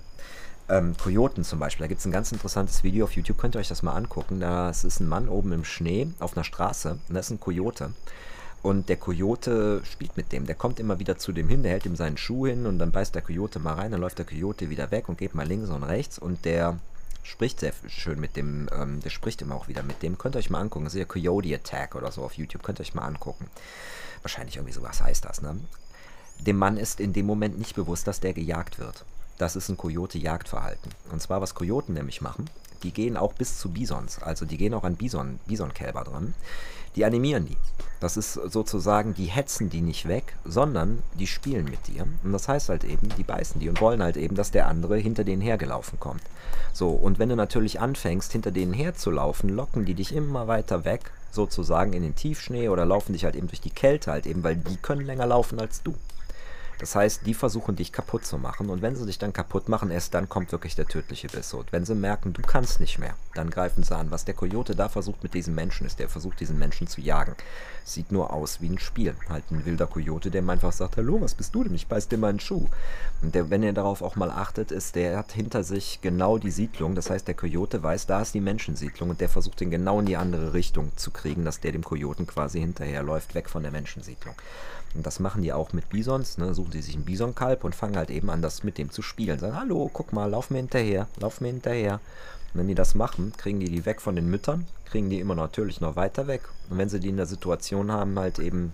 Ähm, 0.69 0.95
Kojoten 0.97 1.43
zum 1.43 1.57
Beispiel, 1.57 1.85
da 1.85 1.87
gibt 1.87 1.99
es 1.99 2.05
ein 2.05 2.11
ganz 2.11 2.31
interessantes 2.31 2.83
Video 2.83 3.05
auf 3.05 3.15
YouTube, 3.15 3.39
könnt 3.39 3.55
ihr 3.55 3.59
euch 3.59 3.69
das 3.69 3.81
mal 3.81 3.93
angucken. 3.93 4.39
Das 4.39 4.83
ist 4.83 4.99
ein 4.99 5.07
Mann 5.07 5.27
oben 5.27 5.51
im 5.51 5.65
Schnee 5.65 6.09
auf 6.19 6.37
einer 6.37 6.43
Straße 6.43 6.99
und 7.07 7.15
das 7.15 7.27
ist 7.27 7.31
ein 7.31 7.39
Kojote. 7.39 7.91
Und 8.61 8.89
der 8.89 8.97
Kojote 8.97 9.81
spielt 9.85 10.17
mit 10.17 10.31
dem. 10.31 10.45
Der 10.45 10.55
kommt 10.55 10.79
immer 10.79 10.99
wieder 10.99 11.17
zu 11.17 11.31
dem 11.31 11.47
hin, 11.47 11.63
der 11.63 11.71
hält 11.71 11.85
ihm 11.85 11.95
seinen 11.95 12.17
Schuh 12.17 12.47
hin 12.47 12.65
und 12.65 12.77
dann 12.79 12.91
beißt 12.91 13.15
der 13.15 13.21
Kojote 13.21 13.59
mal 13.59 13.75
rein, 13.75 13.91
dann 13.91 14.01
läuft 14.01 14.17
der 14.17 14.25
Kojote 14.25 14.69
wieder 14.69 14.91
weg 14.91 15.07
und 15.07 15.17
geht 15.17 15.33
mal 15.33 15.47
links 15.47 15.69
und 15.69 15.83
rechts 15.83 16.19
und 16.19 16.43
der 16.43 16.77
spricht 17.23 17.59
sehr 17.59 17.73
schön 17.87 18.19
mit 18.19 18.35
dem, 18.35 18.67
ähm, 18.73 18.99
der 19.01 19.09
spricht 19.09 19.41
immer 19.41 19.55
auch 19.55 19.67
wieder 19.67 19.83
mit 19.83 20.01
dem. 20.03 20.17
Könnt 20.17 20.35
ihr 20.35 20.39
euch 20.39 20.49
mal 20.49 20.59
angucken. 20.59 20.85
Das 20.85 20.93
ist 20.93 20.99
ja 20.99 21.05
Coyote 21.05 21.53
Attack 21.55 21.95
oder 21.95 22.11
so 22.11 22.23
auf 22.23 22.33
YouTube. 22.33 22.63
Könnt 22.63 22.79
ihr 22.79 22.83
euch 22.83 22.95
mal 22.95 23.05
angucken. 23.05 23.47
Wahrscheinlich 24.23 24.57
irgendwie 24.57 24.73
sowas 24.73 25.01
heißt 25.01 25.25
das, 25.25 25.41
ne? 25.41 25.57
Dem 26.39 26.57
Mann 26.57 26.77
ist 26.77 26.99
in 26.99 27.13
dem 27.13 27.25
Moment 27.25 27.59
nicht 27.59 27.75
bewusst, 27.75 28.07
dass 28.07 28.21
der 28.21 28.33
gejagt 28.33 28.79
wird. 28.79 29.05
Das 29.37 29.55
ist 29.55 29.69
ein 29.69 29.77
Kojote-Jagdverhalten. 29.77 30.91
Und 31.11 31.21
zwar, 31.21 31.41
was 31.41 31.53
Kojoten 31.53 31.93
nämlich 31.93 32.21
machen, 32.21 32.49
die 32.83 32.91
gehen 32.91 33.17
auch 33.17 33.33
bis 33.33 33.57
zu 33.57 33.69
Bisons. 33.69 34.21
Also 34.21 34.45
die 34.45 34.57
gehen 34.57 34.73
auch 34.73 34.83
an 34.83 34.95
Bison, 34.95 35.39
Bisonkälber 35.47 36.03
dran 36.03 36.33
die 36.95 37.05
animieren 37.05 37.45
die. 37.45 37.57
Das 37.99 38.15
ist 38.15 38.33
sozusagen, 38.33 39.13
die 39.13 39.25
hetzen 39.25 39.69
die 39.69 39.81
nicht 39.81 40.07
weg, 40.07 40.35
sondern 40.45 41.03
die 41.15 41.27
spielen 41.27 41.65
mit 41.65 41.87
dir. 41.87 42.07
Und 42.23 42.31
das 42.31 42.47
heißt 42.47 42.69
halt 42.69 42.85
eben, 42.85 43.09
die 43.17 43.23
beißen 43.23 43.59
die 43.59 43.67
und 43.67 43.81
wollen 43.81 44.01
halt 44.01 44.15
eben, 44.15 44.35
dass 44.35 44.51
der 44.51 44.67
andere 44.67 44.97
hinter 44.97 45.25
denen 45.25 45.41
hergelaufen 45.41 45.99
kommt. 45.99 46.21
So, 46.71 46.89
und 46.89 47.19
wenn 47.19 47.27
du 47.29 47.35
natürlich 47.35 47.81
anfängst, 47.81 48.31
hinter 48.31 48.51
denen 48.51 48.73
herzulaufen, 48.73 49.49
locken 49.49 49.83
die 49.83 49.95
dich 49.95 50.15
immer 50.15 50.47
weiter 50.47 50.85
weg, 50.85 51.11
sozusagen 51.31 51.91
in 51.91 52.03
den 52.03 52.15
Tiefschnee 52.15 52.69
oder 52.69 52.85
laufen 52.85 53.13
dich 53.13 53.25
halt 53.25 53.35
eben 53.35 53.47
durch 53.47 53.61
die 53.61 53.69
Kälte 53.69 54.11
halt 54.11 54.25
eben, 54.25 54.43
weil 54.43 54.55
die 54.55 54.77
können 54.77 55.05
länger 55.05 55.27
laufen 55.27 55.59
als 55.59 55.83
du. 55.83 55.93
Das 56.79 56.95
heißt, 56.95 57.25
die 57.25 57.33
versuchen 57.33 57.75
dich 57.75 57.91
kaputt 57.91 58.25
zu 58.25 58.37
machen 58.37 58.69
und 58.69 58.81
wenn 58.81 58.95
sie 58.95 59.05
dich 59.05 59.19
dann 59.19 59.33
kaputt 59.33 59.67
machen, 59.67 59.91
erst 59.91 60.13
dann 60.13 60.29
kommt 60.29 60.53
wirklich 60.53 60.75
der 60.75 60.85
tödliche 60.85 61.27
Biss. 61.27 61.53
Und 61.53 61.73
wenn 61.73 61.83
sie 61.83 61.93
merken, 61.93 62.31
du 62.31 62.41
kannst 62.41 62.79
nicht 62.79 62.99
mehr, 62.99 63.15
dann 63.35 63.49
greifen 63.49 63.83
sie 63.83 63.93
an. 63.93 64.11
Was 64.11 64.23
der 64.23 64.33
Kojote 64.33 64.77
da 64.77 64.87
versucht 64.87 65.21
mit 65.21 65.33
diesem 65.33 65.55
Menschen 65.55 65.85
ist, 65.85 65.99
der 65.99 66.07
versucht 66.07 66.39
diesen 66.39 66.57
Menschen 66.57 66.87
zu 66.87 67.01
jagen. 67.01 67.35
Sieht 67.83 68.13
nur 68.13 68.31
aus 68.31 68.61
wie 68.61 68.69
ein 68.69 68.79
Spiel. 68.79 69.13
Halt 69.27 69.51
ein 69.51 69.65
wilder 69.65 69.87
Kojote, 69.87 70.31
der 70.31 70.41
ihm 70.41 70.49
einfach 70.49 70.71
sagt, 70.71 70.95
hallo, 70.95 71.19
was 71.19 71.35
bist 71.35 71.53
du 71.53 71.65
denn? 71.65 71.75
Ich 71.75 71.87
beiß 71.87 72.07
dir 72.07 72.17
meinen 72.17 72.39
Schuh. 72.39 72.67
Und 73.21 73.35
der, 73.35 73.49
wenn 73.49 73.61
ihr 73.61 73.73
darauf 73.73 74.01
auch 74.01 74.15
mal 74.15 74.31
achtet, 74.31 74.71
ist, 74.71 74.95
der 74.95 75.17
hat 75.17 75.33
hinter 75.33 75.65
sich 75.65 75.99
genau 76.01 76.37
die 76.37 76.51
Siedlung. 76.51 76.95
Das 76.95 77.09
heißt, 77.09 77.27
der 77.27 77.35
Kojote 77.35 77.83
weiß, 77.83 78.05
da 78.05 78.21
ist 78.21 78.33
die 78.33 78.39
Menschensiedlung 78.39 79.09
und 79.09 79.19
der 79.19 79.27
versucht 79.27 79.59
den 79.59 79.69
genau 79.69 79.99
in 79.99 80.05
die 80.05 80.15
andere 80.15 80.53
Richtung 80.53 80.93
zu 80.95 81.11
kriegen, 81.11 81.43
dass 81.43 81.59
der 81.59 81.73
dem 81.73 81.83
Kojoten 81.83 82.25
quasi 82.25 82.61
hinterherläuft, 82.61 83.35
weg 83.35 83.49
von 83.49 83.63
der 83.63 83.73
Menschensiedlung. 83.73 84.35
Und 84.95 85.05
das 85.05 85.19
machen 85.19 85.43
die 85.43 85.53
auch 85.53 85.71
mit 85.73 85.89
Bisons, 85.89 86.37
ne? 86.37 86.53
suchen 86.53 86.71
sie 86.71 86.81
sich 86.81 86.95
einen 86.95 87.05
Bisonkalb 87.05 87.63
und 87.63 87.75
fangen 87.75 87.97
halt 87.97 88.09
eben 88.09 88.29
an, 88.29 88.41
das 88.41 88.63
mit 88.63 88.77
dem 88.77 88.89
zu 88.89 89.01
spielen. 89.01 89.39
Sagen, 89.39 89.55
hallo, 89.55 89.89
guck 89.91 90.13
mal, 90.13 90.29
lauf 90.29 90.49
mir 90.49 90.57
hinterher, 90.57 91.07
lauf 91.19 91.41
mir 91.41 91.49
hinterher. 91.49 91.99
Und 92.53 92.61
wenn 92.61 92.67
die 92.67 92.75
das 92.75 92.95
machen, 92.95 93.33
kriegen 93.37 93.59
die 93.59 93.69
die 93.69 93.85
weg 93.85 94.01
von 94.01 94.15
den 94.15 94.29
Müttern, 94.29 94.65
kriegen 94.85 95.09
die 95.09 95.19
immer 95.19 95.35
natürlich 95.35 95.79
noch 95.81 95.95
weiter 95.95 96.27
weg. 96.27 96.41
Und 96.69 96.79
wenn 96.79 96.89
sie 96.89 96.99
die 96.99 97.09
in 97.09 97.17
der 97.17 97.27
Situation 97.27 97.91
haben, 97.91 98.17
halt 98.17 98.39
eben, 98.39 98.73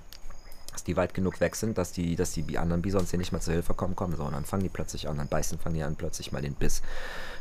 dass 0.72 0.86
die 0.86 0.96
weit 0.96 1.14
genug 1.14 1.42
weg 1.42 1.58
sind, 1.58 1.78
dass 1.78 1.92
die, 1.92 2.16
dass 2.16 2.32
die 2.32 2.58
anderen 2.58 2.82
Bisons 2.82 3.10
hier 3.10 3.20
nicht 3.20 3.34
mal 3.34 3.42
zur 3.42 3.54
Hilfe 3.54 3.74
kommen, 3.74 3.98
kommen, 3.98 4.16
so, 4.16 4.30
dann 4.30 4.46
fangen 4.46 4.64
die 4.64 4.70
plötzlich 4.70 5.10
an, 5.10 5.18
dann 5.18 5.28
beißen, 5.28 5.60
fangen 5.60 5.76
die 5.76 5.84
an, 5.84 5.98
plötzlich 5.98 6.32
mal 6.32 6.42
den 6.42 6.54
Biss, 6.54 6.82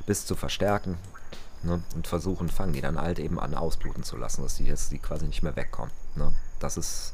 Biss 0.06 0.26
zu 0.26 0.34
verstärken. 0.34 0.98
Ne? 1.62 1.80
Und 1.94 2.08
versuchen, 2.08 2.48
fangen 2.48 2.72
die 2.72 2.80
dann 2.80 3.00
halt 3.00 3.20
eben 3.20 3.38
an, 3.38 3.54
ausbluten 3.54 4.02
zu 4.02 4.16
lassen, 4.16 4.42
dass 4.42 4.56
die 4.56 4.64
jetzt 4.64 4.90
die 4.90 4.98
quasi 4.98 5.26
nicht 5.26 5.42
mehr 5.42 5.56
wegkommen. 5.56 5.92
Ne? 6.16 6.32
Das 6.58 6.76
ist 6.76 7.12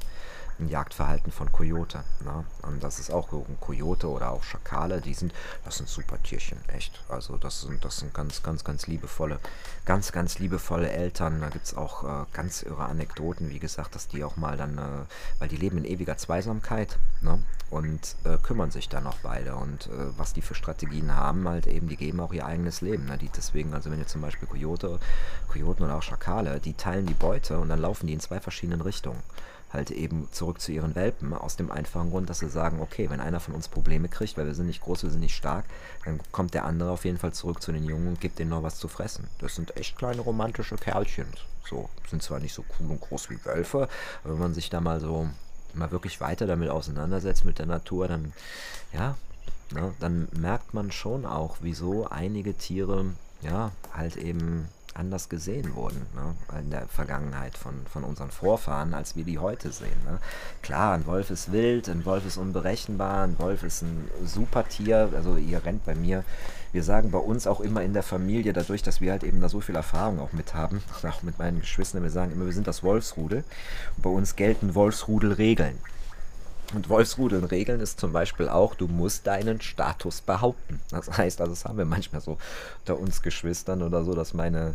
ein 0.61 0.69
Jagdverhalten 0.69 1.33
von 1.33 1.51
Kojote. 1.51 2.05
Ne? 2.25 2.45
Und 2.63 2.83
das 2.83 2.99
ist 2.99 3.11
auch 3.11 3.33
ein 3.33 3.59
Kojote 3.61 4.09
oder 4.09 4.31
auch 4.31 4.43
Schakale, 4.43 5.01
die 5.01 5.15
sind, 5.15 5.33
das 5.65 5.79
sind 5.79 5.89
super 5.89 6.23
Tierchen, 6.23 6.59
echt. 6.69 7.03
Also 7.09 7.37
das 7.37 7.63
sind, 7.63 7.85
das 7.85 7.99
sind 7.99 8.15
ganz, 8.15 8.43
ganz, 8.43 8.65
ganz 8.65 8.87
liebevolle, 8.87 9.41
ganz, 9.85 10.13
ganz 10.13 10.39
liebevolle 10.39 10.91
Eltern. 10.91 11.41
Da 11.41 11.49
gibt 11.49 11.67
es 11.67 11.77
auch 11.77 12.05
äh, 12.05 12.27
ganz 12.33 12.63
irre 12.63 12.85
Anekdoten, 12.85 13.51
wie 13.51 13.59
gesagt, 13.59 13.95
dass 13.95 14.09
die 14.09 14.25
auch 14.25 14.37
mal 14.37 14.57
dann, 14.57 14.79
äh, 14.79 15.05
weil 15.39 15.49
die 15.49 15.57
leben 15.57 15.79
in 15.79 15.85
ewiger 15.85 16.17
Zweisamkeit 16.17 16.99
ne? 17.21 17.43
und 17.71 18.17
äh, 18.25 18.37
kümmern 18.39 18.71
sich 18.71 18.89
dann 18.89 19.07
auch 19.07 19.19
beide. 19.23 19.55
Und 19.57 19.87
äh, 19.87 20.19
was 20.19 20.33
die 20.33 20.43
für 20.43 20.55
Strategien 20.55 21.15
haben, 21.15 21.49
halt 21.49 21.67
eben, 21.67 21.89
die 21.89 21.97
geben 21.97 22.21
auch 22.21 22.33
ihr 22.33 22.47
eigenes 22.47 22.81
Leben. 22.81 23.07
Ne? 23.07 23.19
Die 23.19 23.31
deswegen, 23.35 23.75
also 23.75 23.91
wenn 23.91 23.99
ihr 23.99 24.07
zum 24.07 24.21
Beispiel 24.21 24.49
Kojote, 24.49 24.99
Kojoten 25.49 25.85
oder 25.85 25.97
auch 25.97 26.03
Schakale, 26.03 26.61
die 26.61 26.75
teilen 26.75 27.07
die 27.07 27.15
Beute 27.15 27.59
und 27.59 27.69
dann 27.69 27.81
laufen 27.81 28.07
die 28.07 28.13
in 28.13 28.21
zwei 28.21 28.41
verschiedenen 28.41 28.81
Richtungen 28.81 29.23
halt 29.73 29.91
eben 29.91 30.29
zurück 30.33 30.61
zu 30.61 30.73
ihren 30.73 30.95
Welpen, 30.95 31.33
aus 31.33 31.57
dem 31.57 31.71
einfachen 31.71 32.11
Grund, 32.11 32.29
dass 32.29 32.41
sie 32.41 32.49
sagen, 32.49 32.81
okay, 32.81 33.09
wenn 33.11 33.21
einer 33.21 33.41
von 33.41 33.55
uns 33.55 33.69
Probleme 33.69 34.09
kriegt, 34.09 34.37
weil 34.37 34.47
wir 34.47 34.55
sind 34.55 34.67
nicht 34.67 34.83
groß, 34.83 35.05
wir 35.05 35.11
sind 35.11 35.21
nicht 35.21 35.37
stark, 35.37 35.65
dann 36.05 36.21
kommt 36.33 36.55
der 36.55 36.65
andere 36.65 36.91
auf 36.91 37.05
jeden 37.05 37.19
Fall 37.19 37.33
zurück 37.33 37.63
zu 37.63 37.73
den 37.73 37.85
Jungen 37.85 38.09
und 38.09 38.21
gibt 38.21 38.39
denen 38.39 38.51
noch 38.51 38.63
was 38.63 38.79
zu 38.79 38.89
fressen. 38.89 39.29
Das 39.39 39.55
sind 39.55 39.77
echt 39.77 39.97
kleine 39.97 40.23
romantische 40.23 40.77
Kerlchen. 40.77 41.27
So, 41.69 41.89
sind 42.09 42.23
zwar 42.23 42.41
nicht 42.41 42.55
so 42.55 42.65
cool 42.79 42.91
und 42.91 43.01
groß 43.01 43.31
wie 43.31 43.45
Wölfe, 43.45 43.89
aber 44.25 44.33
wenn 44.35 44.41
man 44.41 44.55
sich 44.55 44.71
da 44.71 44.81
mal 44.81 45.01
so 45.01 45.29
mal 45.73 45.93
wirklich 45.93 46.21
weiter 46.21 46.49
damit 46.49 46.69
auseinandersetzt 46.69 47.45
mit 47.45 47.61
der 47.61 47.67
Natur, 47.67 48.09
dann 48.09 48.33
ja, 48.93 49.17
ne, 49.73 49.95
dann 50.01 50.27
merkt 50.37 50.75
man 50.75 50.91
schon 50.91 51.25
auch, 51.25 51.59
wieso 51.61 52.09
einige 52.09 52.55
Tiere 52.55 53.05
ja 53.43 53.71
halt 53.93 54.17
eben 54.17 54.69
anders 54.95 55.29
gesehen 55.29 55.75
wurden 55.75 56.07
ne? 56.15 56.35
in 56.59 56.71
der 56.71 56.87
Vergangenheit 56.89 57.57
von, 57.57 57.75
von 57.91 58.05
unseren 58.05 58.31
Vorfahren, 58.31 58.95
als 58.95 59.17
wir 59.17 59.25
die 59.25 59.39
heute 59.39 59.73
sehen. 59.73 59.97
Ne? 60.05 60.19
Klar, 60.63 60.95
ein 60.95 61.07
Wolf 61.07 61.31
ist 61.31 61.53
wild, 61.53 61.89
ein 61.89 62.05
Wolf 62.05 62.27
ist 62.27 62.37
unberechenbar, 62.37 63.25
ein 63.25 63.39
Wolf 63.39 63.63
ist 63.63 63.83
ein 63.83 64.11
super 64.25 64.69
Tier. 64.69 65.11
Also 65.15 65.37
ihr 65.37 65.65
rennt 65.65 65.85
bei 65.85 65.95
mir. 65.95 66.25
Wir 66.73 66.83
sagen 66.83 67.11
bei 67.11 67.19
uns 67.19 67.47
auch 67.47 67.61
immer 67.61 67.83
in 67.83 67.95
der 67.95 68.03
Familie, 68.03 68.53
dadurch, 68.53 68.83
dass 68.83 69.01
wir 69.01 69.11
halt 69.11 69.25
eben 69.25 69.41
da 69.41 69.49
so 69.49 69.61
viel 69.61 69.75
Erfahrung 69.75 70.21
auch 70.21 70.33
mit 70.33 70.55
haben, 70.55 70.83
auch 71.03 71.23
mit 71.23 71.39
meinen 71.39 71.61
Geschwistern, 71.61 72.03
wir 72.03 72.11
sagen 72.11 72.33
immer, 72.33 72.47
wir 72.47 72.53
sind 72.53 72.67
das 72.67 72.83
Wolfsrudel. 72.83 73.45
Und 73.97 74.03
bei 74.03 74.11
uns 74.11 74.37
gelten 74.37 74.75
Wolfsrudelregeln. 74.75 75.79
Und 76.73 76.89
Wolfsrudeln 76.89 77.45
regeln 77.45 77.81
ist 77.81 77.99
zum 77.99 78.13
Beispiel 78.13 78.49
auch, 78.49 78.75
du 78.75 78.87
musst 78.87 79.27
deinen 79.27 79.61
Status 79.61 80.21
behaupten. 80.21 80.81
Das 80.91 81.11
heißt, 81.17 81.41
also 81.41 81.53
das 81.53 81.65
haben 81.65 81.79
wir 81.79 81.85
manchmal 81.85 82.21
so 82.21 82.39
unter 82.81 82.99
uns 82.99 83.23
Geschwistern 83.23 83.83
oder 83.83 84.05
so, 84.05 84.15
dass 84.15 84.35
meine, 84.35 84.75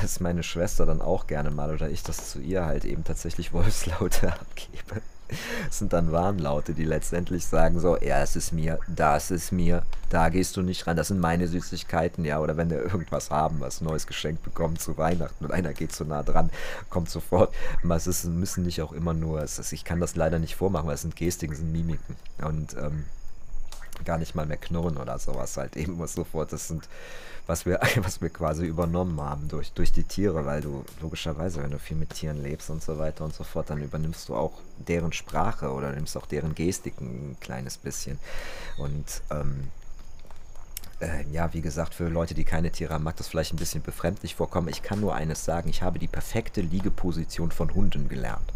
dass 0.00 0.20
meine 0.20 0.42
Schwester 0.42 0.84
dann 0.86 1.00
auch 1.00 1.26
gerne 1.26 1.50
mal 1.50 1.72
oder 1.72 1.88
ich 1.90 2.02
das 2.02 2.30
zu 2.30 2.40
ihr 2.40 2.64
halt 2.64 2.84
eben 2.84 3.04
tatsächlich 3.04 3.52
Wolfslaute 3.52 4.32
abgebe. 4.40 5.02
Sind 5.70 5.92
dann 5.92 6.12
Warnlaute, 6.12 6.74
die 6.74 6.84
letztendlich 6.84 7.46
sagen 7.46 7.80
so, 7.80 7.96
ja, 7.98 8.20
es 8.22 8.36
ist 8.36 8.52
mir, 8.52 8.78
das 8.86 9.30
ist 9.30 9.52
mir, 9.52 9.82
da 10.10 10.28
gehst 10.28 10.56
du 10.56 10.62
nicht 10.62 10.86
ran, 10.86 10.96
das 10.96 11.08
sind 11.08 11.20
meine 11.20 11.48
Süßigkeiten, 11.48 12.24
ja, 12.24 12.40
oder 12.40 12.56
wenn 12.56 12.70
wir 12.70 12.82
irgendwas 12.82 13.30
haben, 13.30 13.60
was 13.60 13.80
neues 13.80 14.06
geschenkt 14.06 14.42
bekommen 14.42 14.78
zu 14.78 14.96
Weihnachten 14.98 15.44
und 15.44 15.52
einer 15.52 15.72
geht 15.72 15.92
zu 15.92 16.04
nah 16.04 16.22
dran, 16.22 16.50
kommt 16.90 17.10
sofort. 17.10 17.54
Es 17.88 18.06
ist, 18.06 18.24
müssen 18.24 18.64
nicht 18.64 18.80
auch 18.82 18.92
immer 18.92 19.14
nur, 19.14 19.42
ist, 19.42 19.72
ich 19.72 19.84
kann 19.84 20.00
das 20.00 20.16
leider 20.16 20.38
nicht 20.38 20.56
vormachen, 20.56 20.86
weil 20.86 20.94
es 20.94 21.02
sind 21.02 21.16
Gestiken, 21.16 21.52
es 21.52 21.60
sind 21.60 21.72
Mimiken 21.72 22.16
und 22.42 22.74
ähm, 22.74 23.04
gar 24.04 24.18
nicht 24.18 24.34
mal 24.34 24.46
mehr 24.46 24.56
knurren 24.56 24.96
oder 24.96 25.18
sowas 25.18 25.56
halt 25.56 25.76
eben 25.76 26.06
sofort, 26.06 26.52
das 26.52 26.68
sind 26.68 26.88
was 27.48 27.66
wir, 27.66 27.80
was 27.96 28.20
wir 28.20 28.28
quasi 28.28 28.64
übernommen 28.64 29.20
haben 29.20 29.48
durch, 29.48 29.72
durch 29.72 29.90
die 29.90 30.04
Tiere, 30.04 30.46
weil 30.46 30.60
du 30.60 30.84
logischerweise, 31.00 31.62
wenn 31.62 31.72
du 31.72 31.78
viel 31.80 31.96
mit 31.96 32.10
Tieren 32.10 32.40
lebst 32.40 32.70
und 32.70 32.82
so 32.82 32.98
weiter 32.98 33.24
und 33.24 33.34
so 33.34 33.42
fort, 33.42 33.70
dann 33.70 33.82
übernimmst 33.82 34.28
du 34.28 34.36
auch 34.36 34.52
deren 34.76 35.12
Sprache 35.12 35.72
oder 35.72 35.90
nimmst 35.90 36.16
auch 36.16 36.26
deren 36.26 36.54
Gestik 36.54 37.00
ein 37.00 37.36
kleines 37.40 37.78
bisschen. 37.78 38.18
Und 38.76 39.22
ähm, 39.30 39.68
äh, 41.00 41.24
ja, 41.32 41.52
wie 41.54 41.62
gesagt, 41.62 41.94
für 41.94 42.08
Leute, 42.08 42.34
die 42.34 42.44
keine 42.44 42.70
Tiere 42.70 42.94
haben, 42.94 43.04
mag 43.04 43.16
das 43.16 43.28
vielleicht 43.28 43.54
ein 43.54 43.58
bisschen 43.58 43.82
befremdlich 43.82 44.34
vorkommen. 44.34 44.68
Ich 44.68 44.82
kann 44.82 45.00
nur 45.00 45.14
eines 45.14 45.44
sagen, 45.44 45.70
ich 45.70 45.82
habe 45.82 45.98
die 45.98 46.08
perfekte 46.08 46.60
Liegeposition 46.60 47.50
von 47.50 47.74
Hunden 47.74 48.08
gelernt. 48.08 48.52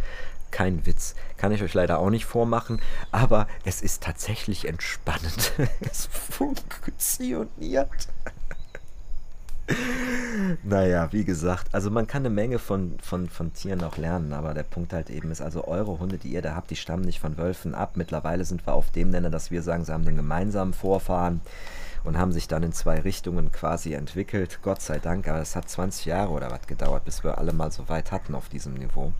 Kein 0.53 0.87
Witz. 0.87 1.17
Kann 1.37 1.51
ich 1.51 1.63
euch 1.63 1.75
leider 1.75 1.99
auch 1.99 2.11
nicht 2.11 2.27
vormachen, 2.27 2.81
aber 3.11 3.49
es 3.65 3.83
ist 3.83 4.05
tatsächlich 4.05 4.69
entspannend. 4.69 5.53
es 5.81 6.07
funktioniert 6.07 7.49
naja, 10.65 11.13
wie 11.13 11.25
gesagt, 11.25 11.69
also 11.73 11.91
man 11.91 12.07
kann 12.07 12.23
eine 12.23 12.35
Menge 12.35 12.59
von, 12.59 12.99
von, 13.01 13.29
von 13.29 13.53
Tieren 13.53 13.83
auch 13.83 13.97
lernen, 13.97 14.33
aber 14.33 14.55
der 14.55 14.65
Punkt 14.65 14.93
halt 14.93 15.09
eben 15.11 15.31
ist, 15.31 15.41
also 15.41 15.67
eure 15.67 15.99
Hunde, 15.99 16.19
die 16.19 16.33
ihr 16.33 16.43
da 16.43 16.55
habt, 16.55 16.71
die 16.71 16.77
stammen 16.77 17.05
nicht 17.05 17.21
von 17.21 17.39
Wölfen 17.39 17.75
ab. 17.75 17.93
Mittlerweile 17.97 18.45
sind 18.45 18.67
wir 18.67 18.75
auf 18.75 18.91
dem 18.91 19.11
Nenner, 19.11 19.31
dass 19.31 19.51
wir 19.51 19.63
sagen, 19.63 19.85
sie 19.85 19.93
haben 19.93 20.05
den 20.05 20.17
gemeinsamen 20.17 20.75
Vorfahren 20.75 21.41
und 22.05 22.19
haben 22.19 22.33
sich 22.33 22.49
dann 22.49 22.63
in 22.63 22.73
zwei 22.73 23.01
Richtungen 23.01 23.53
quasi 23.53 23.93
entwickelt. 23.95 24.59
Gott 24.63 24.81
sei 24.83 24.99
Dank, 24.99 25.29
aber 25.29 25.41
es 25.41 25.55
hat 25.55 25.69
20 25.69 26.07
Jahre 26.07 26.33
oder 26.33 26.51
was 26.51 26.67
gedauert, 26.67 27.05
bis 27.05 27.23
wir 27.23 27.39
alle 27.39 27.53
mal 27.53 27.71
so 27.71 27.89
weit 27.89 28.11
hatten 28.11 28.35
auf 28.35 28.49
diesem 28.49 28.75
Niveau. 28.75 29.13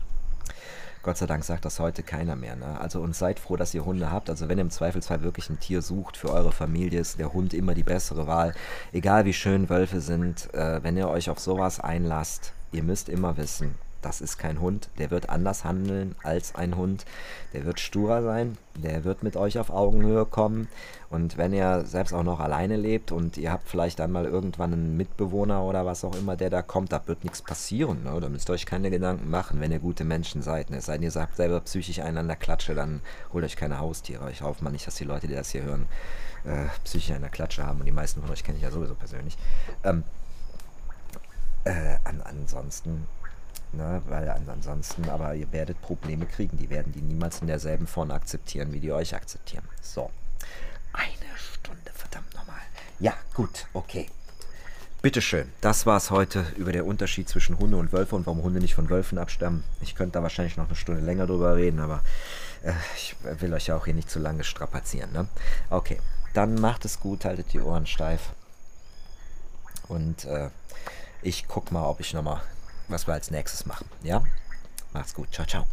Gott 1.03 1.17
sei 1.17 1.25
Dank 1.25 1.43
sagt 1.43 1.65
das 1.65 1.79
heute 1.79 2.01
keiner 2.01 2.37
mehr. 2.37 2.55
Ne? 2.55 2.79
Also 2.79 3.01
und 3.01 3.13
seid 3.13 3.37
froh, 3.37 3.57
dass 3.57 3.73
ihr 3.73 3.83
Hunde 3.83 4.09
habt. 4.09 4.29
Also 4.29 4.47
wenn 4.47 4.57
ihr 4.57 4.63
im 4.63 4.69
Zweifelsfall 4.69 5.21
wirklich 5.21 5.49
ein 5.49 5.59
Tier 5.59 5.81
sucht 5.81 6.15
für 6.15 6.31
eure 6.31 6.53
Familie, 6.53 7.01
ist 7.01 7.19
der 7.19 7.33
Hund 7.33 7.53
immer 7.53 7.73
die 7.73 7.83
bessere 7.83 8.25
Wahl. 8.25 8.55
Egal 8.93 9.25
wie 9.25 9.33
schön 9.33 9.69
Wölfe 9.69 9.99
sind, 9.99 10.53
äh, 10.53 10.81
wenn 10.81 10.95
ihr 10.95 11.09
euch 11.09 11.29
auf 11.29 11.39
sowas 11.39 11.81
einlasst, 11.81 12.53
ihr 12.71 12.83
müsst 12.83 13.09
immer 13.09 13.35
wissen, 13.35 13.75
das 14.05 14.21
ist 14.21 14.37
kein 14.37 14.59
Hund, 14.59 14.89
der 14.97 15.11
wird 15.11 15.29
anders 15.29 15.63
handeln 15.63 16.15
als 16.23 16.55
ein 16.55 16.75
Hund, 16.75 17.05
der 17.53 17.65
wird 17.65 17.79
sturer 17.79 18.21
sein, 18.21 18.57
der 18.75 19.03
wird 19.03 19.23
mit 19.23 19.35
euch 19.35 19.59
auf 19.59 19.69
Augenhöhe 19.69 20.25
kommen 20.25 20.67
und 21.09 21.37
wenn 21.37 21.53
ihr 21.53 21.85
selbst 21.85 22.13
auch 22.13 22.23
noch 22.23 22.39
alleine 22.39 22.75
lebt 22.75 23.11
und 23.11 23.37
ihr 23.37 23.51
habt 23.51 23.67
vielleicht 23.67 23.99
dann 23.99 24.11
mal 24.11 24.25
irgendwann 24.25 24.73
einen 24.73 24.97
Mitbewohner 24.97 25.63
oder 25.63 25.85
was 25.85 26.03
auch 26.03 26.15
immer, 26.15 26.35
der 26.35 26.49
da 26.49 26.61
kommt, 26.61 26.91
da 26.91 27.01
wird 27.05 27.23
nichts 27.23 27.41
passieren, 27.41 28.03
ne? 28.03 28.19
da 28.19 28.29
müsst 28.29 28.49
ihr 28.49 28.53
euch 28.53 28.65
keine 28.65 28.89
Gedanken 28.89 29.29
machen, 29.29 29.61
wenn 29.61 29.71
ihr 29.71 29.79
gute 29.79 30.03
Menschen 30.03 30.41
seid, 30.41 30.69
ne? 30.69 30.77
es 30.77 30.85
sei 30.85 30.93
denn, 30.93 31.03
ihr 31.03 31.11
sagt 31.11 31.35
selber 31.35 31.59
psychisch 31.61 31.99
einander 31.99 32.35
Klatsche, 32.35 32.75
dann 32.75 33.01
holt 33.31 33.45
euch 33.45 33.55
keine 33.55 33.79
Haustiere, 33.79 34.31
ich 34.31 34.41
hoffe 34.41 34.63
mal 34.63 34.71
nicht, 34.71 34.87
dass 34.87 34.95
die 34.95 35.05
Leute, 35.05 35.27
die 35.27 35.35
das 35.35 35.51
hier 35.51 35.63
hören, 35.63 35.87
äh, 36.45 36.65
psychisch 36.83 37.11
einer 37.11 37.29
Klatsche 37.29 37.65
haben 37.65 37.79
und 37.79 37.85
die 37.85 37.91
meisten 37.91 38.21
von 38.21 38.31
euch 38.31 38.43
kenne 38.43 38.57
ich 38.57 38.63
ja 38.63 38.71
sowieso 38.71 38.95
persönlich. 38.95 39.37
Ähm, 39.83 40.03
äh, 41.65 41.95
an, 42.03 42.21
ansonsten 42.23 43.07
Ne, 43.73 44.03
weil 44.07 44.29
ansonsten, 44.29 45.09
aber 45.09 45.33
ihr 45.33 45.51
werdet 45.51 45.81
Probleme 45.81 46.27
kriegen. 46.27 46.57
Die 46.57 46.69
werden 46.69 46.93
die 46.93 47.01
niemals 47.01 47.41
in 47.41 47.47
derselben 47.47 47.87
Form 47.87 48.11
akzeptieren, 48.11 48.71
wie 48.71 48.79
die 48.79 48.91
euch 48.91 49.15
akzeptieren. 49.15 49.63
So. 49.81 50.11
Eine 50.93 51.35
Stunde, 51.35 51.91
verdammt 51.91 52.31
nochmal. 52.35 52.61
Ja, 52.99 53.13
gut, 53.33 53.65
okay. 53.73 54.09
Bitteschön. 55.01 55.51
Das 55.59 55.87
war 55.87 55.97
es 55.97 56.11
heute 56.11 56.45
über 56.55 56.71
den 56.71 56.83
Unterschied 56.83 57.27
zwischen 57.27 57.57
Hunde 57.57 57.77
und 57.77 57.91
Wölfe 57.91 58.15
und 58.15 58.27
warum 58.27 58.43
Hunde 58.43 58.59
nicht 58.59 58.75
von 58.75 58.89
Wölfen 58.89 59.17
abstammen. 59.17 59.63
Ich 59.81 59.95
könnte 59.95 60.13
da 60.13 60.23
wahrscheinlich 60.23 60.55
noch 60.55 60.67
eine 60.67 60.75
Stunde 60.75 61.01
länger 61.01 61.25
drüber 61.25 61.55
reden, 61.55 61.79
aber 61.79 62.03
äh, 62.61 62.73
ich 62.95 63.15
will 63.41 63.53
euch 63.53 63.67
ja 63.67 63.75
auch 63.75 63.85
hier 63.85 63.95
nicht 63.95 64.09
zu 64.09 64.19
lange 64.19 64.43
strapazieren. 64.43 65.11
Ne? 65.11 65.27
Okay, 65.71 65.99
dann 66.33 66.55
macht 66.55 66.85
es 66.85 66.99
gut, 66.99 67.25
haltet 67.25 67.51
die 67.53 67.59
Ohren 67.59 67.87
steif. 67.87 68.33
Und 69.87 70.25
äh, 70.25 70.51
ich 71.23 71.47
guck 71.47 71.71
mal, 71.71 71.85
ob 71.85 71.99
ich 71.99 72.13
nochmal 72.13 72.41
was 72.87 73.07
wir 73.07 73.13
als 73.13 73.31
nächstes 73.31 73.65
machen. 73.65 73.87
Ja? 74.01 74.23
Macht's 74.93 75.13
gut. 75.13 75.31
Ciao, 75.33 75.45
ciao. 75.45 75.65